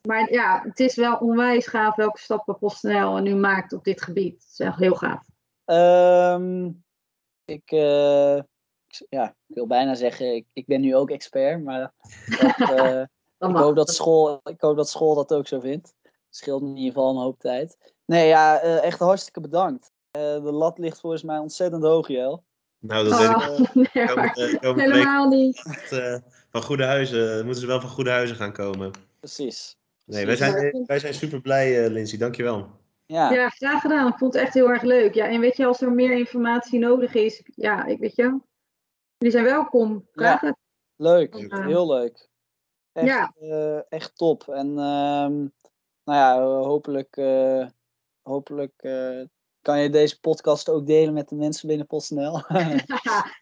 maar 0.08 0.32
ja, 0.32 0.62
het 0.64 0.80
is 0.80 0.94
wel 0.94 1.16
onwijs 1.16 1.66
gaaf 1.66 1.96
welke 1.96 2.20
stappen 2.20 2.58
PostNL 2.58 3.16
nu 3.16 3.34
maakt 3.34 3.72
op 3.72 3.84
dit 3.84 4.02
gebied. 4.02 4.32
Het 4.32 4.50
is 4.52 4.58
echt 4.58 4.78
heel 4.78 4.94
gaaf. 4.94 5.22
Um, 5.64 6.84
ik, 7.44 7.70
ja, 9.08 9.26
ik 9.46 9.54
wil 9.54 9.66
bijna 9.66 9.94
zeggen, 9.94 10.34
ik, 10.34 10.46
ik 10.52 10.66
ben 10.66 10.80
nu 10.80 10.96
ook 10.96 11.10
expert, 11.10 11.64
maar 11.64 11.80
dat, 11.80 11.92
ik, 13.50 13.56
hoop 13.56 13.76
dat 13.76 13.90
school, 13.90 14.40
ik 14.44 14.60
hoop 14.60 14.76
dat 14.76 14.88
school 14.88 15.14
dat 15.14 15.34
ook 15.34 15.46
zo 15.46 15.60
vindt 15.60 15.94
scheelt 16.30 16.62
in 16.62 16.76
ieder 16.76 16.92
geval 16.92 17.10
een 17.10 17.22
hoop 17.22 17.38
tijd. 17.38 17.92
Nee, 18.04 18.28
ja, 18.28 18.64
uh, 18.64 18.84
echt 18.84 18.98
hartstikke 18.98 19.40
bedankt. 19.40 19.92
Uh, 20.16 20.22
de 20.22 20.52
lat 20.52 20.78
ligt 20.78 21.00
volgens 21.00 21.22
mij 21.22 21.38
ontzettend 21.38 21.82
hoog, 21.82 22.08
Jel. 22.08 22.44
Nou, 22.78 23.08
dat 23.08 23.18
weet 23.18 23.28
oh, 23.28 23.58
ik. 23.58 23.74
Nee, 23.94 24.06
komen, 24.06 24.58
komen 24.60 24.80
helemaal 24.80 25.28
niet. 25.28 25.64
Uh, 25.92 26.16
van 26.50 26.62
goede 26.62 26.84
huizen, 26.84 27.44
moeten 27.44 27.60
ze 27.60 27.66
wel 27.66 27.80
van 27.80 27.90
goede 27.90 28.10
huizen 28.10 28.36
gaan 28.36 28.52
komen. 28.52 28.90
Precies. 29.18 29.76
Nee, 30.04 30.26
wij 30.26 30.36
zijn, 30.36 30.84
wij 30.86 30.98
zijn 30.98 31.14
super 31.14 31.40
blij, 31.40 31.84
uh, 31.84 31.90
Lindsay. 31.90 32.18
Dankjewel. 32.18 32.68
Ja. 33.06 33.30
ja, 33.32 33.48
graag 33.48 33.80
gedaan. 33.80 34.08
Ik 34.08 34.18
vond 34.18 34.34
het 34.34 34.42
echt 34.42 34.54
heel 34.54 34.70
erg 34.70 34.82
leuk. 34.82 35.14
Ja, 35.14 35.28
en 35.28 35.40
weet 35.40 35.56
je, 35.56 35.66
als 35.66 35.80
er 35.80 35.92
meer 35.92 36.12
informatie 36.18 36.78
nodig 36.78 37.14
is, 37.14 37.42
ja, 37.54 37.84
ik 37.84 37.98
weet 37.98 38.16
je, 38.16 38.40
jullie 39.18 39.34
zijn 39.34 39.44
welkom. 39.44 40.08
Graag 40.12 40.40
ja. 40.40 40.56
Leuk, 40.96 41.34
heel 41.48 41.86
leuk. 41.86 42.28
Echt, 42.92 43.06
ja. 43.06 43.34
echt 43.88 44.16
top. 44.16 44.48
En 44.48 44.78
ehm, 44.78 45.46
nou 46.10 46.22
ja, 46.22 46.66
hopelijk, 46.68 47.16
uh, 47.16 47.66
hopelijk 48.22 48.72
uh, 48.80 49.24
kan 49.62 49.80
je 49.80 49.90
deze 49.90 50.20
podcast 50.20 50.68
ook 50.68 50.86
delen 50.86 51.14
met 51.14 51.28
de 51.28 51.34
mensen 51.34 51.68
binnen 51.68 51.86
PostNL. 51.86 52.32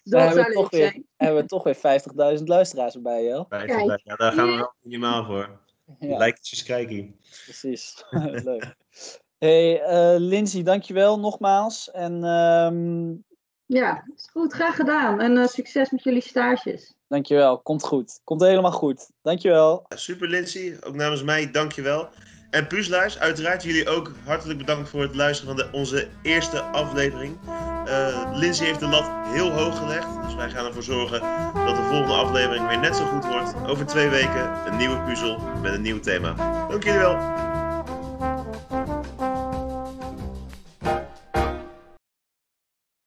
dat 0.03 0.23
hebben, 0.23 0.45
we 0.45 0.53
toch 0.53 0.71
weer, 0.71 1.03
hebben 1.17 1.43
we 1.43 1.47
toch 1.47 1.65
weer 1.65 2.39
50.000 2.39 2.45
luisteraars 2.45 2.95
erbij, 2.95 3.25
Jel. 3.25 3.45
50.000, 3.45 3.49
ja, 4.05 4.15
daar 4.17 4.33
gaan 4.33 4.49
we 4.49 4.57
wel 4.57 4.75
minimaal 4.81 5.25
voor. 5.25 5.61
Ja. 5.99 6.17
Lijkt 6.17 6.51
het 6.51 6.63
kijken. 6.63 7.17
Precies, 7.45 8.05
leuk. 8.51 8.77
Hey, 9.39 9.81
uh, 9.81 10.21
Lindsay, 10.21 10.63
dankjewel 10.63 11.19
nogmaals. 11.19 11.91
En, 11.91 12.25
um... 12.25 13.25
Ja, 13.67 14.05
is 14.17 14.29
goed, 14.33 14.53
graag 14.53 14.77
gedaan. 14.77 15.21
En 15.21 15.37
uh, 15.37 15.47
succes 15.47 15.91
met 15.91 16.03
jullie 16.03 16.23
stages. 16.23 16.95
Dankjewel, 17.09 17.59
komt 17.59 17.83
goed. 17.83 18.21
Komt 18.25 18.41
helemaal 18.41 18.73
goed. 18.73 19.11
Dankjewel. 19.23 19.85
Super 19.89 20.29
Lindsay, 20.29 20.77
ook 20.81 20.95
namens 20.95 21.23
mij 21.23 21.51
dankjewel. 21.51 22.09
En 22.51 22.67
puzzelaars, 22.67 23.19
uiteraard 23.19 23.63
jullie 23.63 23.89
ook 23.89 24.13
hartelijk 24.25 24.59
bedankt 24.59 24.89
voor 24.89 25.03
het 25.03 25.15
luisteren 25.15 25.57
van 25.57 25.67
de, 25.67 25.77
onze 25.79 26.09
eerste 26.23 26.61
aflevering. 26.61 27.37
Uh, 27.87 28.31
Lindsay 28.33 28.67
heeft 28.67 28.81
de 28.81 28.87
lat 28.87 29.11
heel 29.25 29.51
hoog 29.51 29.79
gelegd, 29.79 30.07
dus 30.25 30.35
wij 30.35 30.51
gaan 30.51 30.67
ervoor 30.67 30.83
zorgen 30.83 31.21
dat 31.55 31.77
de 31.77 31.83
volgende 31.83 32.15
aflevering 32.15 32.69
weer 32.69 32.79
net 32.79 32.97
zo 32.97 33.05
goed 33.05 33.25
wordt. 33.25 33.55
Over 33.67 33.87
twee 33.87 34.09
weken 34.09 34.51
een 34.67 34.77
nieuwe 34.77 35.01
puzzel 35.01 35.39
met 35.63 35.75
een 35.75 35.83
nieuw 35.83 36.01
thema. 36.01 36.35
Dank 36.69 36.85
jullie 36.85 36.99
wel. 36.99 37.48